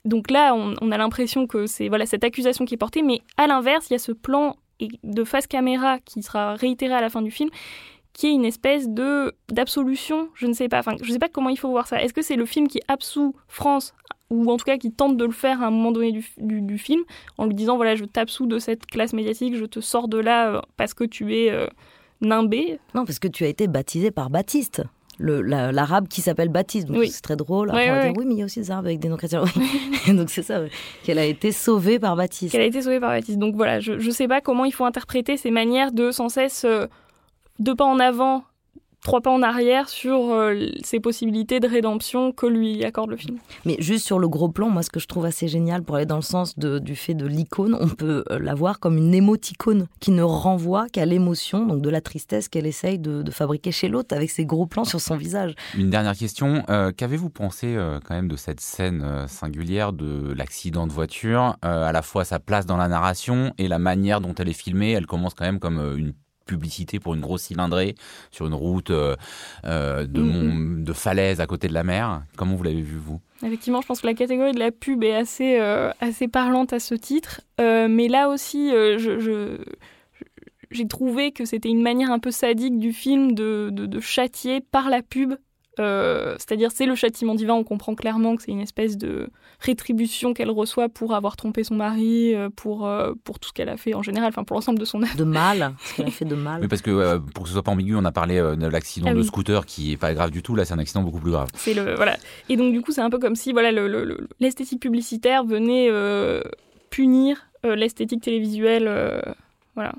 donc 0.05 0.29
là, 0.29 0.53
on, 0.53 0.91
a 0.91 0.97
l'impression 0.97 1.47
que 1.47 1.65
c'est 1.65 1.89
voilà 1.89 2.05
cette 2.05 2.23
accusation 2.23 2.63
qui 2.65 2.75
est 2.75 2.77
portée, 2.77 3.01
mais 3.01 3.21
à 3.37 3.47
l'inverse, 3.47 3.89
il 3.89 3.93
y 3.93 3.95
a 3.95 3.99
ce 3.99 4.11
plan 4.11 4.55
de 5.03 5.23
face 5.23 5.47
caméra 5.47 5.99
qui 5.99 6.21
sera 6.21 6.53
réitéré 6.55 6.93
à 6.93 7.01
la 7.01 7.09
fin 7.09 7.23
du 7.23 7.31
film, 7.31 7.49
qui 8.13 8.27
est 8.27 8.31
une 8.31 8.45
espèce 8.45 8.87
de 8.87 9.33
d'absolution. 9.49 10.29
Je 10.35 10.45
ne 10.45 10.53
sais 10.53 10.69
pas. 10.69 10.79
Enfin, 10.79 10.95
je 11.01 11.07
ne 11.07 11.11
sais 11.11 11.19
pas 11.19 11.29
comment 11.29 11.49
il 11.49 11.57
faut 11.57 11.69
voir 11.69 11.87
ça. 11.87 12.01
Est-ce 12.01 12.13
que 12.13 12.21
c'est 12.21 12.35
le 12.35 12.45
film 12.45 12.67
qui 12.67 12.79
absout 12.87 13.35
France 13.47 13.95
ou 14.29 14.49
en 14.51 14.57
tout 14.57 14.65
cas 14.65 14.77
qui 14.77 14.91
tente 14.91 15.17
de 15.17 15.25
le 15.25 15.31
faire 15.31 15.61
à 15.61 15.67
un 15.67 15.71
moment 15.71 15.91
donné 15.91 16.11
du, 16.11 16.77
film, 16.77 17.03
en 17.37 17.45
lui 17.45 17.53
disant 17.53 17.75
voilà, 17.75 17.95
je 17.95 18.05
t'absous 18.05 18.47
de 18.47 18.57
cette 18.57 18.85
classe 18.85 19.13
médiatique, 19.13 19.55
je 19.55 19.65
te 19.65 19.79
sors 19.79 20.07
de 20.07 20.17
là 20.17 20.55
euh, 20.55 20.61
parce 20.77 20.93
que 20.93 21.03
tu 21.03 21.35
es 21.35 21.51
euh, 21.51 21.67
nimbé? 22.21 22.79
Non, 22.95 23.05
parce 23.05 23.19
que 23.19 23.27
tu 23.27 23.43
as 23.43 23.47
été 23.47 23.67
baptisé 23.67 24.11
par 24.11 24.29
Baptiste 24.29 24.83
l'arabe 25.19 26.07
qui 26.07 26.21
s'appelle 26.21 26.49
Baptiste. 26.49 26.87
Donc 26.87 27.05
c'est 27.05 27.21
très 27.21 27.35
drôle. 27.35 27.71
oui, 27.73 28.13
oui, 28.15 28.25
mais 28.25 28.33
il 28.33 28.39
y 28.39 28.41
a 28.41 28.45
aussi 28.45 28.59
des 28.59 28.71
arabes 28.71 28.85
avec 28.85 28.99
des 28.99 29.09
noms 29.09 29.17
chrétiens. 29.17 29.43
donc 30.07 30.29
c'est 30.29 30.43
ça, 30.43 30.61
qu'elle 31.03 31.19
a 31.19 31.25
été 31.25 31.51
sauvée 31.51 31.99
par 31.99 32.15
Baptiste. 32.15 32.51
Qu'elle 32.51 32.61
a 32.61 32.65
été 32.65 32.81
sauvée 32.81 32.99
par 32.99 33.11
Baptiste. 33.11 33.39
Donc 33.39 33.55
voilà, 33.55 33.79
je 33.79 33.93
ne 33.93 34.11
sais 34.11 34.27
pas 34.27 34.41
comment 34.41 34.65
il 34.65 34.73
faut 34.73 34.85
interpréter 34.85 35.37
ces 35.37 35.51
manières 35.51 35.91
de 35.91 36.11
sans 36.11 36.29
cesse, 36.29 36.65
euh, 36.65 36.87
deux 37.59 37.75
pas 37.75 37.85
en 37.85 37.99
avant, 37.99 38.43
trois 39.05 39.21
pas 39.21 39.31
en 39.31 39.43
arrière 39.43 39.87
sur 39.87 40.31
euh, 40.31 40.65
ces 40.83 40.99
possibilités 40.99 41.61
de 41.61 41.67
rédemption 41.67 42.33
que 42.33 42.47
lui 42.47 42.83
accorde 42.83 43.11
le 43.11 43.17
film. 43.17 43.37
Mais 43.63 43.77
juste 43.79 44.05
sur 44.05 44.19
le 44.19 44.27
gros 44.27 44.49
plan, 44.49 44.69
moi 44.69 44.81
ce 44.83 44.89
que 44.89 44.99
je 44.99 45.07
trouve 45.07 45.25
assez 45.25 45.47
génial 45.47 45.83
pour 45.83 45.95
aller 45.95 46.07
dans 46.07 46.17
le 46.17 46.21
sens 46.21 46.57
du 46.57 46.95
fait 46.95 47.13
de 47.13 47.25
l'icône, 47.25 47.77
on 47.79 47.87
peut 47.87 48.25
euh, 48.31 48.39
la 48.39 48.55
voir 48.55 48.79
comme 48.79 48.97
une 48.97 49.13
émoticône 49.13 49.87
qui 49.99 50.11
ne 50.11 50.23
renvoie 50.23 50.89
qu'à 50.89 51.05
l'émotion, 51.05 51.67
donc 51.67 51.81
de 51.81 51.89
la 51.89 52.01
tristesse 52.01 52.49
qu'elle 52.49 52.65
essaye 52.65 52.99
de, 52.99 53.23
fabriquer 53.31 53.71
chez 53.71 53.89
l'autre 53.89 54.15
avec 54.15 54.31
ses 54.31 54.45
gros 54.45 54.65
plans 54.65 54.85
sur 54.85 54.99
son 54.99 55.17
visage. 55.17 55.55
Une 55.77 55.89
dernière 55.89 56.15
question, 56.15 56.63
euh, 56.69 56.91
qu'avez-vous 56.95 57.29
pensé 57.29 57.77
quand 58.05 58.15
même 58.15 58.27
de 58.27 58.37
cette 58.37 58.59
scène 58.59 59.25
singulière 59.27 59.93
de 59.93 60.33
l'accident 60.33 60.87
de 60.87 60.93
voiture, 60.93 61.57
à 61.61 61.91
la 61.91 62.01
fois 62.01 62.25
sa 62.25 62.39
place 62.39 62.65
dans 62.65 62.77
la 62.77 62.87
narration 62.87 63.53
et 63.57 63.67
la 63.67 63.77
manière 63.77 64.21
dont 64.21 64.33
elle 64.35 64.49
est 64.49 64.53
filmée, 64.53 64.91
elle 64.91 65.05
commence 65.05 65.33
quand 65.35 65.45
même 65.45 65.59
comme 65.59 65.79
une 65.97 66.13
publicité 66.45 66.99
pour 66.99 67.13
une 67.15 67.21
grosse 67.21 67.43
cylindrée 67.43 67.95
sur 68.31 68.47
une 68.47 68.53
route 68.53 68.91
euh, 68.91 69.15
euh, 69.65 70.05
de, 70.05 70.21
mm, 70.21 70.79
mm. 70.79 70.83
de 70.83 70.93
falaise 70.93 71.41
à 71.41 71.47
côté 71.47 71.67
de 71.67 71.73
la 71.73 71.83
mer. 71.83 72.23
Comment 72.37 72.55
vous 72.55 72.63
l'avez 72.63 72.81
vu, 72.81 72.97
vous? 72.97 73.19
Effectivement, 73.43 73.81
je 73.81 73.87
pense 73.87 74.01
que 74.01 74.07
la 74.07 74.13
catégorie 74.13 74.53
de 74.53 74.59
la 74.59 74.71
pub 74.71 75.03
est 75.03 75.15
assez, 75.15 75.59
euh, 75.59 75.91
assez 75.99 76.27
parlante 76.27 76.73
à 76.73 76.79
ce 76.79 76.95
titre. 76.95 77.41
mais 77.59 78.07
là 78.07 78.29
aussi, 78.29 78.69
je, 78.69 79.57
j'ai 80.71 80.87
trouvé 80.87 81.31
que 81.31 81.45
c'était 81.45 81.69
une 81.69 81.81
manière 81.81 82.11
un 82.11 82.19
peu 82.19 82.31
sadique 82.31 82.79
du 82.79 82.93
film 82.93 83.33
de, 83.33 83.69
de, 83.71 83.85
de 83.85 83.99
châtier 83.99 84.61
par 84.61 84.89
la 84.89 85.01
pub 85.01 85.35
euh, 85.79 86.35
c'est-à-dire, 86.37 86.71
c'est 86.71 86.85
le 86.85 86.95
châtiment 86.95 87.35
divin. 87.35 87.53
On 87.53 87.63
comprend 87.63 87.95
clairement 87.95 88.35
que 88.35 88.43
c'est 88.43 88.51
une 88.51 88.61
espèce 88.61 88.97
de 88.97 89.29
rétribution 89.59 90.33
qu'elle 90.33 90.49
reçoit 90.49 90.89
pour 90.89 91.13
avoir 91.13 91.35
trompé 91.35 91.63
son 91.63 91.75
mari, 91.75 92.33
euh, 92.33 92.49
pour, 92.55 92.87
euh, 92.87 93.13
pour 93.23 93.39
tout 93.39 93.49
ce 93.49 93.53
qu'elle 93.53 93.69
a 93.69 93.77
fait 93.77 93.93
en 93.93 94.01
général, 94.01 94.29
enfin 94.29 94.43
pour 94.43 94.55
l'ensemble 94.55 94.79
de 94.79 94.85
son 94.85 95.01
œuvre. 95.01 95.15
De 95.15 95.23
mal, 95.23 95.73
ce 95.83 95.95
qu'elle 95.95 96.07
a 96.07 96.11
fait 96.11 96.25
de 96.25 96.35
mal. 96.35 96.61
Oui, 96.61 96.67
parce 96.67 96.81
que 96.81 97.17
pour 97.17 97.43
que 97.43 97.49
ce 97.49 97.53
soit 97.53 97.63
pas 97.63 97.71
ambigu, 97.71 97.95
on 97.95 98.05
a 98.05 98.11
parlé 98.11 98.37
de 98.37 98.67
l'accident 98.67 99.09
ah 99.11 99.13
de 99.13 99.23
scooter 99.23 99.65
qui 99.65 99.93
est 99.93 99.97
pas 99.97 100.13
grave 100.13 100.31
du 100.31 100.41
tout. 100.41 100.55
Là, 100.55 100.65
c'est 100.65 100.73
un 100.73 100.79
accident 100.79 101.03
beaucoup 101.03 101.19
plus 101.19 101.31
grave. 101.31 101.49
C'est 101.55 101.73
le 101.73 101.95
voilà. 101.95 102.17
Et 102.49 102.57
donc 102.57 102.73
du 102.73 102.81
coup, 102.81 102.91
c'est 102.91 103.01
un 103.01 103.09
peu 103.09 103.19
comme 103.19 103.35
si 103.35 103.51
voilà 103.51 103.71
l'esthétique 104.39 104.81
publicitaire 104.81 105.43
venait 105.43 105.89
punir 106.89 107.47
l'esthétique 107.63 108.21
télévisuelle. 108.21 109.35
voilà. 109.75 109.93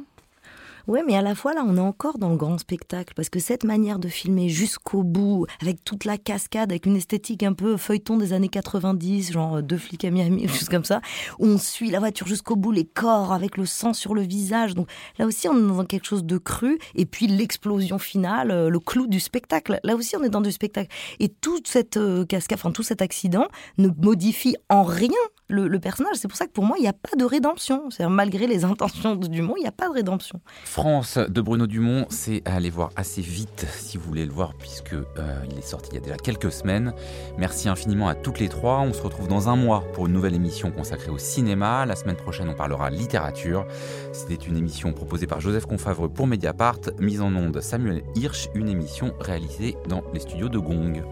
Ouais, 0.86 1.02
mais 1.04 1.16
à 1.16 1.22
la 1.22 1.34
fois, 1.34 1.52
là, 1.52 1.64
on 1.66 1.76
est 1.76 1.80
encore 1.80 2.16
dans 2.18 2.30
le 2.30 2.36
grand 2.36 2.58
spectacle, 2.58 3.12
parce 3.16 3.28
que 3.28 3.40
cette 3.40 3.64
manière 3.64 3.98
de 3.98 4.06
filmer 4.06 4.48
jusqu'au 4.48 5.02
bout, 5.02 5.46
avec 5.60 5.82
toute 5.82 6.04
la 6.04 6.16
cascade, 6.16 6.70
avec 6.70 6.86
une 6.86 6.94
esthétique 6.94 7.42
un 7.42 7.54
peu 7.54 7.76
feuilleton 7.76 8.16
des 8.18 8.32
années 8.32 8.48
90, 8.48 9.32
genre 9.32 9.62
deux 9.64 9.78
flics 9.78 10.04
à 10.04 10.10
Miami, 10.10 10.46
juste 10.48 10.68
comme 10.68 10.84
ça, 10.84 11.00
où 11.40 11.46
on 11.46 11.58
suit 11.58 11.90
la 11.90 11.98
voiture 11.98 12.28
jusqu'au 12.28 12.54
bout, 12.54 12.70
les 12.70 12.84
corps, 12.84 13.32
avec 13.32 13.56
le 13.56 13.66
sang 13.66 13.94
sur 13.94 14.14
le 14.14 14.22
visage. 14.22 14.74
Donc 14.74 14.88
là 15.18 15.26
aussi, 15.26 15.48
on 15.48 15.56
est 15.56 15.76
dans 15.76 15.84
quelque 15.84 16.06
chose 16.06 16.24
de 16.24 16.38
cru, 16.38 16.78
et 16.94 17.04
puis 17.04 17.26
l'explosion 17.26 17.98
finale, 17.98 18.52
euh, 18.52 18.70
le 18.70 18.78
clou 18.78 19.08
du 19.08 19.18
spectacle. 19.18 19.80
Là 19.82 19.96
aussi, 19.96 20.16
on 20.16 20.22
est 20.22 20.28
dans 20.28 20.40
du 20.40 20.52
spectacle. 20.52 20.94
Et 21.18 21.28
toute 21.28 21.66
cette 21.66 21.96
euh, 21.96 22.24
cascade, 22.24 22.58
enfin, 22.60 22.70
tout 22.70 22.84
cet 22.84 23.02
accident 23.02 23.48
ne 23.78 23.88
modifie 23.88 24.54
en 24.68 24.84
rien 24.84 25.10
le, 25.48 25.78
personnage. 25.78 26.16
C'est 26.16 26.28
pour 26.28 26.36
ça 26.36 26.46
que 26.46 26.52
pour 26.52 26.64
moi, 26.64 26.76
il 26.78 26.82
n'y 26.82 26.88
a 26.88 26.92
pas 26.92 27.16
de 27.16 27.24
rédemption. 27.24 27.90
C'est 27.90 28.06
malgré 28.08 28.46
les 28.46 28.64
intentions 28.64 29.16
de 29.16 29.26
Dumont, 29.26 29.54
il 29.56 29.62
n'y 29.62 29.68
a 29.68 29.72
pas 29.72 29.88
de 29.88 29.94
rédemption. 29.94 30.40
France 30.64 31.18
de 31.18 31.40
Bruno 31.40 31.66
Dumont, 31.66 32.06
c'est 32.10 32.42
à 32.44 32.54
aller 32.54 32.70
voir 32.70 32.90
assez 32.96 33.22
vite 33.22 33.66
si 33.76 33.98
vous 33.98 34.04
voulez 34.04 34.26
le 34.26 34.32
voir, 34.32 34.54
puisque 34.54 34.94
euh, 34.94 35.04
il 35.50 35.58
est 35.58 35.62
sorti 35.62 35.90
il 35.92 35.94
y 35.94 35.98
a 35.98 36.00
déjà 36.00 36.16
quelques 36.16 36.52
semaines. 36.52 36.92
Merci 37.38 37.68
infiniment 37.68 38.08
à 38.08 38.14
toutes 38.14 38.40
les 38.40 38.48
trois. 38.48 38.80
On 38.80 38.92
se 38.92 39.02
retrouve 39.02 39.28
dans 39.28 39.48
un 39.48 39.56
mois 39.56 39.84
pour 39.94 40.06
une 40.06 40.12
nouvelle 40.12 40.34
émission 40.34 40.70
consacrée 40.70 41.10
au 41.10 41.18
cinéma. 41.18 41.86
La 41.86 41.96
semaine 41.96 42.16
prochaine, 42.16 42.48
on 42.48 42.54
parlera 42.54 42.90
littérature. 42.90 43.66
C'était 44.12 44.34
une 44.34 44.56
émission 44.56 44.92
proposée 44.92 45.26
par 45.26 45.40
Joseph 45.40 45.66
Confavreux 45.66 46.08
pour 46.08 46.26
Mediapart, 46.26 46.80
mise 46.98 47.20
en 47.20 47.34
onde 47.34 47.60
Samuel 47.60 48.02
Hirsch, 48.14 48.48
une 48.54 48.68
émission 48.68 49.14
réalisée 49.20 49.76
dans 49.88 50.02
les 50.12 50.20
studios 50.20 50.48
de 50.48 50.58
Gong. 50.58 51.02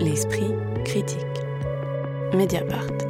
L'esprit 0.00 0.52
critique. 0.84 1.18
Mediapart. 2.34 3.04